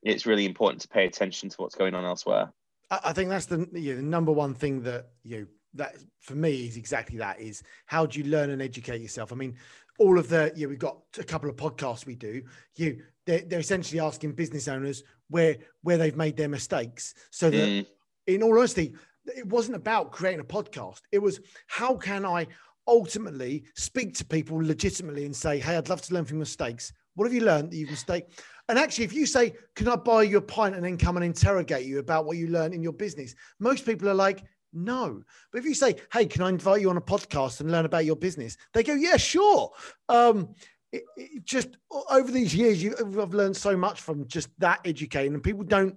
it's 0.01 0.25
really 0.25 0.45
important 0.45 0.81
to 0.81 0.87
pay 0.87 1.05
attention 1.05 1.49
to 1.49 1.57
what's 1.57 1.75
going 1.75 1.95
on 1.95 2.05
elsewhere. 2.05 2.51
I 2.91 3.13
think 3.13 3.29
that's 3.29 3.47
the, 3.47 3.67
you 3.73 3.93
know, 3.93 3.97
the 3.97 4.03
number 4.03 4.31
one 4.31 4.53
thing 4.53 4.83
that 4.83 5.07
you 5.23 5.39
know, 5.39 5.45
that 5.75 5.95
for 6.19 6.35
me 6.35 6.67
is 6.67 6.77
exactly 6.77 7.17
that 7.17 7.39
is 7.39 7.63
how 7.85 8.05
do 8.05 8.19
you 8.19 8.25
learn 8.25 8.51
and 8.51 8.61
educate 8.61 9.01
yourself? 9.01 9.31
I 9.31 9.35
mean, 9.35 9.55
all 9.99 10.19
of 10.19 10.29
the 10.29 10.51
you 10.55 10.65
know, 10.65 10.69
we've 10.69 10.79
got 10.79 10.97
a 11.17 11.23
couple 11.23 11.49
of 11.49 11.55
podcasts 11.55 12.05
we 12.05 12.15
do. 12.15 12.43
You 12.75 13.01
they're, 13.25 13.41
they're 13.41 13.59
essentially 13.59 13.99
asking 13.99 14.33
business 14.33 14.67
owners 14.67 15.03
where 15.29 15.57
where 15.81 15.97
they've 15.97 16.15
made 16.15 16.37
their 16.37 16.49
mistakes, 16.49 17.13
so 17.31 17.49
that 17.49 17.57
mm. 17.57 17.85
in 18.27 18.43
all 18.43 18.57
honesty, 18.57 18.93
it 19.25 19.47
wasn't 19.47 19.75
about 19.75 20.11
creating 20.11 20.41
a 20.41 20.43
podcast. 20.43 21.01
It 21.11 21.19
was 21.19 21.39
how 21.67 21.95
can 21.95 22.25
I 22.25 22.47
ultimately 22.87 23.65
speak 23.75 24.15
to 24.15 24.25
people 24.25 24.57
legitimately 24.57 25.25
and 25.25 25.35
say, 25.35 25.59
Hey, 25.59 25.77
I'd 25.77 25.89
love 25.89 26.01
to 26.03 26.13
learn 26.13 26.25
from 26.25 26.39
mistakes. 26.39 26.93
What 27.15 27.25
have 27.25 27.33
you 27.33 27.41
learned 27.41 27.71
that 27.71 27.77
you 27.77 27.87
can 27.87 27.95
stay? 27.95 28.23
And 28.69 28.79
actually, 28.79 29.05
if 29.05 29.13
you 29.13 29.25
say, 29.25 29.53
Can 29.75 29.87
I 29.87 29.95
buy 29.95 30.23
you 30.23 30.37
a 30.37 30.41
pint 30.41 30.75
and 30.75 30.83
then 30.83 30.97
come 30.97 31.17
and 31.17 31.25
interrogate 31.25 31.85
you 31.85 31.99
about 31.99 32.25
what 32.25 32.37
you 32.37 32.47
learned 32.47 32.73
in 32.73 32.83
your 32.83 32.93
business? 32.93 33.35
Most 33.59 33.85
people 33.85 34.09
are 34.09 34.15
like, 34.15 34.43
no. 34.73 35.21
But 35.51 35.59
if 35.59 35.65
you 35.65 35.73
say, 35.73 35.95
hey, 36.11 36.25
can 36.25 36.41
I 36.41 36.49
invite 36.49 36.81
you 36.81 36.89
on 36.89 36.97
a 36.97 37.01
podcast 37.01 37.61
and 37.61 37.71
learn 37.71 37.85
about 37.85 38.05
your 38.05 38.15
business? 38.15 38.57
They 38.73 38.83
go, 38.83 38.93
yeah, 38.93 39.17
sure. 39.17 39.71
Um, 40.09 40.55
it, 40.91 41.03
it 41.15 41.45
just 41.45 41.77
over 42.09 42.31
these 42.31 42.55
years, 42.55 42.81
you, 42.81 42.95
I've 42.99 43.33
learned 43.33 43.57
so 43.57 43.75
much 43.77 44.01
from 44.01 44.27
just 44.27 44.49
that 44.59 44.79
educating, 44.85 45.33
and 45.33 45.43
people 45.43 45.63
don't 45.63 45.95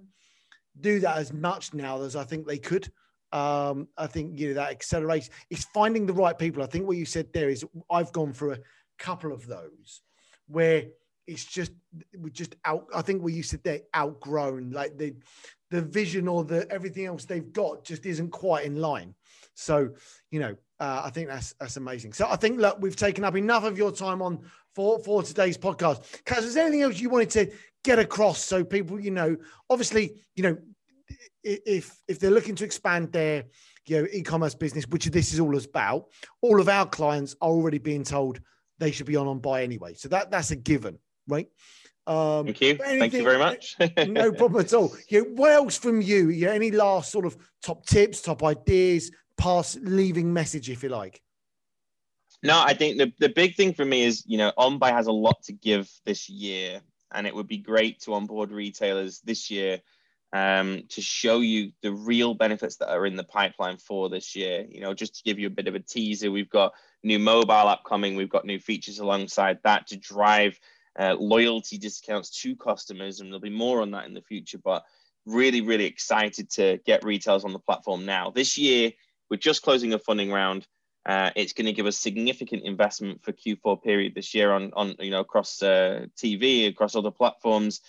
do 0.79 0.99
that 1.01 1.17
as 1.17 1.33
much 1.33 1.73
now 1.73 2.01
as 2.01 2.15
I 2.15 2.23
think 2.23 2.47
they 2.47 2.57
could. 2.57 2.91
Um, 3.31 3.87
I 3.97 4.07
think 4.07 4.39
you 4.39 4.49
know 4.49 4.53
that 4.55 4.71
accelerates. 4.71 5.29
It's 5.49 5.65
finding 5.65 6.05
the 6.05 6.13
right 6.13 6.37
people. 6.37 6.63
I 6.63 6.67
think 6.67 6.87
what 6.87 6.97
you 6.97 7.05
said 7.05 7.27
there 7.33 7.49
is 7.49 7.65
I've 7.89 8.11
gone 8.11 8.33
through 8.33 8.53
a 8.53 8.59
couple 8.97 9.33
of 9.33 9.45
those 9.45 10.01
where 10.47 10.85
it's 11.27 11.45
just 11.45 11.71
we 12.17 12.31
just 12.31 12.55
out. 12.63 12.87
I 12.95 13.01
think 13.01 13.21
what 13.21 13.33
you 13.33 13.43
said 13.43 13.63
there 13.63 13.81
outgrown. 13.95 14.71
Like 14.71 14.97
the 14.97 15.15
the 15.69 15.81
vision 15.81 16.27
or 16.27 16.45
the 16.45 16.69
everything 16.71 17.05
else 17.05 17.25
they've 17.25 17.51
got 17.51 17.83
just 17.83 18.05
isn't 18.05 18.31
quite 18.31 18.65
in 18.65 18.77
line. 18.77 19.13
So, 19.53 19.89
you 20.31 20.39
know, 20.39 20.55
uh, 20.79 21.01
I 21.03 21.09
think 21.09 21.27
that's 21.27 21.53
that's 21.59 21.77
amazing. 21.77 22.13
So 22.13 22.27
I 22.29 22.37
think 22.37 22.59
look, 22.59 22.77
we've 22.79 22.95
taken 22.95 23.23
up 23.23 23.35
enough 23.35 23.65
of 23.65 23.77
your 23.77 23.91
time 23.91 24.21
on 24.21 24.39
for 24.73 24.99
for 24.99 25.21
today's 25.23 25.57
podcast. 25.57 26.23
Cas, 26.23 26.43
is 26.43 26.53
there 26.53 26.63
anything 26.63 26.83
else 26.83 26.99
you 26.99 27.09
wanted 27.09 27.31
to 27.31 27.51
get 27.83 27.99
across 27.99 28.43
so 28.43 28.63
people, 28.63 28.99
you 28.99 29.11
know, 29.11 29.37
obviously, 29.69 30.13
you 30.35 30.43
know, 30.43 30.57
if 31.47 31.97
if 32.07 32.19
they're 32.19 32.31
looking 32.31 32.55
to 32.55 32.65
expand 32.65 33.11
their 33.11 33.45
you 33.85 34.01
know 34.01 34.07
e-commerce 34.11 34.55
business, 34.55 34.87
which 34.87 35.05
this 35.05 35.33
is 35.33 35.39
all 35.39 35.57
about, 35.57 36.07
all 36.41 36.59
of 36.59 36.69
our 36.69 36.85
clients 36.85 37.35
are 37.41 37.49
already 37.49 37.77
being 37.77 38.03
told 38.03 38.39
they 38.79 38.91
should 38.91 39.05
be 39.05 39.15
on 39.15 39.39
OnBuy 39.39 39.63
anyway. 39.63 39.93
So 39.93 40.09
that 40.09 40.31
that's 40.31 40.51
a 40.51 40.55
given, 40.55 40.99
right? 41.27 41.47
Um, 42.05 42.45
Thank 42.45 42.61
you. 42.61 42.69
Anything, 42.69 42.99
Thank 42.99 43.13
you 43.13 43.23
very 43.23 43.37
much. 43.37 43.75
no 44.07 44.31
problem 44.31 44.63
at 44.63 44.73
all. 44.73 44.95
Yeah, 45.09 45.21
what 45.21 45.51
else 45.51 45.77
from 45.77 46.01
you? 46.01 46.29
Yeah, 46.29 46.51
any 46.51 46.71
last 46.71 47.11
sort 47.11 47.25
of 47.25 47.37
top 47.61 47.85
tips, 47.85 48.21
top 48.21 48.43
ideas, 48.43 49.11
pass 49.37 49.77
leaving 49.81 50.31
message, 50.31 50.69
if 50.69 50.83
you 50.83 50.89
like? 50.89 51.21
No, 52.43 52.61
I 52.61 52.73
think 52.73 52.97
the, 52.97 53.11
the 53.19 53.29
big 53.29 53.55
thing 53.55 53.73
for 53.73 53.83
me 53.83 54.03
is, 54.03 54.23
you 54.25 54.37
know, 54.37 54.53
OnBuy 54.57 54.91
has 54.91 55.07
a 55.07 55.11
lot 55.11 55.41
to 55.43 55.53
give 55.53 55.89
this 56.05 56.29
year, 56.29 56.81
and 57.11 57.27
it 57.27 57.35
would 57.35 57.47
be 57.47 57.57
great 57.57 57.99
to 58.01 58.13
onboard 58.13 58.51
retailers 58.51 59.19
this 59.21 59.49
year 59.51 59.81
um, 60.33 60.83
to 60.89 61.01
show 61.01 61.39
you 61.39 61.71
the 61.81 61.91
real 61.91 62.33
benefits 62.33 62.77
that 62.77 62.91
are 62.91 63.05
in 63.05 63.15
the 63.15 63.23
pipeline 63.23 63.77
for 63.77 64.09
this 64.09 64.35
year. 64.35 64.65
You 64.69 64.81
know, 64.81 64.93
just 64.93 65.15
to 65.15 65.23
give 65.23 65.39
you 65.39 65.47
a 65.47 65.51
bit 65.51 65.67
of 65.67 65.75
a 65.75 65.79
teaser, 65.79 66.31
we've 66.31 66.49
got 66.49 66.73
new 67.03 67.19
mobile 67.19 67.69
app 67.69 67.83
coming, 67.83 68.15
we've 68.15 68.29
got 68.29 68.45
new 68.45 68.59
features 68.59 68.99
alongside 68.99 69.59
that 69.63 69.87
to 69.87 69.97
drive– 69.97 70.59
uh, 70.97 71.15
loyalty 71.19 71.77
discounts 71.77 72.29
to 72.41 72.55
customers, 72.55 73.19
and 73.19 73.29
there'll 73.29 73.39
be 73.39 73.49
more 73.49 73.81
on 73.81 73.91
that 73.91 74.05
in 74.05 74.13
the 74.13 74.21
future. 74.21 74.57
But 74.57 74.83
really, 75.25 75.61
really 75.61 75.85
excited 75.85 76.49
to 76.51 76.79
get 76.85 77.03
retailers 77.03 77.45
on 77.45 77.53
the 77.53 77.59
platform 77.59 78.05
now. 78.05 78.31
This 78.31 78.57
year, 78.57 78.91
we're 79.29 79.37
just 79.37 79.61
closing 79.61 79.93
a 79.93 79.99
funding 79.99 80.31
round. 80.31 80.67
Uh, 81.05 81.29
it's 81.35 81.53
going 81.53 81.67
to 81.67 81.73
give 81.73 81.85
us 81.85 81.97
significant 81.97 82.63
investment 82.63 83.23
for 83.23 83.31
Q4 83.31 83.81
period 83.81 84.13
this 84.13 84.33
year 84.33 84.51
on, 84.51 84.71
on 84.75 84.95
you 84.99 85.11
know 85.11 85.21
across 85.21 85.61
uh, 85.61 86.07
TV, 86.17 86.67
across 86.67 86.95
other 86.95 87.11
platforms. 87.11 87.81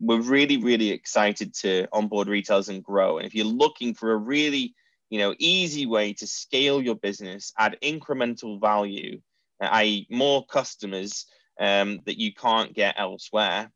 We're 0.00 0.20
really, 0.20 0.56
really 0.56 0.90
excited 0.90 1.54
to 1.62 1.86
onboard 1.92 2.28
retailers 2.28 2.68
and 2.68 2.82
grow. 2.82 3.18
And 3.18 3.26
if 3.26 3.34
you're 3.34 3.46
looking 3.46 3.94
for 3.94 4.12
a 4.12 4.16
really 4.16 4.74
you 5.10 5.18
know 5.18 5.34
easy 5.38 5.86
way 5.86 6.12
to 6.14 6.26
scale 6.26 6.82
your 6.82 6.96
business, 6.96 7.52
add 7.58 7.78
incremental 7.82 8.60
value, 8.60 9.20
i.e., 9.60 10.06
more 10.10 10.44
customers 10.46 11.26
um, 11.60 12.00
that 12.06 12.18
you 12.18 12.32
can't 12.32 12.74
get 12.74 12.96
elsewhere. 12.98 13.70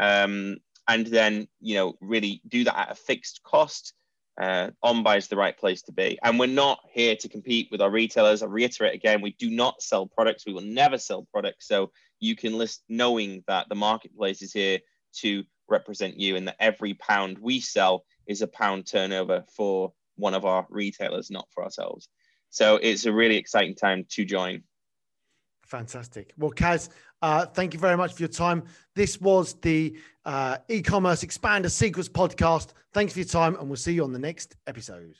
Um, 0.00 0.58
and 0.88 1.06
then, 1.06 1.48
you 1.60 1.74
know, 1.74 1.94
really 2.00 2.40
do 2.48 2.64
that 2.64 2.78
at 2.78 2.92
a 2.92 2.94
fixed 2.94 3.42
cost. 3.42 3.92
Uh, 4.40 4.70
OnBuy 4.84 5.18
is 5.18 5.28
the 5.28 5.36
right 5.36 5.58
place 5.58 5.82
to 5.82 5.92
be. 5.92 6.18
And 6.22 6.38
we're 6.38 6.46
not 6.46 6.78
here 6.90 7.16
to 7.16 7.28
compete 7.28 7.68
with 7.70 7.82
our 7.82 7.90
retailers. 7.90 8.42
I 8.42 8.46
reiterate 8.46 8.94
again, 8.94 9.20
we 9.20 9.32
do 9.32 9.50
not 9.50 9.82
sell 9.82 10.06
products. 10.06 10.46
We 10.46 10.52
will 10.52 10.62
never 10.62 10.96
sell 10.96 11.26
products. 11.32 11.66
So 11.66 11.90
you 12.20 12.36
can 12.36 12.56
list 12.56 12.84
knowing 12.88 13.44
that 13.48 13.68
the 13.68 13.74
marketplace 13.74 14.40
is 14.40 14.52
here 14.52 14.78
to 15.16 15.44
represent 15.68 16.18
you 16.18 16.36
and 16.36 16.46
that 16.48 16.56
every 16.60 16.94
pound 16.94 17.38
we 17.38 17.60
sell 17.60 18.04
is 18.26 18.42
a 18.42 18.46
pound 18.46 18.86
turnover 18.86 19.44
for 19.54 19.92
one 20.16 20.34
of 20.34 20.44
our 20.44 20.66
retailers, 20.70 21.30
not 21.30 21.48
for 21.50 21.64
ourselves. 21.64 22.08
So 22.50 22.76
it's 22.76 23.06
a 23.06 23.12
really 23.12 23.36
exciting 23.36 23.74
time 23.74 24.06
to 24.10 24.24
join. 24.24 24.62
Fantastic. 25.66 26.32
Well, 26.38 26.50
Cas, 26.50 26.88
uh, 27.20 27.44
thank 27.46 27.74
you 27.74 27.80
very 27.80 27.96
much 27.96 28.14
for 28.14 28.22
your 28.22 28.28
time. 28.28 28.64
This 28.94 29.20
was 29.20 29.54
the 29.60 29.96
uh, 30.24 30.58
e 30.68 30.80
commerce 30.80 31.22
expander 31.22 31.70
secrets 31.70 32.08
podcast. 32.08 32.72
Thanks 32.94 33.12
for 33.12 33.18
your 33.18 33.28
time, 33.28 33.54
and 33.56 33.68
we'll 33.68 33.76
see 33.76 33.92
you 33.92 34.04
on 34.04 34.12
the 34.12 34.18
next 34.18 34.56
episode. 34.66 35.16